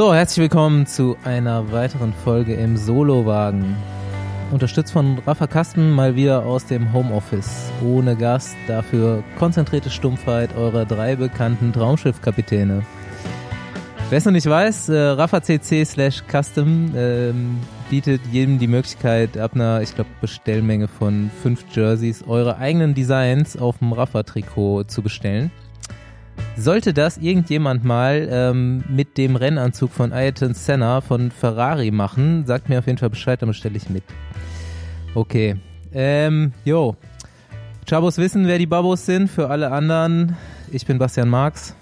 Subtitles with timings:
[0.00, 3.76] So, herzlich willkommen zu einer weiteren Folge im Solowagen.
[4.50, 7.70] Unterstützt von Rafa Kasten mal wieder aus dem Homeoffice.
[7.84, 12.82] Ohne Gast, dafür konzentrierte Stumpfheit eurer drei bekannten Traumschiffkapitäne.
[14.08, 17.58] Wer es noch nicht weiß, äh, Rafa CC slash Custom ähm,
[17.90, 23.58] bietet jedem die Möglichkeit, ab einer, ich glaube, Bestellmenge von fünf Jerseys eure eigenen Designs
[23.58, 25.50] auf dem Rafa-Trikot zu bestellen.
[26.56, 32.68] Sollte das irgendjemand mal ähm, mit dem Rennanzug von Ayrton Senna von Ferrari machen, sagt
[32.68, 34.04] mir auf jeden Fall Bescheid, dann bestelle ich mit.
[35.14, 35.56] Okay.
[35.92, 36.96] Ähm, jo.
[37.88, 39.28] Chabos wissen, wer die Babos sind.
[39.28, 40.36] Für alle anderen,
[40.70, 41.74] ich bin Bastian Marx.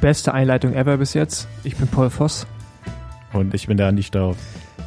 [0.00, 1.46] Beste Einleitung ever bis jetzt.
[1.62, 2.46] Ich bin Paul Voss.
[3.32, 4.36] Und ich bin der Andi Staub.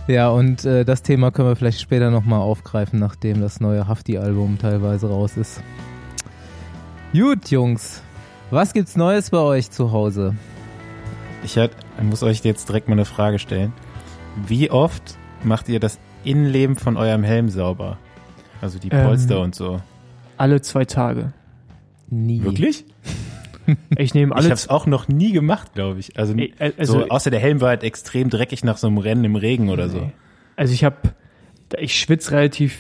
[0.08, 4.58] Ja, und äh, das Thema können wir vielleicht später nochmal aufgreifen, nachdem das neue Hafti-Album
[4.58, 5.62] teilweise raus ist.
[7.14, 8.02] Gut, Jungs.
[8.52, 10.36] Was gibt's Neues bei euch zu Hause?
[11.44, 11.72] Ich hat,
[12.02, 13.74] muss euch jetzt direkt mal eine Frage stellen.
[14.48, 17.98] Wie oft macht ihr das Innenleben von eurem Helm sauber?
[18.62, 19.82] Also die Polster Ähm, und so.
[20.38, 21.34] Alle zwei Tage.
[22.10, 22.44] Nie.
[22.44, 22.86] Wirklich?
[24.00, 24.46] Ich nehme Ich alle.
[24.46, 26.18] habe es auch noch nie gemacht, glaube ich.
[26.18, 29.24] Also, äh, also- so, außer der Helm war halt extrem dreckig nach so einem Rennen
[29.26, 30.12] im Regen oder so.
[30.56, 30.96] Also ich habe,
[31.78, 32.80] ich schwitze relativ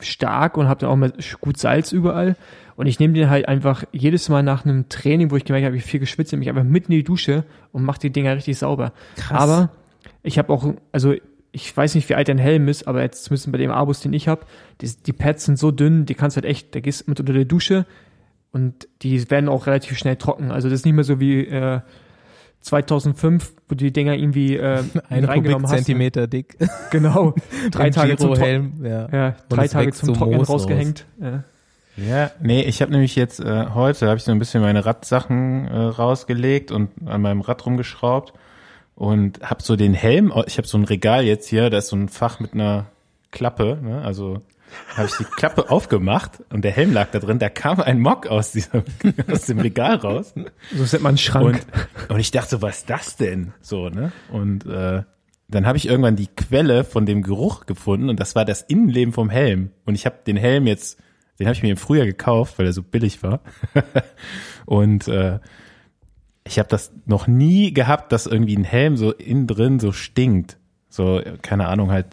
[0.00, 1.12] stark und habe dann auch mal
[1.42, 2.36] gut Salz überall.
[2.80, 5.76] Und ich nehme den halt einfach jedes Mal nach einem Training, wo ich gemerkt habe,
[5.76, 8.56] ich viel geschwitzt, nehme ich einfach mit in die Dusche und mache die Dinger richtig
[8.56, 8.94] sauber.
[9.16, 9.38] Krass.
[9.38, 9.70] Aber
[10.22, 11.12] ich habe auch, also
[11.52, 14.14] ich weiß nicht, wie alt dein Helm ist, aber jetzt zumindest bei dem Abus, den
[14.14, 14.46] ich habe,
[14.80, 17.44] die, die Pads sind so dünn, die kannst halt echt, da gehst mit unter der
[17.44, 17.84] Dusche
[18.50, 20.50] und die werden auch relativ schnell trocken.
[20.50, 21.80] Also das ist nicht mehr so wie äh,
[22.62, 25.72] 2005, wo du die Dinger irgendwie äh, Ein reingenommen hast.
[25.72, 26.56] Kubikzentimeter dick.
[26.90, 27.34] Genau.
[27.72, 28.72] Drei Tage zum Trocknen.
[28.78, 29.08] Girohelm, ja.
[29.12, 30.62] Ja, drei Tage zum Trocknen Moos raus.
[30.62, 31.04] rausgehängt.
[31.20, 31.44] Ja.
[31.96, 35.66] Ja, nee, ich habe nämlich jetzt äh, heute habe ich so ein bisschen meine Radsachen
[35.66, 38.32] äh, rausgelegt und an meinem Rad rumgeschraubt
[38.94, 41.96] und habe so den Helm, ich habe so ein Regal jetzt hier, da ist so
[41.96, 42.86] ein Fach mit einer
[43.32, 44.02] Klappe, ne?
[44.02, 44.40] also
[44.96, 48.28] habe ich die Klappe aufgemacht und der Helm lag da drin, da kam ein Mock
[48.28, 48.84] aus diesem
[49.30, 50.32] aus dem Regal raus
[50.74, 51.44] So setzt man Schrank.
[51.44, 53.52] und, und ich dachte so, was ist das denn?
[53.60, 54.12] So, ne?
[54.30, 55.02] Und äh,
[55.48, 59.12] dann habe ich irgendwann die Quelle von dem Geruch gefunden und das war das Innenleben
[59.12, 59.70] vom Helm.
[59.84, 60.98] Und ich habe den Helm jetzt,
[61.40, 63.40] den habe ich mir im Frühjahr gekauft, weil er so billig war.
[64.66, 65.40] und äh,
[66.44, 70.58] ich habe das noch nie gehabt, dass irgendwie ein Helm so innen drin so stinkt.
[70.88, 72.06] So, keine Ahnung, halt,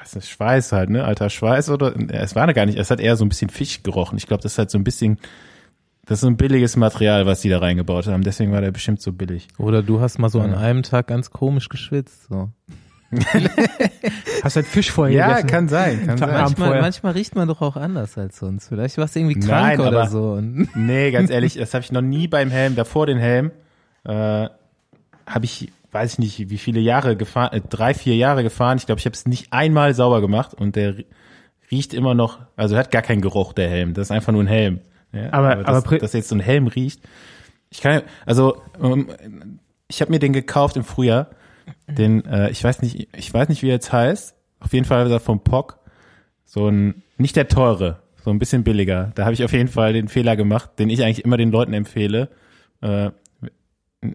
[0.00, 1.04] was ist Schweiß halt, ne?
[1.04, 4.16] Alter Schweiß oder es war gar nicht, es hat eher so ein bisschen Fisch gerochen.
[4.16, 5.18] Ich glaube, das ist halt so ein bisschen,
[6.06, 8.22] das ist so ein billiges Material, was die da reingebaut haben.
[8.22, 9.48] Deswegen war der bestimmt so billig.
[9.58, 10.58] Oder du hast mal so an Ja.
[10.58, 12.24] einem Tag ganz komisch geschwitzt.
[12.30, 12.48] So.
[14.42, 15.46] Hast halt Fisch vorher Ja, gegessen.
[15.48, 16.30] kann sein, kann sein.
[16.30, 18.68] Manchmal, manchmal riecht man doch auch anders als sonst.
[18.68, 20.40] Vielleicht warst du irgendwie Nein, krank oder aber- so.
[20.74, 23.50] Nee, ganz ehrlich, das habe ich noch nie beim Helm, davor den Helm,
[24.04, 24.10] äh,
[25.26, 28.78] habe ich, weiß ich nicht, wie viele Jahre gefahren, äh, drei, vier Jahre gefahren.
[28.78, 31.06] Ich glaube, ich habe es nicht einmal sauber gemacht und der rie-
[31.70, 33.94] riecht immer noch, also hat gar keinen Geruch, der Helm.
[33.94, 34.80] Das ist einfach nur ein Helm.
[35.12, 37.00] Ja, Aber- das, aber pri- dass jetzt so ein Helm riecht.
[37.70, 39.08] Ich kann, also ähm,
[39.88, 41.28] ich habe mir den gekauft im Frühjahr.
[41.88, 44.34] Den, äh, ich weiß nicht, ich weiß nicht, wie er jetzt heißt.
[44.60, 45.78] Auf jeden Fall ist er vom POC.
[46.44, 49.12] So ein, nicht der teure, so ein bisschen billiger.
[49.14, 51.72] Da habe ich auf jeden Fall den Fehler gemacht, den ich eigentlich immer den Leuten
[51.72, 52.28] empfehle.
[52.80, 53.10] Äh,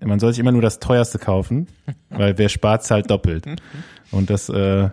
[0.04, 1.68] man soll sich immer nur das teuerste kaufen,
[2.10, 3.46] weil wer spart, zahlt doppelt.
[4.12, 4.90] Und das, äh,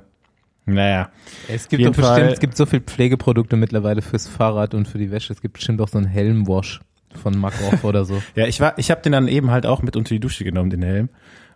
[0.66, 1.10] naja.
[1.48, 4.98] es gibt doch bestimmt, Fall- es gibt so viele Pflegeprodukte mittlerweile fürs Fahrrad und für
[4.98, 5.32] die Wäsche.
[5.32, 6.81] Es gibt bestimmt auch so einen Helmwash
[7.21, 8.22] von Makoff oder so.
[8.34, 10.71] Ja, ich war, ich habe den dann eben halt auch mit unter die Dusche genommen,
[10.71, 11.09] den Helm.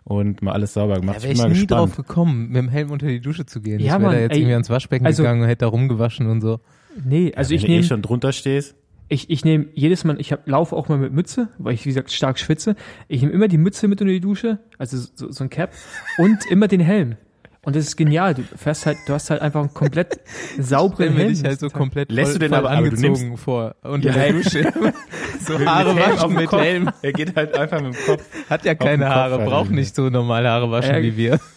[0.09, 1.21] Und mal alles sauber gemacht.
[1.23, 2.07] Wäre ich bin nie mal drauf gespannt.
[2.07, 3.79] gekommen, mit dem Helm unter die Dusche zu gehen.
[3.79, 6.25] Ja, ich wäre da jetzt ey, irgendwie ans Waschbecken also- gegangen und hätte da rumgewaschen
[6.27, 6.59] und so.
[7.05, 8.75] Nee, also Wenn ich du eh nehme schon drunter stehst.
[9.07, 11.89] ich, ich nehm jedes Mal, ich hab, laufe auch mal mit Mütze, weil ich, wie
[11.89, 12.75] gesagt, stark schwitze.
[13.07, 15.71] Ich nehme immer die Mütze mit unter die Dusche, also so, so ein Cap,
[16.17, 17.15] und immer den Helm.
[17.61, 18.33] Und das ist genial.
[18.35, 20.19] Du fährst halt, du hast halt einfach einen komplett
[20.59, 21.29] sauberen Helm.
[21.33, 24.13] dich halt so komplett Lässt voll, du den aber- aber du angezogen vor unter Ja,
[24.13, 24.33] der.
[24.33, 24.71] Dusche.
[25.41, 26.61] so Mit Haare waschen mit Kopf.
[26.61, 26.89] Helm.
[27.01, 28.23] Er geht halt einfach mit dem Kopf.
[28.49, 31.39] Hat ja keine Kopf Haare, er braucht nicht so normal Haare waschen Ja, wie wir.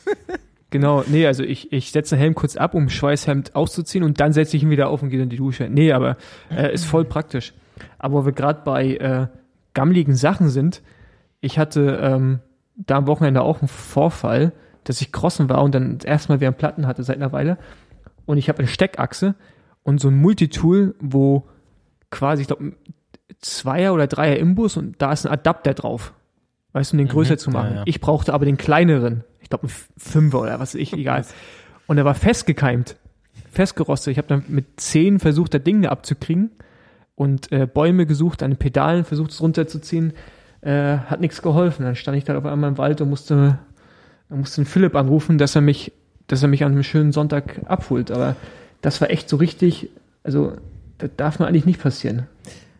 [0.70, 4.32] Genau, nee, also ich, ich setze den Helm kurz ab, um Schweißhemd auszuziehen und dann
[4.32, 5.68] setze ich ihn wieder auf und gehe in die Dusche.
[5.70, 6.16] Nee, aber
[6.50, 7.52] äh, ist voll praktisch.
[7.98, 9.26] Aber wo wir gerade bei äh,
[9.74, 10.80] gammeligen Sachen sind,
[11.42, 12.40] ich hatte ähm,
[12.76, 14.52] da am Wochenende auch einen Vorfall,
[14.84, 17.58] dass ich crossen war und dann erstmal wieder einen Platten hatte seit einer Weile.
[18.26, 19.34] Und ich habe eine Steckachse
[19.82, 21.48] und so ein Multitool, wo
[22.10, 22.72] quasi, ich glaube,
[23.40, 26.12] Zweier oder Dreier Imbus und da ist ein Adapter drauf.
[26.72, 27.70] Weißt du, um den größer zu machen.
[27.70, 27.82] ja, ja.
[27.86, 29.24] Ich brauchte aber den kleineren.
[29.40, 31.24] Ich glaube, ein Fünfer oder was weiß ich, egal.
[31.86, 32.96] Und er war festgekeimt,
[33.50, 34.12] festgerostet.
[34.12, 36.52] Ich habe dann mit zehn versucht, das Ding da abzukriegen
[37.14, 40.12] und äh, Bäume gesucht, an den Pedalen versucht, es runterzuziehen.
[40.62, 41.84] Äh, hat nichts geholfen.
[41.84, 43.58] Dann stand ich da auf einmal im Wald und musste
[44.32, 45.92] Da musste den Philipp anrufen, dass er mich,
[46.26, 48.10] dass er mich an einem schönen Sonntag abholt.
[48.10, 48.34] Aber
[48.80, 49.90] das war echt so richtig,
[50.24, 50.54] also
[50.96, 52.28] das darf man eigentlich nicht passieren.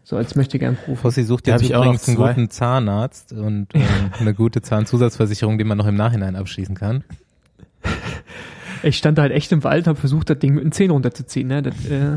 [0.03, 0.97] So als möchte gern Profi.
[0.97, 3.83] Fossi sucht jetzt ich übrigens noch einen guten Zahnarzt und ähm,
[4.19, 7.05] eine gute Zahnzusatzversicherung, die man noch im Nachhinein abschließen kann.
[8.83, 11.49] Ich stand da halt echt im Wald, habe versucht, das Ding mit den Zähnen runterzuziehen.
[11.49, 11.63] Ne?
[11.63, 12.17] Das, äh,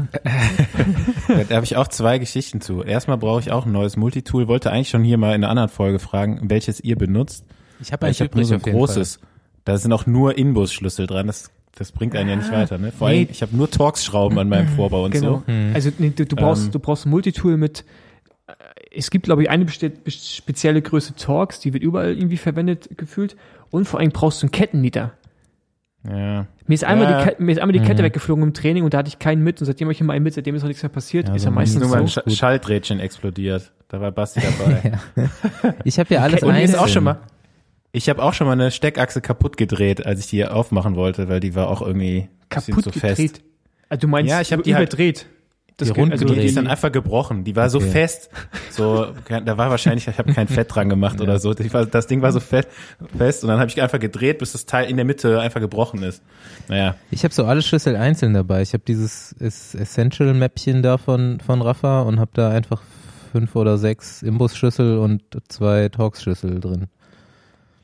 [1.49, 2.83] Da habe ich auch zwei Geschichten zu.
[2.83, 4.47] Erstmal brauche ich auch ein neues Multitool.
[4.47, 7.43] Wollte eigentlich schon hier mal in einer anderen Folge fragen, welches ihr benutzt.
[7.79, 9.19] Ich habe ein ich habe nur so ein großes.
[9.63, 11.27] Da sind auch nur Inbus-Schlüssel dran.
[11.27, 12.77] Das, das bringt einen ja nicht weiter.
[12.77, 12.91] Ne?
[12.91, 13.27] Vor allem, Nee.
[13.31, 15.43] ich habe nur Torx-Schrauben an meinem Vorbau und genau.
[15.47, 15.53] so.
[15.73, 16.71] Also nee, du, du brauchst, Ähm.
[16.71, 17.83] du brauchst ein Multitool mit.
[18.47, 18.53] äh,
[18.95, 23.35] Es gibt, glaube ich, eine spezielle Größe Torx, die wird überall irgendwie verwendet gefühlt.
[23.71, 25.13] Und vor allem brauchst du einen Kettennieter.
[26.07, 26.45] Ja.
[26.67, 27.23] Mir ist einmal Ja.
[27.25, 28.05] die, Ke- mir ist einmal die Kette Mhm.
[28.05, 30.23] weggeflogen im Training und da hatte ich keinen mit und seitdem habe ich immer einen
[30.23, 31.95] mit, seitdem ist noch nichts mehr passiert, Ja, ist so ja meistens Nur so.
[31.95, 32.37] mal ein so Sch.
[32.37, 33.71] Schalträdchen explodiert.
[33.87, 34.99] Da war Basti dabei.
[35.83, 36.79] Ich habe ja alles Und mir ist einzeln.
[36.79, 37.17] auch schon mal,
[37.95, 41.39] ich habe auch schon mal eine Steckachse kaputt gedreht, als ich die aufmachen wollte, weil
[41.39, 43.17] die war auch irgendwie kaputt zu gedreht.
[43.17, 43.41] fest.
[43.89, 45.25] Also du meinst Ja, ich hab die halt- überdreht.
[45.77, 46.55] Das Die also Die, ist gedreht.
[46.57, 47.43] dann einfach gebrochen.
[47.43, 47.89] Die war so Okay.
[47.89, 48.29] fest.
[48.71, 51.53] So, da war wahrscheinlich, ich habe kein Fett dran gemacht oder so.
[51.53, 52.67] Die war, das Ding war so fett,
[53.17, 56.01] fest und dann habe ich einfach gedreht, bis das Teil in der Mitte einfach gebrochen
[56.01, 56.23] ist.
[56.69, 58.61] Naja, Ich habe so alle Schlüssel einzeln dabei.
[58.61, 62.81] Ich habe dieses Es- Essential-Mäppchen da von, von Rafa und habe da einfach
[63.33, 66.87] fünf oder sechs Imbus-Schlüssel und zwei Torx-Schlüssel drin.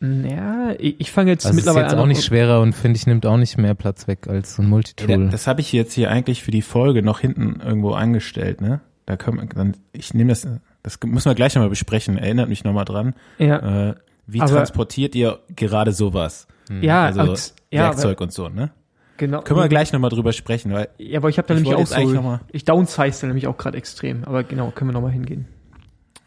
[0.01, 1.99] Ja, ich, ich fange jetzt Also ist mittlerweile jetzt an.
[1.99, 4.69] auch nicht schwerer und finde ich nimmt auch nicht mehr Platz weg als so ein
[4.69, 5.29] Multitool.
[5.29, 8.81] das habe ich jetzt hier eigentlich für die Folge noch hinten irgendwo angestellt, ne?
[9.05, 10.47] Da können wir, dann, ich nehme das,
[10.83, 12.17] das müssen wir gleich nochmal besprechen.
[12.17, 13.13] Erinnert mich nochmal dran.
[13.37, 13.95] ja, Äh,
[14.27, 16.47] wie Aber- transportiert ihr gerade sowas?
[16.81, 18.63] ja, Also als- ja, Werkzeug und so, ne?
[18.63, 18.71] aber,
[19.17, 19.41] genau.
[19.41, 21.79] Können wir gleich nochmal drüber sprechen, weil Ja, aber ich habe da Ich nämlich auch
[21.79, 24.23] jetzt so, mal- ich downsize nämlich auch gerade extrem.
[24.23, 25.47] Aber genau, können wir nochmal hingehen.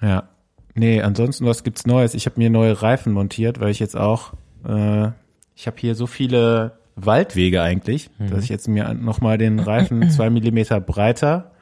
[0.03, 0.29] Ja.
[0.75, 2.15] Nee, ansonsten, was gibt's Neues?
[2.15, 4.33] Ich habe mir neue Reifen montiert, weil ich jetzt auch,
[4.67, 5.09] äh,
[5.55, 10.31] ich habe hier so viele Waldwege eigentlich, dass ich jetzt mir nochmal den Reifen zwei
[10.31, 11.53] Millimeter breiter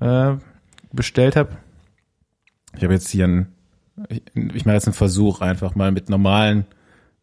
[0.00, 0.34] äh,
[0.92, 1.56] bestellt habe.
[2.76, 3.52] Ich habe jetzt hier einen,
[4.08, 6.66] ich, ich mache jetzt einen Versuch, einfach mal mit normalen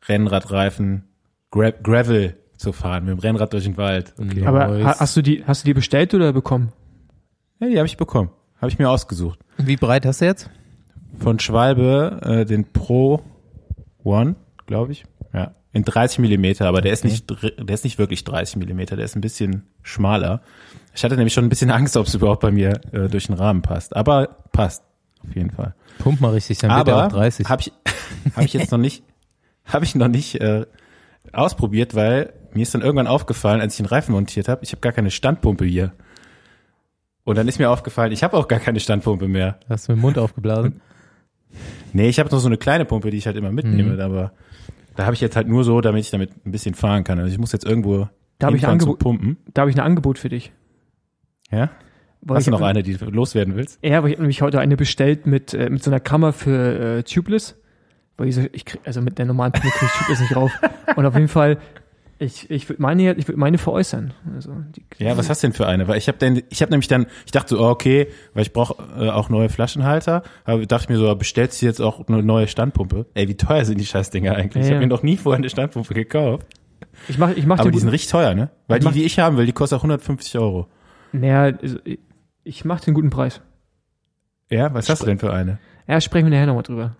[0.08, 1.04] Rennradreifen
[1.52, 4.14] Gra Gravel zu fahren, mit dem Rennrad durch den Wald.
[4.18, 4.46] Okay.
[4.46, 6.72] Aber ha, hast du die, hast du die bestellt oder bekommen?
[7.60, 8.30] Ja, die habe ich bekommen.
[8.60, 9.40] Habe ich mir ausgesucht.
[9.58, 10.50] Wie breit hast du jetzt?
[11.18, 13.22] Von Schwalbe äh, den Pro
[14.04, 15.06] One, glaube ich.
[15.34, 19.06] Ja, in 30 Millimeter, aber der ist nicht, der ist nicht wirklich 30 Millimeter, der
[19.06, 20.42] ist ein bisschen schmaler.
[20.96, 23.36] Ich hatte nämlich schon ein bisschen Angst, ob es überhaupt bei mir äh, durch den
[23.36, 23.96] Rahmen passt.
[23.96, 24.84] Aber passt
[25.28, 25.74] auf jeden Fall.
[26.00, 27.50] Pump mal richtig, dann wird er Aber auch 30.
[27.50, 27.72] habe ich,
[28.36, 29.04] habe ich jetzt noch nicht,
[29.66, 30.66] habe ich noch nicht äh,
[31.32, 34.82] ausprobiert, weil mir ist dann irgendwann aufgefallen, als ich den Reifen montiert habe, ich habe
[34.82, 35.94] gar keine Standpumpe hier.
[37.24, 39.58] Und dann ist mir aufgefallen, ich habe auch gar keine Standpumpe mehr.
[39.70, 40.82] Hast du mit dem Mund aufgeblasen?
[41.94, 44.00] Nee, ich habe noch so eine kleine Pumpe, die ich halt immer mitnehme, Mhm.
[44.00, 44.32] aber
[44.96, 47.20] da habe ich jetzt halt nur so, damit ich damit ein bisschen fahren kann.
[47.20, 48.08] Also ich muss jetzt irgendwo
[48.40, 49.38] Da habe ich, ein Angebot- pumpen.
[49.54, 50.52] da hab ich ein Angebot für dich.
[51.52, 51.70] Ja?
[52.22, 53.80] Weil Hast du noch hab- eine, die du loswerden willst?
[53.84, 56.98] Ja, aber ich habe nämlich heute eine bestellt mit, äh, mit so einer Kammer für
[57.00, 57.60] äh, Tubeless.
[58.18, 60.52] Weil ich, so, ich krieg, also mit der normalen Pumpe kriege ich Tubeless nicht rauf.
[60.96, 61.58] Und auf jeden Fall,
[62.24, 64.14] ich, ich würde meine, ich würd meine veräußern.
[64.34, 65.88] Also, die, Ja, was hast du denn für eine?
[65.88, 68.54] Weil ich habe denn, ich habe nämlich dann, ich dachte so, oh, okay, weil ich
[68.54, 72.24] brauche äh, auch neue Flaschenhalter, aber dachte ich mir so, bestellst du jetzt auch eine
[72.24, 73.06] neue Standpumpe?
[73.14, 74.64] Ey, wie teuer sind die Scheißdinger eigentlich?
[74.64, 74.88] Ich Ja, habe ja.
[74.88, 76.48] mir noch nie vorher eine Standpumpe gekauft.
[77.08, 78.50] Ich mach, ich mach Aber die sind richtig teuer, ne?
[78.68, 80.68] Weil Ich die, die ich haben will, die kostet auch 150 Euro.
[81.12, 82.00] naja, also, ich-
[82.44, 83.42] ich mach den guten Preis.
[84.50, 85.60] Ja, was hast du denn für eine?
[85.88, 86.96] Ja, sprechen wir nachher nochmal drüber.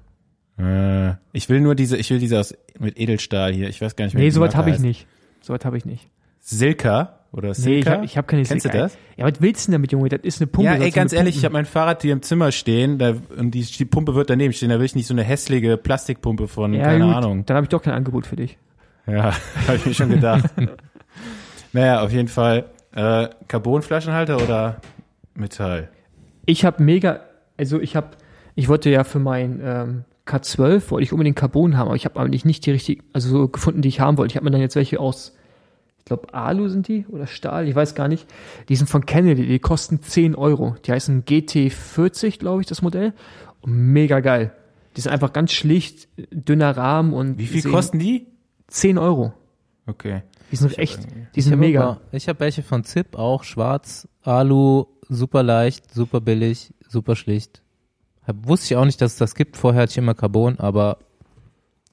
[0.58, 3.70] Äh, ich will nur diese, ich will diese aus mit Edelstahl hier.
[3.70, 5.08] Ich weiß gar nicht, wie Nee, Marke habe ich nicht.
[5.44, 6.10] Soweit habe ich nicht.
[6.40, 7.92] Silka oder Nee, ich Silka?
[7.92, 8.98] habe ich hab keine Kennst du das?
[9.18, 10.10] Ja, was willst du denn damit, Junge?
[10.10, 10.72] Das ist eine Pumpe.
[10.72, 13.62] ja, ey, ganz ehrlich, ich habe mein Fahrrad hier im Zimmer stehen da, und die,
[13.62, 14.70] die Pumpe wird daneben stehen.
[14.70, 17.46] Da will ich nicht so eine hässliche Plastikpumpe von, ja, keine gut, Ahnung.
[17.46, 18.58] Dann habe ich doch kein Angebot für dich.
[19.06, 19.34] Ja,
[19.68, 20.46] habe ich mir schon gedacht.
[21.74, 22.66] naja, auf jeden Fall.
[22.96, 24.80] Äh, Carbonflaschenhalter oder
[25.34, 25.90] Metall?
[26.46, 27.22] Ich habe mega,
[27.58, 28.10] also ich habe,
[28.56, 32.20] ich wollte ja für mein ähm, K12 wollte ich unbedingt Carbon haben, aber ich habe
[32.20, 34.32] eigentlich nicht die richtig, also so gefunden, die ich haben wollte.
[34.32, 35.34] Ich habe mir dann jetzt welche aus,
[36.00, 38.26] ich glaube Alu sind die oder Stahl, ich weiß gar nicht.
[38.70, 40.76] Die sind von Kennedy, die kosten 10 Euro.
[40.86, 43.14] Die heißen GT40, glaube ich, das Modell.
[43.62, 44.54] Und mega geil.
[44.96, 48.28] Die sind einfach ganz schlicht, dünner Rahmen und Wie viel sehen- kosten die?
[48.68, 49.34] 10 Euro.
[49.88, 50.22] Okay.
[50.52, 51.00] Die sind echt,
[51.36, 51.82] die Ich sind hab mega.
[51.84, 57.63] aber- Ich habe welche von Zip, auch schwarz, Alu, super leicht, super billig, super schlicht.
[58.28, 59.58] Hab, wusste ich auch nicht, dass es das gibt.
[59.58, 60.98] Vorher hatte ich immer Carbon, aber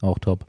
[0.00, 0.46] auch top.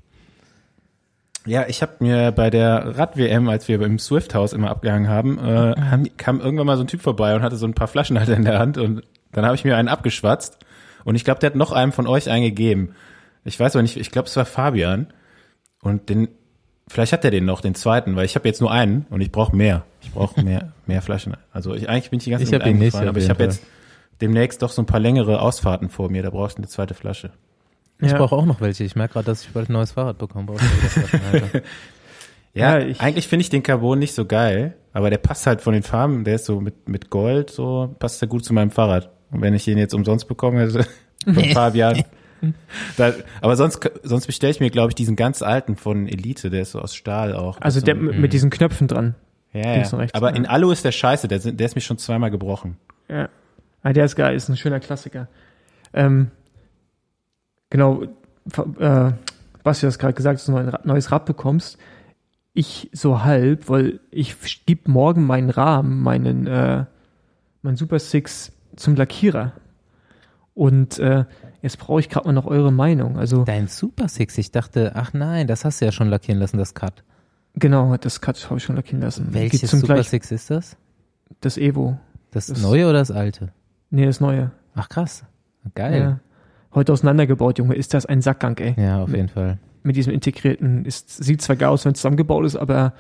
[1.46, 5.76] Ja, ich habe mir bei der Rad-WM, als wir im Swift-Haus immer abgehangen haben, äh,
[5.82, 8.46] haben, kam irgendwann mal so ein Typ vorbei und hatte so ein paar Flaschenhalter in
[8.46, 10.60] der Hand und dann habe ich mir einen abgeschwatzt
[11.04, 12.94] und ich glaube, der hat noch einem von euch einen gegeben.
[13.44, 15.08] Ich weiß aber nicht, ich glaube, es war Fabian.
[15.82, 16.28] Und den,
[16.88, 19.32] vielleicht hat er den noch, den zweiten, weil ich habe jetzt nur einen und ich
[19.32, 19.84] brauche mehr.
[20.02, 21.36] Ich brauche mehr, mehr Flaschen.
[21.52, 23.44] Also ich, eigentlich bin ich die ganze Ich Zeit hab ihn nicht, aber ich habe
[23.44, 23.64] jetzt
[24.22, 26.24] demnächst doch so ein paar längere Ausfahrten vor mir.
[26.24, 27.32] Da brauchst du eine zweite Flasche.
[28.00, 28.18] Ich Ja.
[28.18, 28.84] brauche auch noch welche.
[28.84, 30.46] Ich merke gerade, dass ich bald ein neues Fahrrad bekomme.
[30.48, 30.60] Brauche.
[32.54, 35.62] Ja, Ja, ich- eigentlich finde ich den Carbon nicht so geil, aber der passt halt
[35.62, 38.72] von den Farben, der ist so mit, mit Gold, so passt der gut zu meinem
[38.72, 39.10] Fahrrad.
[39.32, 40.84] Und wenn ich den jetzt umsonst bekomme, hätte,
[41.34, 42.04] vor ein paar Jahren.
[42.98, 46.64] Da, aber sonst, sonst bestelle ich mir, glaube ich, diesen ganz alten von Elite, der
[46.64, 47.62] ist so aus Stahl auch.
[47.62, 49.14] Also so, der mit, mit diesen Knöpfen dran.
[49.54, 50.08] ja, ja.
[50.14, 50.36] Aber ja.
[50.38, 52.78] in Alu ist der scheiße, der, der ist mir schon zweimal gebrochen.
[53.10, 53.30] Ja.
[53.84, 55.28] Ah, der ist geil, ist ein schöner Klassiker.
[55.94, 56.30] Ähm,
[57.70, 58.04] genau,
[58.80, 59.12] äh,
[59.64, 61.78] Basti hat gerade gesagt, dass du ein neues Rad bekommst.
[62.54, 66.86] Ich so halb, weil ich gebe morgen meinen Rahmen, meinen, äh,
[67.62, 69.54] mein Super Six zum Lackierer.
[70.54, 71.26] Und äh,
[71.62, 73.18] jetzt brauche ich gerade mal noch eure Meinung.
[73.18, 74.38] Also Dein Super Six.
[74.38, 77.04] Ich dachte, ach nein, das hast du ja schon lackieren lassen, das Cut.
[77.56, 79.28] genau, das Cut habe ich schon lackieren lassen.
[79.34, 80.76] Welches Super Six ist das?
[81.40, 81.98] Das Evo.
[82.32, 83.54] Das, Das- neue oder das alte?
[83.92, 84.52] Nee, das neue.
[84.76, 85.24] Ach krass.
[85.76, 86.00] Geil.
[86.00, 86.20] Ja.
[86.74, 87.76] Heute auseinandergebaut, Junge.
[87.76, 88.74] Ist das ein Sackgang, ey.
[88.82, 89.60] Ja, auf jeden Fall.
[89.84, 92.94] mit diesem integrierten, ist, sieht zwar geil aus, wenn es zusammengebaut ist, aber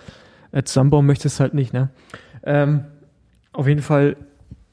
[0.51, 1.89] äh, zusammenbauen möchte es halt nicht, ne?
[2.43, 2.85] Ähm,
[3.53, 4.17] auf jeden Fall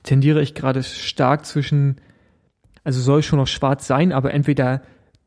[0.05, 1.97] tendiere ich gerade stark zwischen,
[2.83, 4.81] also soll schon noch schwarz sein, aber entweder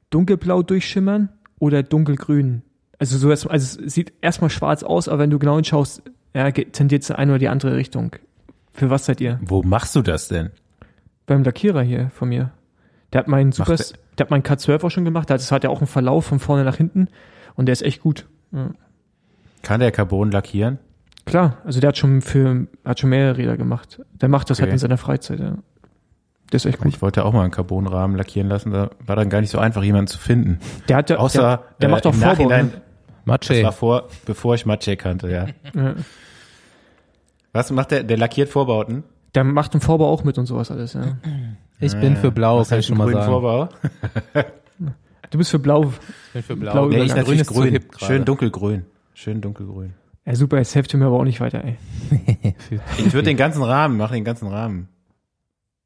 [0.10, 1.30] dunkelblau durchschimmern
[1.60, 2.64] oder dunkelgrün.
[2.98, 6.02] Also so erst, also es sieht erstmal schwarz aus, aber wenn du genau hinschaust,
[6.34, 8.16] ja, geht- tendiert es in eine oder die andere Richtung.
[8.74, 9.40] Für was seid ihr?
[9.44, 10.50] Wo machst du das denn?
[11.32, 12.52] Beim Lackierer hier von mir.
[13.14, 15.30] Der hat meinen Super, Macht der hat meinen K12 auch schon gemacht.
[15.30, 17.08] Das hat ja auch einen Verlauf von vorne nach hinten
[17.56, 18.28] und der ist echt gut.
[18.52, 18.72] Ja.
[19.62, 20.78] Kann der Carbon lackieren?
[21.26, 24.02] Klar, also der hat schon für, hat schon mehrere Räder gemacht.
[24.14, 24.64] Der macht das Okay.
[24.64, 25.56] halt in seiner Freizeit, ja.
[26.52, 26.88] Der ist echt gut.
[26.94, 29.84] Ich wollte auch mal einen Carbonrahmen lackieren lassen, da war dann gar nicht so einfach,
[29.84, 30.60] jemanden zu finden.
[30.90, 32.50] Der hat ja, Außer der, der äh, macht auch Vorbau.
[32.50, 32.72] Ne?
[32.74, 32.82] das
[33.24, 33.64] Matsche.
[33.64, 35.46] war vor, bevor ich Mathe kannte, ja.
[35.74, 35.96] Ja.
[37.54, 38.04] Was macht der?
[38.04, 39.04] Der lackiert Vorbauten?
[39.36, 41.18] Der macht einen Vorbau auch mit und sowas alles, ja.
[41.84, 43.26] Ich bin für blau, Was kann ich schon mal einen sagen.
[43.32, 43.70] Vorbau?
[45.32, 45.86] Du bist für blau.
[46.28, 47.06] Ich bin für Blau Nee, Übergang.
[47.06, 47.74] ich Grün natürlich grün.
[47.74, 48.06] gerade.
[48.06, 48.86] Schön dunkelgrün.
[49.16, 49.94] Schön dunkelgrün.
[50.26, 51.78] Ja, super, jetzt helft ihr mir aber auch nicht weiter, ey.
[53.00, 54.90] Ich würde den ganzen Rahmen, mach den ganzen Rahmen.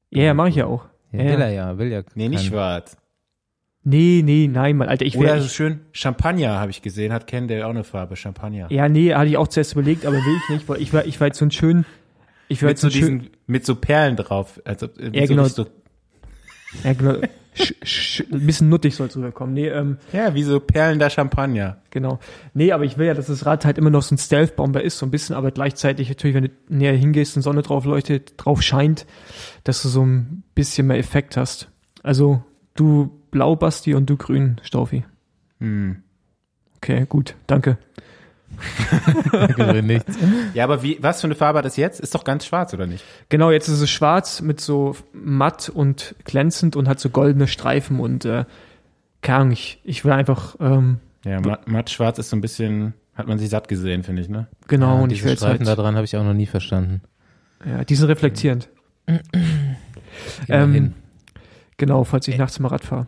[0.10, 0.84] Ja, ja, mach ich ja auch.
[1.14, 2.02] Ja, Ja, will er ja, will ja.
[2.16, 2.98] Nee, nicht schwarz.
[3.84, 5.42] Nee, nee, nein, Mann, Alter, ich Oder wäre.
[5.42, 8.68] so schön Champagner habe ich gesehen, hat Ken der auch eine Farbe, Champagner.
[8.72, 11.20] Ja, nee, hatte ich auch zuerst überlegt, aber will ich nicht, weil ich war, ich
[11.22, 11.86] war jetzt so ein schön,
[12.48, 14.62] ich Mit so diesen, mit so Perlen drauf.
[14.66, 15.46] Also, Ja, so genau.
[15.46, 15.66] So,
[16.84, 17.22] ja, genau,
[18.32, 19.54] ein bisschen nuttig soll es rüberkommen.
[19.54, 21.78] Nee, ähm, ja, wie so perlender Champagner.
[21.90, 22.20] Genau.
[22.54, 24.98] Nee, aber ich will ja, dass das Rad halt immer noch so ein Stealth-Bomber ist,
[24.98, 28.62] so ein bisschen, aber gleichzeitig natürlich, wenn du näher hingehst und Sonne drauf leuchtet, drauf
[28.62, 29.06] scheint,
[29.64, 31.70] dass du so ein bisschen mehr Effekt hast.
[32.04, 32.44] Also
[32.75, 35.06] du blau, Basti, und du grün, Staufi.
[35.60, 36.04] Hm.
[36.78, 37.78] Okay, gut, danke.
[39.84, 40.18] Nichts.
[40.54, 42.00] Ja, aber wie, was für eine Farbe hat das jetzt?
[42.00, 43.04] Ist doch ganz schwarz, oder nicht?
[43.30, 48.00] Genau, jetzt ist es schwarz mit so matt und glänzend und hat so goldene Streifen
[48.00, 48.46] und äh,
[49.28, 53.28] Ahnung, ich, ich will einfach, ähm, Ja, matt, matt schwarz ist so ein bisschen, hat
[53.28, 54.48] man sich satt gesehen, finde ich, ne?
[54.68, 56.34] genau, Ja, und ich diese will jetzt Streifen halt, da dran habe ich auch noch
[56.36, 57.02] nie verstanden.
[57.66, 58.70] ja, die sind reflektierend.
[60.48, 60.94] Ähm,
[61.78, 63.08] genau, falls ich nachts mal Rad fahre.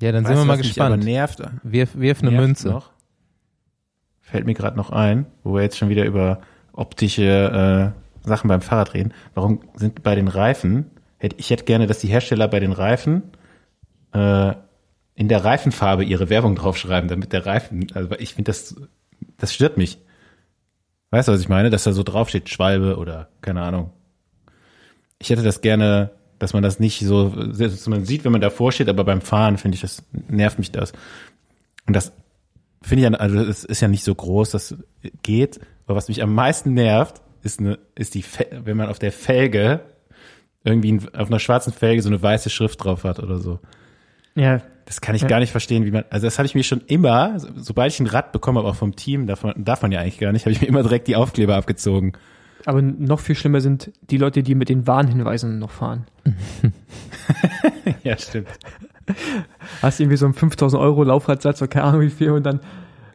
[0.00, 1.04] ja, dann Weißt sind wir mal gespannt.
[1.04, 2.68] nervt, Wirf, wirf eine nervt Münze.
[2.70, 2.90] Noch?
[4.30, 6.40] Fällt mir gerade noch ein, wo wir jetzt schon wieder über
[6.72, 7.94] optische
[8.24, 9.14] äh, Sachen beim Fahrrad reden.
[9.34, 13.22] Warum sind bei den Reifen, hätte, ich hätte gerne, dass die Hersteller bei den Reifen
[14.12, 14.52] äh,
[15.14, 18.76] in der Reifenfarbe ihre Werbung draufschreiben, damit der Reifen, also ich finde das,
[19.38, 19.98] das stört mich.
[21.10, 21.70] Weißt du, was ich meine?
[21.70, 23.92] Dass da so draufsteht, Schwalbe oder keine Ahnung.
[25.18, 28.72] Ich hätte das gerne, dass man das nicht so, dass man sieht, wenn man davor
[28.72, 30.92] steht, aber beim Fahren finde ich, das nervt mich das.
[31.86, 32.12] Und das
[32.82, 34.76] finde ich ja, also es ist ja nicht so groß, das
[35.22, 35.60] geht.
[35.86, 38.24] Aber was mich am meisten nervt, ist eine, ist die,
[38.64, 39.80] wenn man auf der Felge
[40.64, 43.58] irgendwie auf einer schwarzen Felge so eine weiße Schrift drauf hat oder so.
[44.34, 45.28] Ja, Das kann ich Ja.
[45.28, 48.00] gar nicht verstehen, wie man, also das habe ich mir schon immer, so- sobald ich
[48.00, 50.52] ein Rad bekomme, aber auch vom Team, man, darf man ja eigentlich gar nicht, habe
[50.52, 52.12] ich mir immer direkt die Aufkleber abgezogen.
[52.64, 56.06] Aber noch viel schlimmer sind die Leute, die mit den Warnhinweisen noch fahren.
[58.02, 58.48] ja, stimmt.
[59.82, 62.60] Hast irgendwie so einen 5000 Euro Laufradsatz oder keine Ahnung wie viel und dann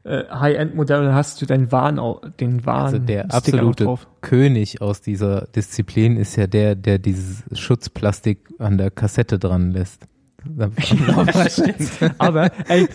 [0.03, 3.83] äh, High-End-Modell und dann hast du deinen Warn, au- den Warn Also der Sticker absolute
[3.85, 4.07] drauf.
[4.21, 10.03] König aus dieser Disziplin ist ja der, der dieses Schutzplastik an der Kassette dran lässt.
[12.17, 12.87] Aber ey,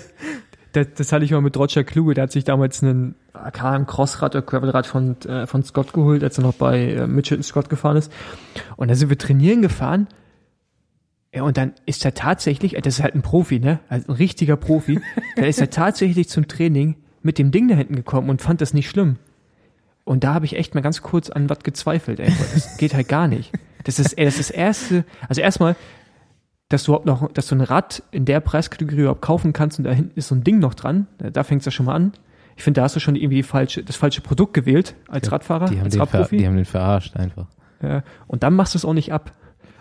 [0.73, 3.87] das, das hatte ich mal mit Roger Kluge, der hat sich damals einen AK, ein
[3.87, 7.71] Crossrad oder Gravelrad von, äh, von Scott geholt, als er noch bei äh, Mitchell Scott
[7.71, 8.13] gefahren ist.
[8.77, 10.09] Und da sind wir trainieren gefahren.
[11.35, 13.81] Ja, und dann ist er tatsächlich, das ist halt ein Profi, ne?
[13.89, 15.01] Also ein richtiger Profi.
[15.37, 18.73] dann ist er tatsächlich zum Training mit dem Ding da hinten gekommen und fand das
[18.73, 19.17] nicht schlimm.
[20.05, 22.33] Und da habe ich echt mal ganz kurz an was gezweifelt, ey.
[22.55, 23.53] Das geht halt gar nicht.
[23.85, 25.77] Das ist, ey, das ist das erste, also erstmal,
[26.71, 29.85] dass du überhaupt noch, dass du ein Rad in der Preiskategorie überhaupt kaufen kannst und
[29.85, 32.13] da hinten ist so ein Ding noch dran, da, da fängt's ja schon mal an.
[32.57, 35.77] Ich finde, da hast du schon irgendwie falsche, das falsche Produkt gewählt als Radfahrer, Die
[35.79, 36.39] haben, als Radprofi.
[36.39, 37.47] die haben den verarscht einfach.
[37.83, 39.33] Ja, und dann machst du es auch nicht ab.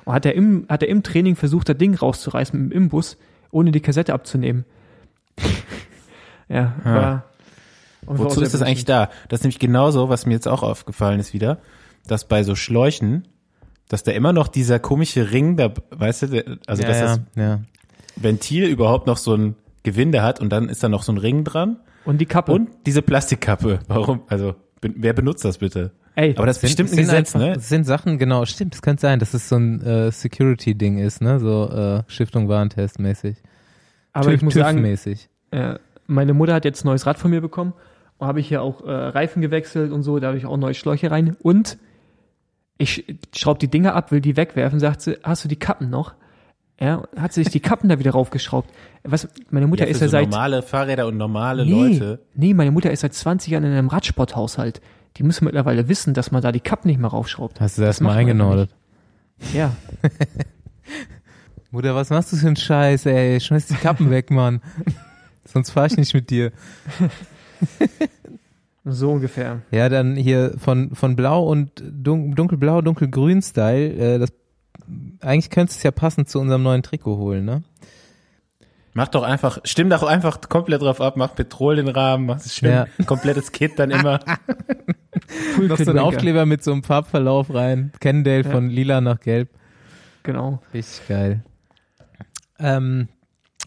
[0.08, 3.18] Und hat er im, hat er im Training versucht, das Ding rauszureißen mit dem Imbus,
[3.52, 4.64] ohne die Kassette abzunehmen.
[6.48, 7.24] ja, und war
[8.06, 9.10] Wozu ist das eigentlich da?
[9.28, 11.60] Das ist nämlich genauso, was mir jetzt auch aufgefallen ist wieder,
[12.08, 13.28] dass bei so Schläuchen,
[13.90, 17.60] dass da immer noch dieser komische Ring, da, weißt du, also dass ja, das ja.
[18.16, 21.44] Ventil überhaupt noch so ein Gewinde hat und dann ist da noch so ein Ring
[21.44, 22.54] dran Und die Kappe.
[22.54, 23.80] und diese Plastikkappe.
[23.90, 24.22] Warum?
[24.30, 25.92] Also, wer benutzt das bitte?
[26.18, 27.54] Ey, Aber das ist bestimmt ein sind Gesetz, einfach, ne?
[27.54, 31.22] Das sind Sachen, genau, stimmt, es könnte sein, dass es so ein äh, Security-Ding ist,
[31.22, 31.40] ne?
[31.40, 33.38] So äh, Stiftung Warentest mäßig.
[34.14, 35.30] aber ich muss sagen, mäßig.
[35.52, 35.76] äh,
[36.08, 37.74] meine Mutter hat jetzt ein neues Rad von mir bekommen.
[38.18, 40.74] Und habe ich hier auch äh, Reifen gewechselt und so, da habe ich auch neue
[40.74, 41.38] Schläuche rein.
[41.40, 41.78] Und
[42.80, 43.06] ich
[43.36, 46.16] schraube die Dinger ab, will die wegwerfen, sagt sie, hast du die Kappen noch?
[46.80, 48.72] Ja, hat sie sich die Kappen da wieder raufgeschraubt.
[49.04, 52.20] Was, meine Mutter Ja, ist ja so seit normale Fahrräder und normale nee, Leute.
[52.34, 54.82] Nee, meine Mutter ist seit 20 Jahren in einem Radsporthaushalt.
[55.18, 57.60] Die müssen mittlerweile wissen, dass man da die Kappen nicht mehr raufschraubt.
[57.60, 58.70] Hast du das mal macht man eingenordet?
[59.54, 59.76] Ja.
[61.72, 63.40] Mutter, was machst du für einen Scheiß, ey?
[63.40, 64.62] Schmeiß die Kappen weg, Mann.
[65.46, 66.52] Sonst fahr ich nicht mit dir.
[68.90, 69.64] So ungefähr.
[69.70, 74.16] Ja, dann hier von, von Blau und dun dunkelblau, dunkelgrün Style.
[74.16, 74.32] Äh, das,
[75.20, 77.64] eigentlich könntest du es ja passend zu unserem neuen Trikot holen, ne?
[78.98, 82.56] Mach doch einfach, stimm doch einfach komplett drauf ab, mach Petrol den Rahmen, mach es
[82.56, 82.88] schön, Ja.
[83.06, 84.20] komplettes Kit dann immer.
[85.54, 86.04] Full Noch so Kit ein Wanker.
[86.04, 87.92] Aufkleber mit so einem Farbverlauf rein.
[88.00, 88.50] Cannondale Ja.
[88.50, 89.50] von lila nach gelb.
[90.24, 90.64] Genau.
[90.74, 91.44] Richtig geil.
[92.58, 93.08] Ähm,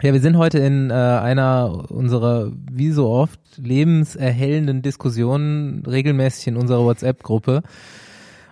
[0.03, 6.57] ja, wir sind heute in äh, einer unserer, wie so oft, lebenserhellenden Diskussionen regelmäßig in
[6.57, 7.63] unserer WhatsApp-Gruppe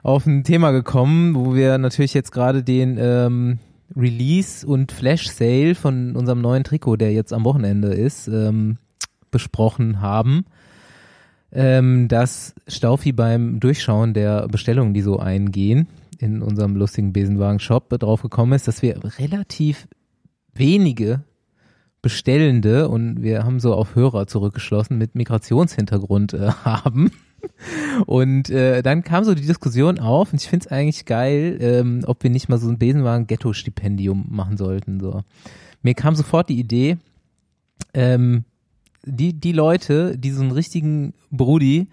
[0.04, 3.58] auf ein Thema gekommen, wo wir natürlich jetzt gerade den ähm,
[3.96, 8.78] Release und Flash-Sale von unserem neuen Trikot, der jetzt am Wochenende ist, ähm,
[9.30, 10.44] besprochen haben.
[11.50, 18.20] Ähm, dass Staufi beim Durchschauen der Bestellungen, die so eingehen, in unserem lustigen Besenwagen-Shop drauf
[18.20, 19.88] gekommen ist, dass wir relativ
[20.52, 21.22] wenige
[22.02, 27.10] Bestellende und wir haben so auf Hörer zurückgeschlossen mit Migrationshintergrund äh, haben.
[28.06, 32.02] Und äh, dann kam so die Diskussion auf und ich finde es eigentlich geil, ähm,
[32.06, 35.00] ob wir nicht mal so ein Besenwagen-Ghetto-Stipendium machen sollten.
[35.00, 35.22] So.
[35.82, 36.98] Mir kam sofort die Idee,
[37.94, 38.44] ähm,
[39.04, 41.88] die, die Leute, die so einen richtigen Brudi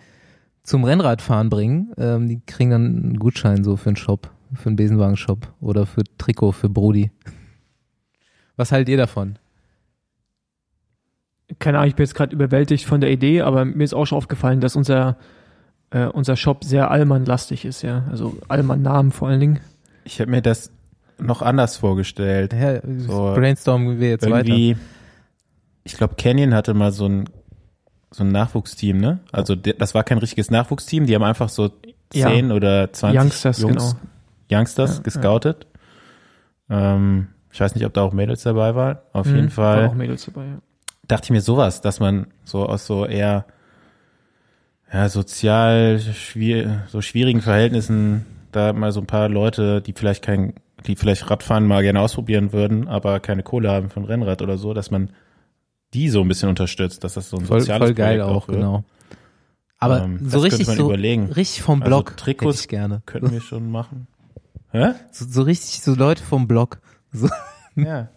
[0.64, 4.76] zum Rennradfahren bringen, ähm, die kriegen dann einen Gutschein so für einen Shop, für einen
[4.76, 7.12] Besenwagen-Shop oder für Trikot für Brudi.
[8.56, 9.38] Was haltet ihr davon?
[11.60, 14.18] keine Ahnung, ich bin jetzt gerade überwältigt von der Idee, aber mir ist auch schon
[14.18, 15.18] aufgefallen, dass unser,
[15.96, 18.04] äh, unser Shop sehr Allmann-lastig ist, ja.
[18.12, 19.60] Also Allmann-Namen vor allen Dingen.
[20.04, 20.72] Ich habe mir das
[21.18, 22.54] noch anders vorgestellt.
[22.54, 24.48] Ja, So, brainstormen wir jetzt weiter.
[24.50, 24.76] Irgendwie,
[25.86, 27.30] ich glaube, Canyon hatte mal so ein
[28.12, 29.20] so ein Nachwuchsteam, ne?
[29.34, 31.70] Also das war kein richtiges Nachwuchsteam, die haben einfach so
[32.14, 32.28] Ja.
[32.30, 33.96] 10 oder 20 Youngsters, Jungs,
[34.50, 34.60] genau.
[34.62, 35.68] Youngsters Ja, gescoutet.
[36.70, 38.98] Ähm, ich weiß nicht, ob da auch Mädels dabei waren.
[39.14, 40.58] Auf jeden Mhm, Fall Waren auch Mädels dabei, ja.
[41.08, 43.46] dachte ich mir sowas, dass man so aus so eher
[44.96, 50.54] ja, sozial schwier so schwierigen Verhältnissen da mal so ein paar Leute, die vielleicht kein,
[50.88, 54.58] die vielleicht Radfahren mal gerne ausprobieren würden, aber keine Kohle haben für ein Rennrad oder
[54.58, 55.10] so, dass man
[55.94, 58.48] die so ein bisschen unterstützt, dass das so ein voll, soziales voll geil Projekt auch,
[58.48, 58.58] wird.
[58.60, 58.84] genau.
[59.80, 61.26] Aber Ähm, so richtig so überlegen.
[61.34, 63.02] richtig vom Also Blog Trikots hätte ich gerne.
[63.06, 64.08] Könnten wir schon machen.
[64.72, 64.94] Hä?
[65.12, 66.80] So, so richtig so Leute vom Blog.
[67.12, 67.28] So,
[67.76, 68.08] Ja.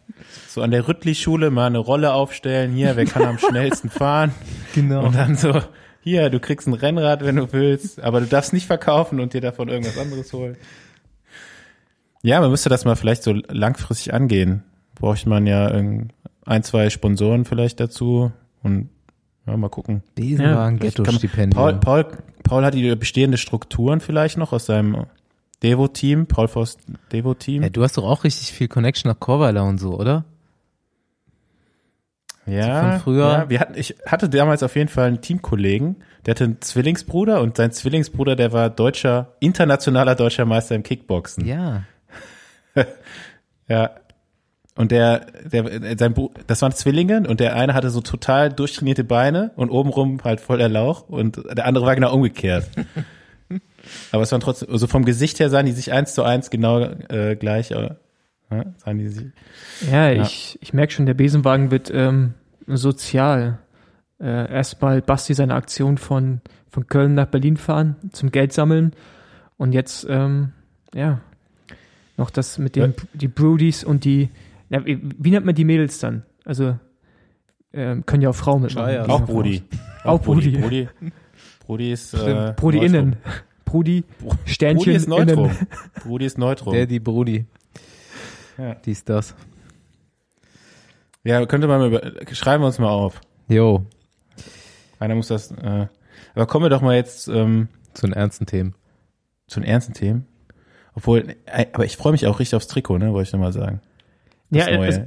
[0.49, 2.73] So an der Rüttli-Schule mal eine Rolle aufstellen.
[2.73, 4.31] Hier, wer kann am schnellsten fahren?
[4.75, 5.05] genau.
[5.07, 5.61] Und dann so,
[6.09, 9.41] hier, du kriegst ein Rennrad, wenn du willst, aber du darfst nicht verkaufen und dir
[9.41, 10.57] davon irgendwas anderes holen.
[12.23, 14.65] Ja, man müsste das mal vielleicht so langfristig angehen.
[14.95, 16.13] Bräuchte man ja irgend-
[16.45, 18.89] ein, zwei Sponsoren vielleicht dazu und
[19.47, 20.03] ja, mal gucken.
[20.15, 21.51] Besenwagen man- Ghetto-Stipendium.
[21.63, 22.07] Paul, Paul,
[22.43, 25.05] Paul hat die bestehende Strukturen vielleicht noch aus seinem
[25.63, 26.81] Devo-Team, Paul Forst
[27.13, 27.63] Devo-Team.
[27.63, 30.25] Ja, du hast doch auch richtig viel Connection nach Korweiler und so, oder?
[32.49, 33.29] Ja, von früher.
[33.29, 37.41] Ja, wir hatten, ich hatte damals auf jeden Fall einen Teamkollegen, der hatte einen Zwillingsbruder
[37.41, 41.45] und sein Zwillingsbruder, der war deutscher, internationaler deutscher Meister im Kickboxen.
[41.47, 41.85] Ja.
[43.71, 43.91] Ja.
[44.75, 49.03] Und der, der, sein Bru das waren Zwillinge und der eine hatte so total durchtrainierte
[49.05, 52.71] Beine und obenrum halt voll der Lauch und der andere war genau umgekehrt.
[54.13, 56.81] Aber es waren trotzdem, also vom Gesicht her sahen die sich eins zu eins genau
[56.81, 57.91] äh, gleich, äh,
[58.51, 59.27] ja, die sich.
[59.91, 60.23] Ja, Ja.
[60.23, 62.35] ich, ich merke schon, der Besenwagen wird ähm,
[62.67, 63.59] sozial.
[64.21, 68.93] äh, erstmal Basti seine Aktion von, von Köln nach Berlin fahren zum Geld sammeln
[69.59, 70.53] und jetzt, ähm,
[70.95, 71.21] ja,
[72.17, 74.29] noch das mit den, die Broodies und die,
[74.71, 76.25] ja, wie, wie nennt man die Mädels dann?
[76.45, 76.77] Also,
[77.73, 79.09] ähm, können ja auch Frauen mitmachen.
[79.11, 79.63] Auch Brudi.
[80.03, 80.51] Auch Brudi.
[80.59, 80.89] Brudi.
[81.67, 82.55] Brudi ist, äh.
[82.57, 82.95] Brudi Neutrum.
[82.95, 83.17] innen.
[83.67, 84.05] Brudi,
[84.47, 85.45] Sternchen Brudi ist Neutrum.
[85.45, 85.57] innen.
[86.03, 86.73] Brudi ist Neutrum.
[86.73, 87.45] Der, die Brudi.
[88.59, 88.75] Ja.
[88.75, 89.35] Dies, das.
[91.25, 93.21] Ja, könnte man mal über, schreiben wir uns mal auf.
[93.49, 93.85] Jo,
[94.99, 95.87] Einer muss das, äh,
[96.35, 98.75] aber kommen wir doch mal jetzt, ähm, zu den ernsten Themen.
[99.47, 100.27] zu den ernsten Themen.
[100.95, 103.81] Obwohl, äh, aber ich freue mich auch richtig aufs Trikot, ne, wollte ich nochmal sagen.
[104.51, 104.89] Das Ja, Neue.
[104.89, 105.01] es,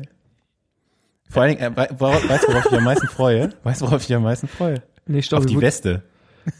[1.29, 3.49] Vor allen Dingen, äh, weißt du, worauf ich mich am meisten freue?
[3.63, 4.81] Weißt du, worauf ich mich am meisten freue?
[5.05, 5.63] nee, stopp, Auf die gut.
[5.63, 6.03] Weste.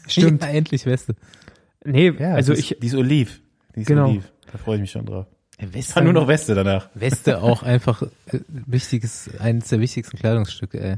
[0.06, 0.42] Stimmt.
[0.46, 1.14] Endlich Weste.
[1.84, 3.40] Nee, Ja, also ist, ich, die ist oliv.
[3.74, 4.08] Die ist Genau.
[4.08, 4.30] oliv.
[4.52, 5.26] Da freue ich mich schon drauf.
[5.70, 6.88] Weste, fand nur noch Weste danach.
[6.94, 10.96] Weste auch einfach äh, wichtiges, eines der wichtigsten Kleidungsstücke, ey.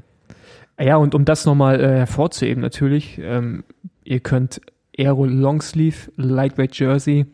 [0.86, 3.64] Ja, und um das nochmal äh, hervorzuheben, natürlich, ähm,
[4.02, 4.60] ihr könnt
[4.98, 7.26] Aero Longsleeve, Lightweight Jersey,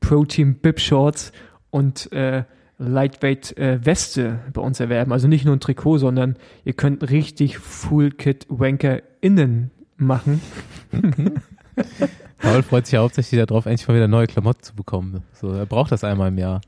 [0.00, 1.32] Pro Team Bib Shorts
[1.70, 2.44] und äh,
[2.78, 5.12] Lightweight äh, Weste bei uns erwerben.
[5.12, 10.40] Also nicht nur ein Trikot, sondern ihr könnt richtig Full Kit Wanker innen machen.
[12.42, 15.22] Paul freut sich ja hauptsächlich darauf, endlich mal wieder neue Klamotten zu bekommen.
[15.32, 16.60] So, er braucht das einmal im Jahr.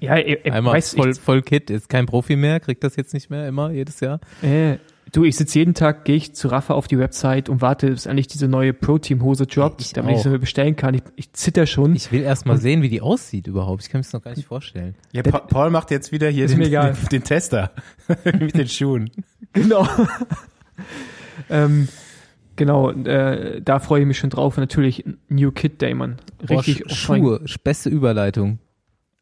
[0.00, 3.14] Ja, ihr Einmal weißt, voll, ich, voll Kit, ist kein Profi mehr, kriegt das jetzt
[3.14, 4.20] nicht mehr immer, jedes Jahr.
[4.42, 4.76] äh,
[5.10, 8.06] du, ich sitze jeden Tag, gehe ich zu Rafa auf die Website und warte, bis
[8.06, 10.22] endlich diese neue Pro Team Hose droppt, Ich damit ich auch.
[10.22, 10.94] sie mir bestellen kann.
[10.94, 11.96] Ich, ich zitter schon.
[11.96, 13.82] Ich will erst mal sehen, wie die aussieht überhaupt.
[13.82, 14.94] Ich kann mir das noch gar nicht vorstellen.
[15.12, 17.72] Ja, Pa- Paul macht jetzt wieder hier den, den, den Tester
[18.24, 19.10] mit den Schuhen.
[19.54, 19.88] Genau.
[21.50, 21.88] ähm,
[22.58, 24.58] genau, äh, da freue ich mich schon drauf.
[24.58, 26.16] Und natürlich New Kid Day, Mann.
[26.50, 28.58] Richtig Boah, Sch- Schuhe, beste Überleitung.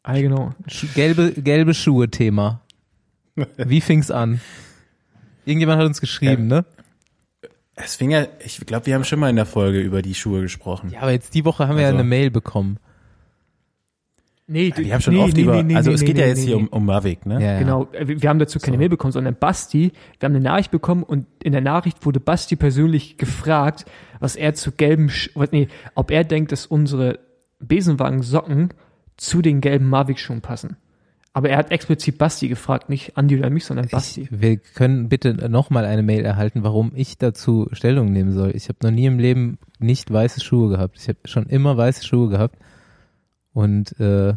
[0.03, 0.51] Ah, genau.
[0.67, 2.61] Sch gelbe, gelbe Schuhe-Thema.
[3.57, 4.41] Wie fing's an?
[5.45, 6.65] Irgendjemand hat uns geschrieben, ne?
[7.75, 10.41] Es fing ja, ich glaube, wir haben schon mal in der Folge über die Schuhe
[10.41, 10.89] gesprochen.
[10.89, 12.79] Ja, aber jetzt die Woche haben wir ja Also- eine Mail bekommen.
[14.49, 17.25] Nee, Wir haben schon oft über, also es geht ja jetzt hier um, um Mavic,
[17.25, 17.33] ne?
[17.35, 17.59] Ja, ja.
[17.59, 18.79] Genau, äh, wir haben dazu keine So.
[18.79, 22.55] Mail bekommen, sondern Basti, wir haben eine Nachricht bekommen und in der Nachricht wurde Basti
[22.55, 23.85] persönlich gefragt,
[24.21, 25.11] was er zu gelben,
[25.51, 27.19] nee, ob er denkt, dass unsere
[27.59, 28.69] Besenwagen-Socken
[29.17, 30.77] zu den gelben Mavic-Schuhen passen.
[31.33, 34.21] Aber er hat explizit Basti gefragt, nicht Andi oder mich, sondern Basti.
[34.21, 38.55] Ich, wir können bitte nochmal eine Mail erhalten, warum ich dazu Stellung nehmen soll.
[38.55, 40.97] Ich habe noch nie im Leben nicht weiße Schuhe gehabt.
[40.99, 42.57] Ich habe schon immer weiße Schuhe gehabt.
[43.57, 44.35] Und äh,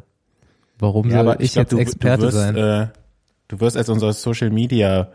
[0.79, 2.57] warum soll ich, glaub, jetzt Experte du wirst, sein?
[2.57, 2.87] Äh,
[3.49, 5.09] du wirst als unser Social Media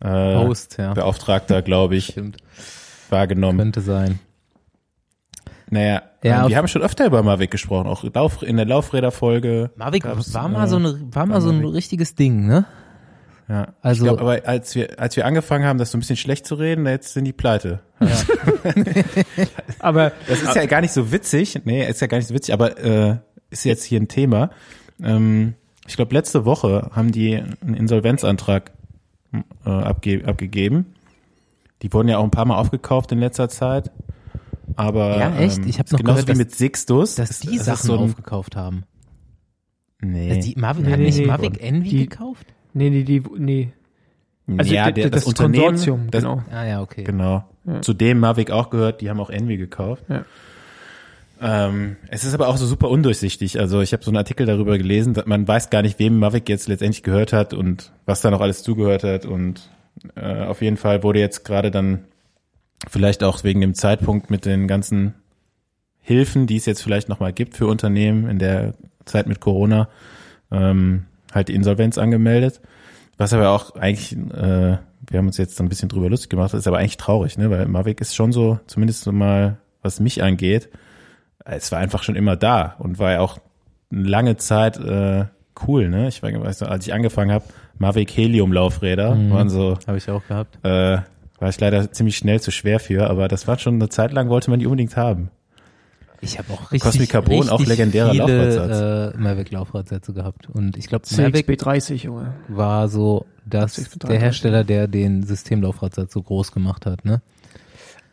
[0.00, 0.94] äh, Host, ja.
[0.94, 2.36] Beauftragter, glaube ich, Stimmt.
[3.10, 3.58] wahrgenommen.
[3.58, 4.20] Könnte sein.
[5.70, 9.72] Naja, Ja, ähm, wir haben schon öfter über Mavic gesprochen, auch Lauf, in der Laufräderfolge.
[9.74, 11.74] Mavic war mal äh, so eine, war mal so ein Mavic.
[11.74, 12.64] richtiges Ding, ne?
[13.48, 16.16] Ja, Also- ich glaube, aber als wir, als wir angefangen haben, das so ein bisschen
[16.16, 17.80] schlecht zu reden, jetzt sind die pleite.
[19.80, 21.60] Aber Das ist ja gar nicht so witzig.
[21.64, 23.16] Nee, ist ja gar nicht so witzig, aber äh,
[23.52, 24.50] ist jetzt hier ein Thema.
[25.02, 25.54] Ähm,
[25.86, 28.72] ich glaube, letzte Woche haben die einen Insolvenzantrag
[29.32, 30.94] äh, abge abgegeben.
[31.82, 33.90] Die wurden ja auch ein paar Mal aufgekauft in letzter Zeit.
[34.76, 35.58] Aber Ja, echt?
[35.58, 37.14] Ähm, Ich hab ist noch genauso gehört, wie dass- mit Sixtus.
[37.16, 38.84] Dass die ist Sachen so ein, aufgekauft haben.
[40.00, 40.30] Nee.
[40.32, 41.26] Also die, Mavic, Nee, hat nee, nicht nee.
[41.26, 42.46] Mavic Envy Die- gekauft?
[42.72, 43.72] nee, nee, die, nee.
[44.58, 46.42] Also ja, d- der, das, das Unternehmen, Konsortium, das, genau.
[46.50, 47.04] Ah ja, okay.
[47.04, 47.44] Genau.
[47.64, 47.80] Ja.
[47.82, 50.04] Zu dem Mavic auch gehört, die haben auch Envy gekauft.
[50.08, 50.24] Ja.
[51.44, 53.58] Ähm, es ist aber auch so super undurchsichtig.
[53.58, 56.48] Also ich habe so einen Artikel darüber gelesen, dass man weiß gar nicht, wem Mavic
[56.48, 59.26] jetzt letztendlich gehört hat und was da noch alles zugehört hat.
[59.26, 59.68] Und
[60.14, 62.04] äh, auf jeden Fall wurde jetzt gerade dann
[62.88, 65.14] vielleicht auch wegen dem Zeitpunkt mit den ganzen
[66.00, 68.74] Hilfen, die es jetzt vielleicht nochmal gibt für Unternehmen in der
[69.04, 69.88] Zeit mit Corona,
[70.52, 72.60] ähm, halt die Insolvenz angemeldet.
[73.18, 76.68] Was aber auch eigentlich, äh, wir haben uns jetzt ein bisschen drüber lustig gemacht, ist
[76.68, 77.50] aber eigentlich traurig, ne?
[77.50, 80.68] Weil Mavic ist schon so, zumindest mal, was mich angeht,
[81.44, 83.38] es war einfach schon immer da und war ja auch
[83.92, 85.26] eine lange Zeit äh,
[85.66, 86.08] cool, ne?
[86.08, 87.44] Ich weiß noch, als ich angefangen habe,
[87.78, 89.30] Mavic Helium Laufräder Mhm.
[89.30, 90.58] waren so, Habe ich auch gehabt.
[90.64, 90.98] äh,
[91.38, 94.28] war ich leider ziemlich schnell zu schwer für, aber das war schon eine Zeit lang,
[94.28, 95.30] wollte man die unbedingt haben.
[96.20, 98.22] Ich habe auch richtig, Cosmic Carbon, richtig auch legendärer viele,
[98.54, 99.14] Laufradsatz.
[99.14, 100.48] Äh, Mavic Laufradsätze gehabt.
[100.48, 102.32] Und ich glaube, Mavic CXB30, Junge.
[102.46, 104.06] war so das, CXB30.
[104.06, 107.20] der Hersteller, der den Systemlaufradsatz so groß gemacht hat, ne?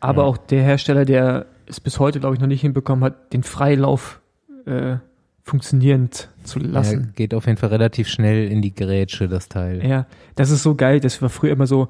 [0.00, 0.28] Aber Ja.
[0.28, 4.20] auch der Hersteller, der es bis heute, glaube ich, noch nicht hinbekommen hat, den Freilauf
[4.66, 4.96] äh,
[5.42, 7.12] funktionierend zu lassen.
[7.16, 9.84] geht auf jeden Fall relativ schnell in die Grätsche, das Teil.
[9.86, 11.00] Ja, das ist so geil.
[11.00, 11.88] Das war früher immer so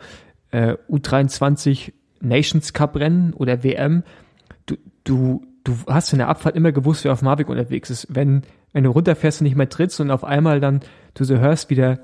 [0.50, 4.02] äh, U23 Nations Cup Rennen oder WM.
[4.66, 8.06] Du, du, du hast in der Abfahrt immer gewusst, wer auf Mavic unterwegs ist.
[8.10, 10.80] Wenn, wenn du runterfährst und nicht mehr trittst und auf einmal dann
[11.14, 12.00] du so hörst, wie der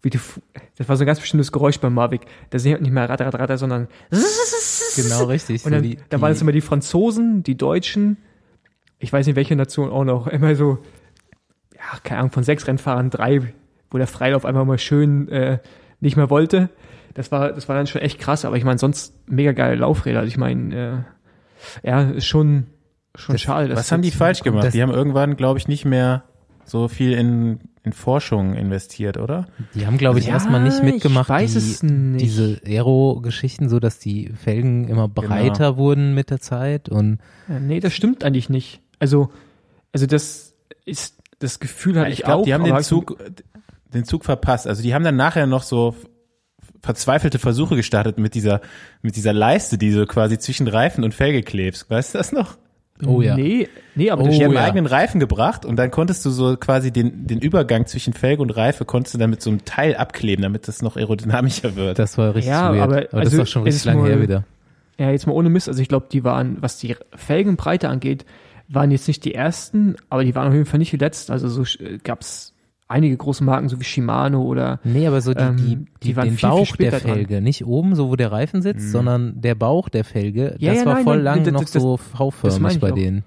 [0.00, 0.40] wie die, Fu-
[0.76, 2.20] das war so ein ganz bestimmtes Geräusch beim Mavic.
[2.50, 3.88] Da sind halt nicht mehr Ratter, Ratter, Ratter, sondern
[5.02, 5.64] Genau, richtig.
[5.64, 8.16] Und dann, so die, dann waren es immer die Franzosen, die Deutschen,
[8.98, 10.78] ich weiß nicht welche Nation auch noch, immer so,
[11.74, 13.52] ja, keine Ahnung, von sechs Rennfahrern drei,
[13.90, 15.58] wo der Freilauf einfach mal schön äh,
[16.00, 16.68] nicht mehr wollte.
[17.14, 20.20] Das war, das war dann schon echt krass, aber ich meine, sonst mega geile Laufräder.
[20.20, 21.04] Also ich meine,
[21.82, 22.66] äh, ja, ist schon,
[23.14, 23.74] schon Das- schade.
[23.74, 24.72] Was haben die falsch gemacht?
[24.72, 26.24] die haben irgendwann, glaube ich, nicht mehr
[26.64, 29.46] so viel in, in Forschung investiert, oder?
[29.74, 32.20] Die haben, glaube ich, Ja, erstmal nicht mitgemacht, ich weiß die, es nicht.
[32.24, 37.80] diese Aero-Geschichten, so dass die Felgen immer breiter wurden mit der Zeit und Ja, nee,
[37.80, 38.80] das stimmt eigentlich nicht.
[38.98, 39.30] Also,
[39.92, 42.44] also das ist, das Gefühl hatte ich, ich glaube, auch.
[42.44, 43.16] die haben den Zug,
[43.94, 44.66] den Zug verpasst.
[44.66, 45.94] Also die haben dann nachher noch so
[46.82, 48.60] verzweifelte Versuche gestartet mit dieser,
[49.02, 51.88] mit dieser Leiste, die so quasi zwischen Reifen und Felge klebst.
[51.90, 52.56] Weißt du das noch?
[53.06, 53.36] Oh ja.
[53.36, 54.58] Nee, nee, aber Oh, das Die haben ja.
[54.60, 58.42] einen eigenen Reifen gebracht und dann konntest du so quasi den, den Übergang zwischen Felge
[58.42, 61.98] und Reife konntest du dann mit so einem Teil abkleben, damit das noch aerodynamischer wird.
[61.98, 62.82] Das war richtig Ja, weird.
[62.82, 64.44] aber Aber, das also ist auch schon es richtig lange her wieder.
[64.98, 65.68] Ja, jetzt mal ohne Mist.
[65.68, 68.24] Also ich glaube, die waren, was die Felgenbreite angeht,
[68.68, 71.32] waren jetzt nicht die ersten, aber die waren auf jeden Fall nicht die letzten.
[71.32, 72.52] Also so äh, gab's
[72.88, 76.16] einige große Marken, so wie Shimano oder Nee, aber so die, Ähm, die, die die,
[76.16, 77.14] waren den viel, viel Bauch später der dran.
[77.14, 80.80] Felge, nicht oben, so wo der Reifen sitzt, sondern der Bauch der Felge, Ja, das
[80.80, 82.94] ja, war nein, voll nein, lang das- noch das- so V-förmig bei auch.
[82.94, 83.24] denen.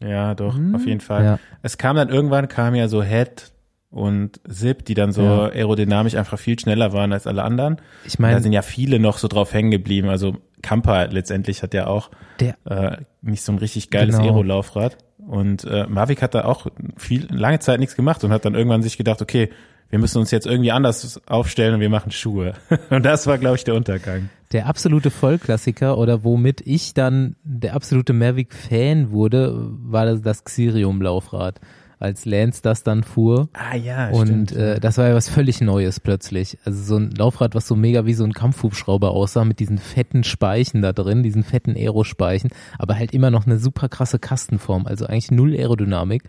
[0.00, 0.74] Ja, doch, Mhm.
[0.74, 1.24] auf jeden Fall.
[1.24, 1.38] Ja.
[1.62, 3.52] Es kam dann irgendwann, kam ja so Head
[3.90, 5.44] und Zip, die dann so Ja.
[5.50, 7.76] aerodynamisch einfach viel schneller waren als alle anderen.
[8.04, 10.08] Ich da meine, sind ja viele noch so drauf hängen geblieben.
[10.08, 14.28] Also Kampa letztendlich hat ja auch der, äh, nicht so ein richtig geiles Genau.
[14.30, 14.96] Aero-Laufrad.
[15.26, 18.82] Und äh, Mavic hat da auch viel lange Zeit nichts gemacht und hat dann irgendwann
[18.82, 19.50] sich gedacht, okay,
[19.90, 22.54] wir müssen uns jetzt irgendwie anders aufstellen und wir machen Schuhe.
[22.90, 24.28] Und das war, glaube ich, der Untergang.
[24.50, 31.60] der absolute Vollklassiker oder womit ich dann der absolute Mavic-Fan wurde, war das, das Xirium-Laufrad.
[32.04, 33.48] Als Lance das dann fuhr.
[33.54, 36.58] Ah ja, Und äh, das war ja was völlig Neues plötzlich.
[36.62, 40.22] Also so ein Laufrad, was so mega wie so ein Kampfhubschrauber aussah, mit diesen fetten
[40.22, 45.06] Speichen da drin, diesen fetten Aerospeichen, aber halt immer noch eine super krasse Kastenform, also
[45.06, 46.24] eigentlich null Aerodynamik.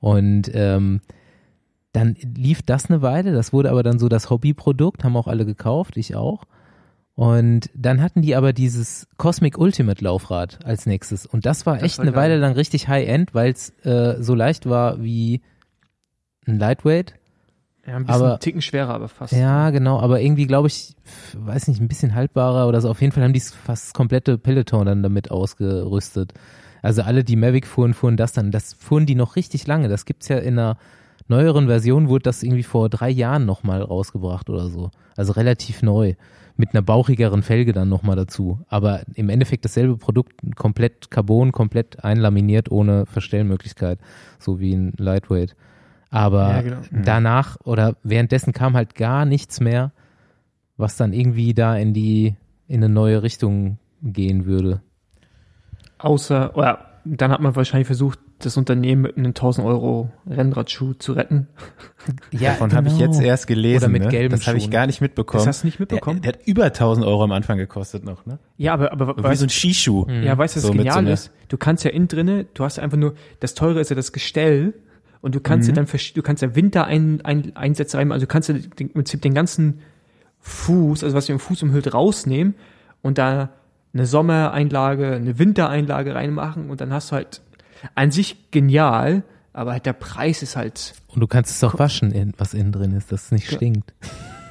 [0.00, 1.02] Und ähm,
[1.92, 5.46] dann lief das eine Weile, das wurde aber dann so das Hobbyprodukt, haben auch alle
[5.46, 6.42] gekauft, ich auch.
[7.16, 11.24] Und dann hatten die aber dieses Cosmic Ultimate Laufrad als nächstes.
[11.26, 12.22] Und das war Das echt war eine geil.
[12.24, 15.40] Weile lang richtig High-End, weil es äh, so leicht war wie
[16.46, 17.14] ein Lightweight.
[17.86, 19.32] ja, ein bisschen aber- Ticken schwerer, aber fast.
[19.32, 20.94] Ja, genau, aber irgendwie glaube ich,
[21.34, 22.90] weiß nicht, ein bisschen haltbarer oder so.
[22.90, 26.34] Auf jeden Fall haben die fast das komplette Peloton dann damit ausgerüstet.
[26.82, 28.50] Also alle, die Mavic fuhren, fuhren das dann.
[28.50, 29.88] Das fuhren die noch richtig lange.
[29.88, 30.76] Das gibt's ja in einer
[31.28, 34.90] neueren Version, wurde das irgendwie vor drei Jahren nochmal rausgebracht oder so.
[35.16, 36.14] Also relativ neu.
[36.56, 38.60] Mit einer bauchigeren Felge dann nochmal dazu.
[38.68, 43.98] Aber im Endeffekt dasselbe Produkt, komplett Carbon, komplett einlaminiert, ohne Verstellmöglichkeit.
[44.38, 45.54] So wie ein Lightweight.
[46.10, 46.80] Aber Ja, genau.
[46.90, 49.92] danach oder währenddessen kam halt gar nichts mehr,
[50.76, 52.36] was dann irgendwie da in die,
[52.68, 54.80] in eine neue Richtung gehen würde.
[55.98, 61.12] Außer, oder dann hat man wahrscheinlich versucht, das Unternehmen mit einem 1000 Euro Rennradschuh zu
[61.12, 61.48] retten.
[62.30, 63.86] Ja, Davon habe ich jetzt erst gelesen.
[63.86, 64.08] Oder mit ne?
[64.10, 65.40] gelben Das habe ich gar nicht mitbekommen.
[65.40, 66.22] Das hast du nicht mitbekommen?
[66.22, 68.38] Der, der hat über 1000 Euro am Anfang gekostet noch, ne?
[68.58, 70.06] Ja, aber, aber Wie weißt, so ein Skischuh.
[70.08, 71.32] ja, weißt du, was So genial so ist?
[71.48, 74.74] Du kannst ja innen drinne, du hast einfach nur, das teure ist ja das Gestell
[75.20, 78.28] und du kannst ja dann, du kannst ja Winter ein, ein, Einsätze rein, also du
[78.28, 79.80] kannst ja den, im Prinzip den ganzen
[80.38, 82.54] Fuß, also was du im Fuß umhüllt, rausnehmen
[83.02, 83.50] und da
[83.92, 87.40] eine Sommereinlage, eine Wintereinlage reinmachen und dann hast du halt
[87.94, 92.32] an sich genial, aber halt der Preis ist halt, Und du kannst es auch waschen,
[92.38, 93.94] was innen drin ist, dass es nicht stinkt.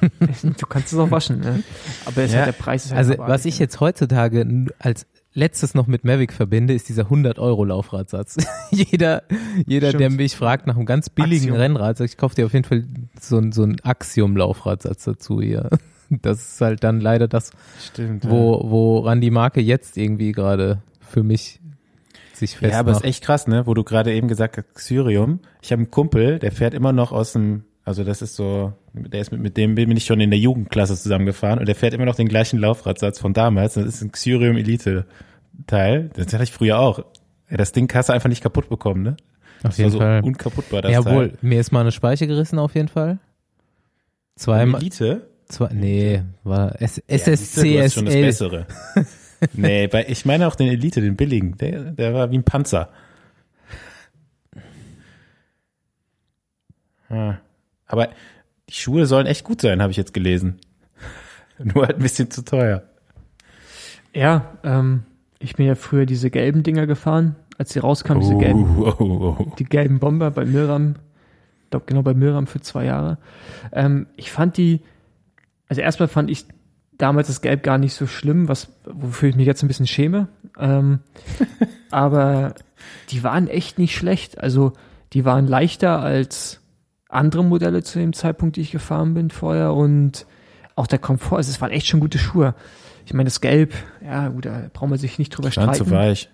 [0.20, 1.62] du kannst es auch waschen, ne?
[2.04, 2.38] aber ist Ja.
[2.40, 6.32] halt der Preis ist halt Also was ich jetzt heutzutage als letztes noch mit Mavic
[6.32, 8.36] verbinde, ist dieser 100 Euro Laufradsatz.
[8.70, 9.22] jeder,
[9.66, 11.56] jeder, der mich fragt nach einem ganz billigen Axiom.
[11.56, 12.84] Rennrad, sagt, ich kaufe dir auf jeden Fall
[13.20, 15.68] so, ein- so ein Axiom-Laufradsatz dazu hier.
[16.08, 17.50] Das ist halt dann leider das,
[17.84, 18.30] Stimmt.
[18.30, 21.58] wo, woran die Marke jetzt irgendwie gerade für mich
[22.36, 22.80] sich ja, festmacht.
[22.80, 23.66] aber ist echt krass, ne?
[23.66, 25.40] Wo du gerade eben gesagt hast, Xyrium.
[25.62, 29.20] Ich habe einen Kumpel, der fährt immer noch aus dem, also das ist so, der
[29.20, 32.04] ist mit, mit dem bin ich schon in der Jugendklasse zusammengefahren und der fährt immer
[32.04, 33.74] noch den gleichen Laufradsatz von damals.
[33.74, 35.06] Das ist ein Xyrium Elite
[35.66, 36.10] Teil.
[36.14, 36.98] Das hatte ich früher auch.
[37.50, 39.16] Ja, das Ding hast du einfach nicht kaputt bekommen, ne?
[39.58, 40.22] auf Das jeden war so Fall.
[40.22, 41.38] unkaputtbar, das Jawohl, Teil.
[41.40, 43.18] mir ist mal eine Speiche gerissen auf jeden Fall.
[44.36, 45.28] Zweimal, Elite?
[45.48, 48.20] zwei, nee, war S Ja, du, du hast schon das SSCSL.
[48.20, 48.66] Bessere.
[49.52, 51.56] nee, bei, ich meine auch den Elite, den billigen.
[51.58, 52.90] Der, der war wie ein Panzer.
[57.10, 57.38] Ja.
[57.86, 58.08] Aber
[58.68, 60.58] die Schuhe sollen echt gut sein, habe ich jetzt gelesen.
[61.62, 62.82] Nur halt ein bisschen zu teuer.
[64.12, 65.04] Ja, ähm,
[65.38, 69.36] ich bin ja früher diese gelben Dinger gefahren, als sie rauskamen, diese gelben, oh, oh,
[69.38, 69.52] oh.
[69.58, 70.96] die gelben Bomber bei Milram.
[71.70, 73.18] glaube genau bei Miriam für zwei Jahre.
[73.72, 74.80] Ähm, ich fand die,
[75.68, 76.46] also erstmal fand ich
[76.98, 80.28] damals das Gelb gar nicht so schlimm, was wofür ich mich jetzt ein bisschen schäme.
[80.58, 81.00] Ähm,
[81.90, 82.54] aber
[83.10, 84.38] die waren echt nicht schlecht.
[84.38, 84.72] Also
[85.12, 86.60] die waren leichter als
[87.08, 90.26] andere Modelle zu dem Zeitpunkt, die ich gefahren bin vorher und
[90.74, 91.38] auch der Komfort.
[91.38, 92.54] Also es waren echt schon gute Schuhe.
[93.04, 95.84] Ich meine, das Gelb, ja gut, da braucht man sich nicht drüber Ganz streiten.
[95.84, 96.28] zu weich.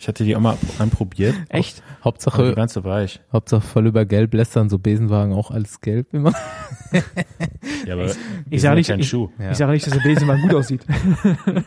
[0.00, 1.34] Ich hatte die auch mal anprobiert.
[1.50, 1.78] Echt?
[1.80, 3.20] Die Hauptsache, waren zu weich.
[3.32, 6.32] Hauptsache voll über gelb lästern, so Besenwagen auch alles gelb immer.
[7.86, 8.10] Ja, aber
[8.50, 9.28] Ich sage nicht, ich, Schuh.
[9.38, 9.50] Ja.
[9.52, 10.84] ich sage nicht, dass der Besenwagen gut aussieht.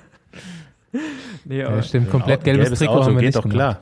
[1.46, 3.56] nee, aber Ja, stimmt, komplett Au- gelbes, Trikot Auto haben wir geht nicht doch gemacht.
[3.56, 3.82] klar.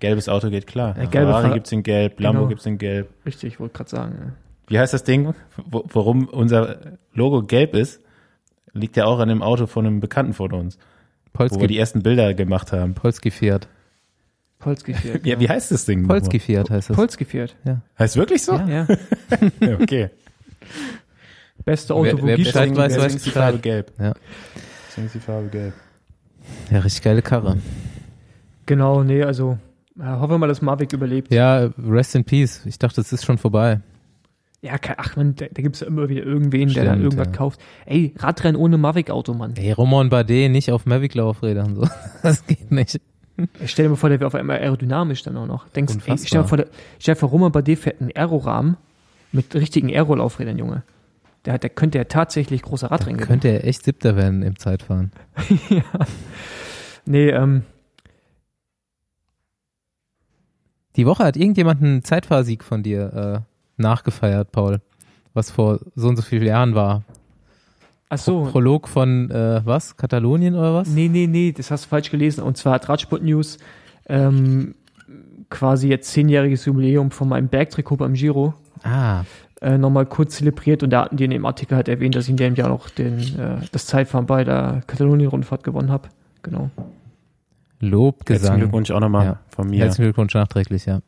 [0.00, 0.96] Gelbes Auto geht klar.
[0.98, 2.48] Ja, gelbe Ferrari gibt's in Gelb, Lambo Genau.
[2.48, 3.08] gibt's in Gelb.
[3.24, 4.14] richtig, ich wollte gerade sagen.
[4.20, 4.32] Ja.
[4.68, 5.34] Wie heißt das Ding?
[5.70, 6.76] Wo, warum unser
[7.12, 8.00] Logo gelb ist,
[8.72, 10.78] liegt ja auch an dem Auto von einem Bekannten von uns,
[11.34, 12.94] wo wir Polski, die ersten Bilder gemacht haben.
[12.94, 13.68] Polski Fiat.
[14.58, 15.26] Polski Fiat.
[15.26, 16.06] Ja, wie heißt das Ding?
[16.06, 16.96] Polski Fiat heißt das.
[16.96, 17.54] Polski Fiat.
[17.98, 18.54] Heißt wirklich so?
[18.54, 18.86] Ja.
[19.60, 20.10] Ja, okay.
[21.64, 23.30] Beste Auto, Wer- wo wer gibt's Bescheid denn- weiß, weiß ist die.
[23.30, 23.92] Farbe gelb.
[23.98, 24.14] Ja.
[24.88, 25.74] Deswegen ist die Farbe gelb.
[26.70, 27.58] Ja, richtig geile Karre.
[28.66, 29.58] Genau, nee, also
[29.96, 31.32] ja, hoffen wir mal, dass Mavic überlebt.
[31.32, 32.62] Ja, rest in peace.
[32.66, 33.80] Ich dachte, es ist schon vorbei.
[34.64, 37.26] Ja, ach man, da, da gibt es ja immer wieder irgendwen, der dann Stimmt, irgendwas
[37.26, 37.32] ja.
[37.32, 37.60] kauft.
[37.84, 39.54] Ey, Radrennen ohne Mavic-Auto, Mann.
[39.56, 41.86] Ey, Roman Bardet nicht auf Mavic-Laufrädern, so.
[42.22, 42.98] Das geht nicht.
[43.62, 45.68] Ich stell dir mal vor, der wäre auf einmal aerodynamisch dann auch noch.
[45.68, 46.26] Denkst, ey, Unfassbar.
[46.26, 46.66] stell dir mal vor, der,
[46.98, 48.78] stell dir vor, Roman Bardet fährt einen Aerorahmen
[49.32, 50.82] mit richtigen Aero-Laufrädern, Junge.
[51.44, 53.28] Der, der könnte ja tatsächlich großer Radrennen gewinnen.
[53.28, 55.12] Könnte er echt Siebter werden im Zeitfahren.
[57.06, 57.64] Nee, ähm,
[60.96, 64.80] Die Woche hat irgendjemand einen Zeitfahrsieg von dir äh, nachgefeiert, Paul.
[65.32, 67.02] Was vor so und so vielen Jahren war.
[68.08, 68.44] ach so.
[68.44, 69.96] Prolog von, äh, was?
[69.96, 70.88] Katalonien oder was?
[70.88, 72.42] Nee, nee, nee, das hast du falsch gelesen.
[72.42, 73.58] Und zwar hat Radsport News
[74.08, 74.74] ähm,
[75.50, 79.22] quasi jetzt zehnjähriges Jubiläum von meinem Bergtrikot beim Giro Ah,
[79.60, 82.30] äh, nochmal kurz zelebriert und da hatten die in dem Artikel halt erwähnt, dass ich
[82.30, 86.08] in dem Jahr noch den, äh, das Zeitfahren bei der Katalonien-Rundfahrt gewonnen habe.
[86.42, 86.68] Genau.
[87.80, 88.58] Lob, Herzlichen.
[88.58, 89.38] Glückwunsch auch nochmal Ja.
[89.48, 89.78] von mir.
[89.80, 91.00] Herzlichen Glückwunsch nachträglich, ja.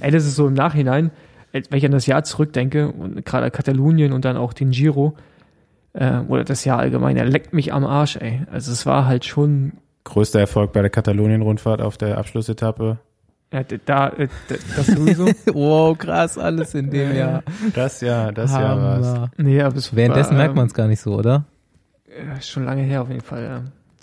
[0.00, 1.10] Ey, das ist so im Nachhinein,
[1.52, 5.14] wenn ich an das Jahr zurückdenke und gerade Katalonien und dann auch den Giro
[5.94, 8.42] äh, oder das Jahr allgemein, der leckt mich am Arsch, ey.
[8.52, 9.72] Also es war halt schon,
[10.04, 12.98] Größter Erfolg bei der Katalonien-Rundfahrt auf der Abschlussetappe.
[13.52, 15.26] ja, da, äh, d- das sowieso.
[15.52, 17.42] wow, krass, alles in dem Jahr.
[17.74, 19.06] Das ja, das ja war's.
[19.06, 19.30] Hammer.
[19.36, 21.44] nee, aber es Währenddessen war, merkt man es gar nicht so, oder?
[22.40, 23.62] Schon lange her auf jeden Fall, ja.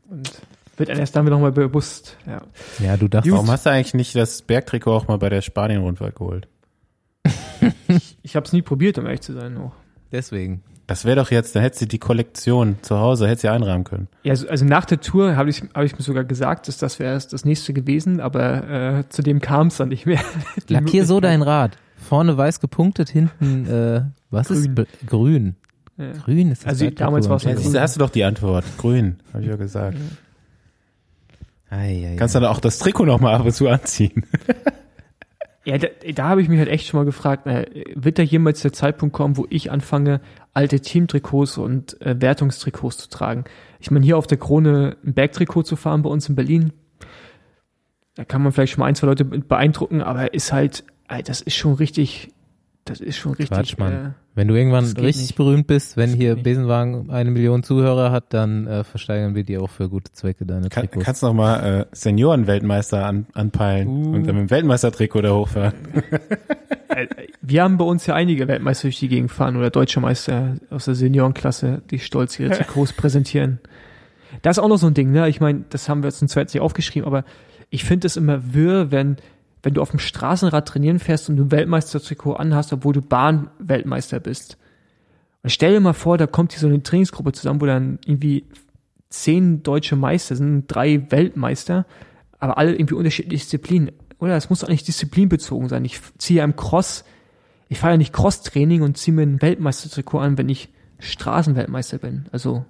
[0.09, 0.31] Und
[0.77, 2.41] wird einem erst damit nochmal bewusst, ja.
[2.85, 3.33] Ja, du dachtest.
[3.33, 6.47] Warum hast du eigentlich nicht das Bergtrikot auch mal bei der Spanien-Rundfahrt geholt?
[8.23, 9.53] Ich habe es nie probiert, um ehrlich zu sein.
[9.53, 9.73] Noch.
[10.11, 10.61] Deswegen.
[10.87, 13.85] Das wäre doch jetzt, dann hättest du die Kollektion zu Hause, hättest du ja einrahmen
[13.85, 14.07] können.
[14.21, 16.99] Ja, also, also nach der Tour habe ich, hab ich mir sogar gesagt, dass das
[16.99, 20.21] wäre das nächste gewesen, aber äh, zu dem kam es dann nicht mehr.
[20.67, 21.77] Lackier so dein Rad.
[21.97, 24.75] Vorne weiß gepunktet, hinten, äh, was ist Grün.
[24.75, 25.55] Bl- grün?
[25.97, 26.11] Ja.
[26.23, 28.23] Grün ist das Also damals war's beim ja Ja, siehst du, hast du doch die
[28.23, 28.65] Antwort.
[28.77, 29.97] Grün, habe ich ja gesagt.
[31.71, 34.23] Ei, ei, Kannst du dann auch das Trikot noch mal ab und zu anziehen.
[35.65, 37.63] Ja, da, da habe ich mich halt echt schon mal gefragt, na,
[37.95, 40.21] wird da jemals der Zeitpunkt kommen, wo ich anfange,
[40.53, 43.45] alte Teamtrikots und äh, Wertungstrikots zu tragen?
[43.79, 46.71] Ich meine, hier auf der Krone ein Bergtrikot zu fahren bei uns in Berlin,
[48.13, 51.41] da kann man vielleicht schon mal ein, zwei Leute beeindrucken, aber ist halt, ey, das
[51.41, 52.29] ist schon richtig,
[52.85, 53.49] das ist schon richtig.
[53.49, 53.93] Quatsch, Mann.
[53.93, 55.35] Äh, Wenn du irgendwann richtig nicht.
[55.35, 56.43] berühmt bist, wenn Das hier nicht.
[56.43, 60.69] Besenwagen eine Million Zuhörer hat, dann äh, versteigern wir dir auch für gute Zwecke deine
[60.69, 61.05] Kann, Trikots.
[61.05, 64.13] kannst noch mal äh, Senioren-Weltmeister an, anpeilen Uh.
[64.15, 65.73] und dann mit dem Weltmeistertrikot da hochfahren.
[66.89, 67.07] äh,
[67.41, 70.85] wir haben bei uns ja einige Weltmeister durch die Gegend fahren oder deutsche Meister aus
[70.85, 73.59] der Seniorenklasse, die stolz ihre Trikots präsentieren.
[74.41, 75.29] Das ist auch noch so ein Ding, ne?
[75.29, 77.23] Ich meine, das haben wir jetzt zwar jetzt nicht aufgeschrieben, aber
[77.69, 79.17] ich finde es immer wirr, wenn,
[79.65, 84.19] wenn du auf dem Straßenrad trainieren fährst und du ein Weltmeistertrikot anhast, obwohl du Bahnweltmeister
[84.19, 84.57] bist.
[85.43, 88.45] Und stell dir mal vor, da kommt hier so eine Trainingsgruppe zusammen, wo dann irgendwie
[89.09, 91.85] zehn deutsche Meister sind, drei Weltmeister,
[92.39, 93.91] aber alle irgendwie unterschiedliche Disziplinen.
[94.19, 95.83] Oder es muss doch nicht disziplinbezogen sein.
[95.85, 97.03] Ich ziehe ja im Cross,
[97.67, 100.69] ich fahre ja nicht Cross-Training und ziehe mir ein Weltmeistertrikot an, wenn ich
[100.99, 102.25] Straßenweltmeister bin.
[102.31, 102.65] Also,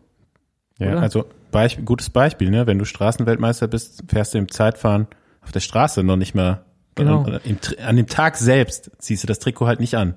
[0.79, 1.01] Ja, Oder?
[1.01, 2.67] also Beisp gutes Beispiel, ne?
[2.67, 5.07] Wenn du Straßenweltmeister bist, fährst du im Zeitfahren
[5.41, 6.65] auf der Straße noch nicht mehr.
[6.95, 7.23] Genau.
[7.23, 7.39] An,
[7.85, 10.15] an dem Tag selbst ziehst du das Trikot halt nicht an.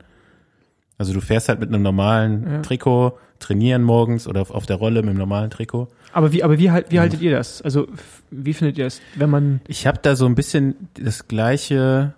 [0.97, 2.63] Also du fährst halt mit einem normalen Ja.
[2.63, 5.89] Trikot, trainieren morgens oder auf, auf der Rolle mit einem normalen Trikot.
[6.13, 7.63] aber wie, aber wie, halt, wie haltet ihr das?
[7.63, 7.87] Also,
[8.31, 12.15] wie findet ihr das, wenn man, Ich habe da so ein bisschen das gleiche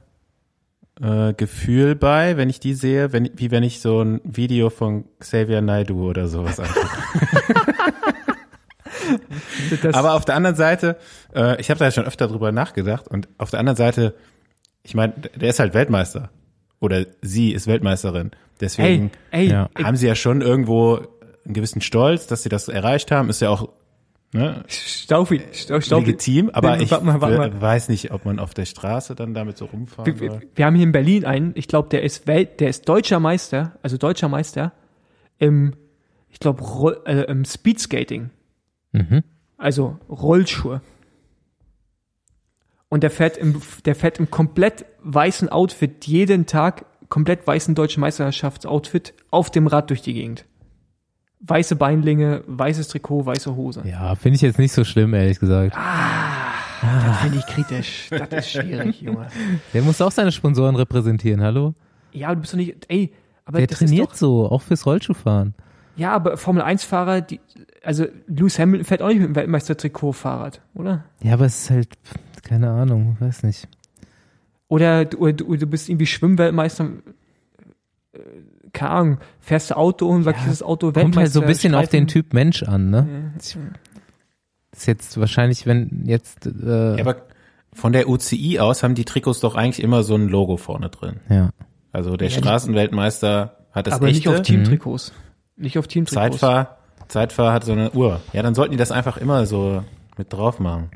[1.00, 5.04] äh, Gefühl bei, wenn ich die sehe, wenn, wie wenn ich so ein Video von
[5.18, 6.88] Xavier Naidoo oder sowas angucke.
[9.82, 10.96] das, Aber auf der anderen Seite,
[11.34, 14.14] äh, ich habe da schon öfter drüber nachgedacht und auf der anderen Seite,
[14.82, 16.30] ich meine, der ist halt Weltmeister.
[16.80, 18.30] oder sie ist Weltmeisterin.
[18.60, 19.68] Deswegen Ey, ey, Ja.
[19.82, 21.00] haben sie ja schon irgendwo
[21.44, 23.28] einen gewissen Stolz, dass sie das erreicht haben.
[23.28, 23.68] Ist ja auch
[24.32, 26.06] ne, Staufi, Stau, Staufi.
[26.06, 27.52] legitim, aber ich warte mal, warte mal.
[27.54, 30.40] we- weiß nicht, ob man auf der Straße dann damit so rumfahren Wir, soll.
[30.40, 33.20] wir, wir haben hier in Berlin einen, ich glaube, der ist Welt, der ist deutscher
[33.20, 34.72] Meister, also deutscher Meister
[35.38, 35.74] im,
[36.30, 38.30] ich glaube, äh, im Speedskating,
[38.92, 39.22] Mhm.
[39.58, 40.80] also Rollschuhe.
[42.90, 48.00] Und der fährt im, der fährt im komplett weißen Outfit jeden Tag, komplett weißen deutschen
[48.00, 50.44] Meisterschaftsoutfit auf dem Rad durch die Gegend.
[51.40, 53.82] Weiße Beinlinge, weißes Trikot, weiße Hose.
[53.86, 55.74] Ja, finde ich jetzt nicht so schlimm, ehrlich gesagt.
[55.74, 58.08] Das finde ich kritisch.
[58.10, 59.28] Das ist schwierig, Junge.
[59.72, 61.74] Der muss auch seine Sponsoren repräsentieren, hallo?
[62.12, 63.12] Ja, du bist doch nicht, ey,
[63.44, 65.54] aber Der trainiert doch, so, auch fürs Rollschuhfahren.
[65.96, 67.40] Ja, aber Formel 1 Fahrer, die,
[67.82, 71.04] also Lewis Hamilton fährt auch nicht mit dem Weltmeister-Trikot Fahrrad, oder?
[71.22, 71.88] Ja, aber es ist halt,
[72.42, 73.68] keine Ahnung, weiß nicht.
[74.68, 76.88] Oder du, oder du, du bist irgendwie Schwimmweltmeister,
[78.12, 78.18] äh,
[78.72, 81.32] keine Ahnung, fährst du Auto und sagst, Ja, dieses Auto Kommt halt Weltmeister.
[81.32, 82.06] so ein bisschen auf den.
[82.06, 83.32] Typ Mensch an, ne?
[84.72, 87.22] Ist jetzt wahrscheinlich, wenn jetzt, äh, Ja, aber
[87.72, 91.16] von der UCI aus haben die Trikots doch eigentlich immer so ein Logo vorne drin.
[91.28, 91.50] ja.
[91.92, 94.30] Also der Ja, Straßenweltmeister hat das Aber nicht echte.
[94.30, 95.12] auf Teamtrikots.
[95.56, 96.14] Nicht auf Teamtrikots.
[96.38, 96.78] Zeitfahr,
[97.10, 98.20] Zeitfahr hat so eine Uhr.
[98.32, 99.84] Ja, dann sollten die das einfach immer so
[100.16, 100.90] mit drauf machen.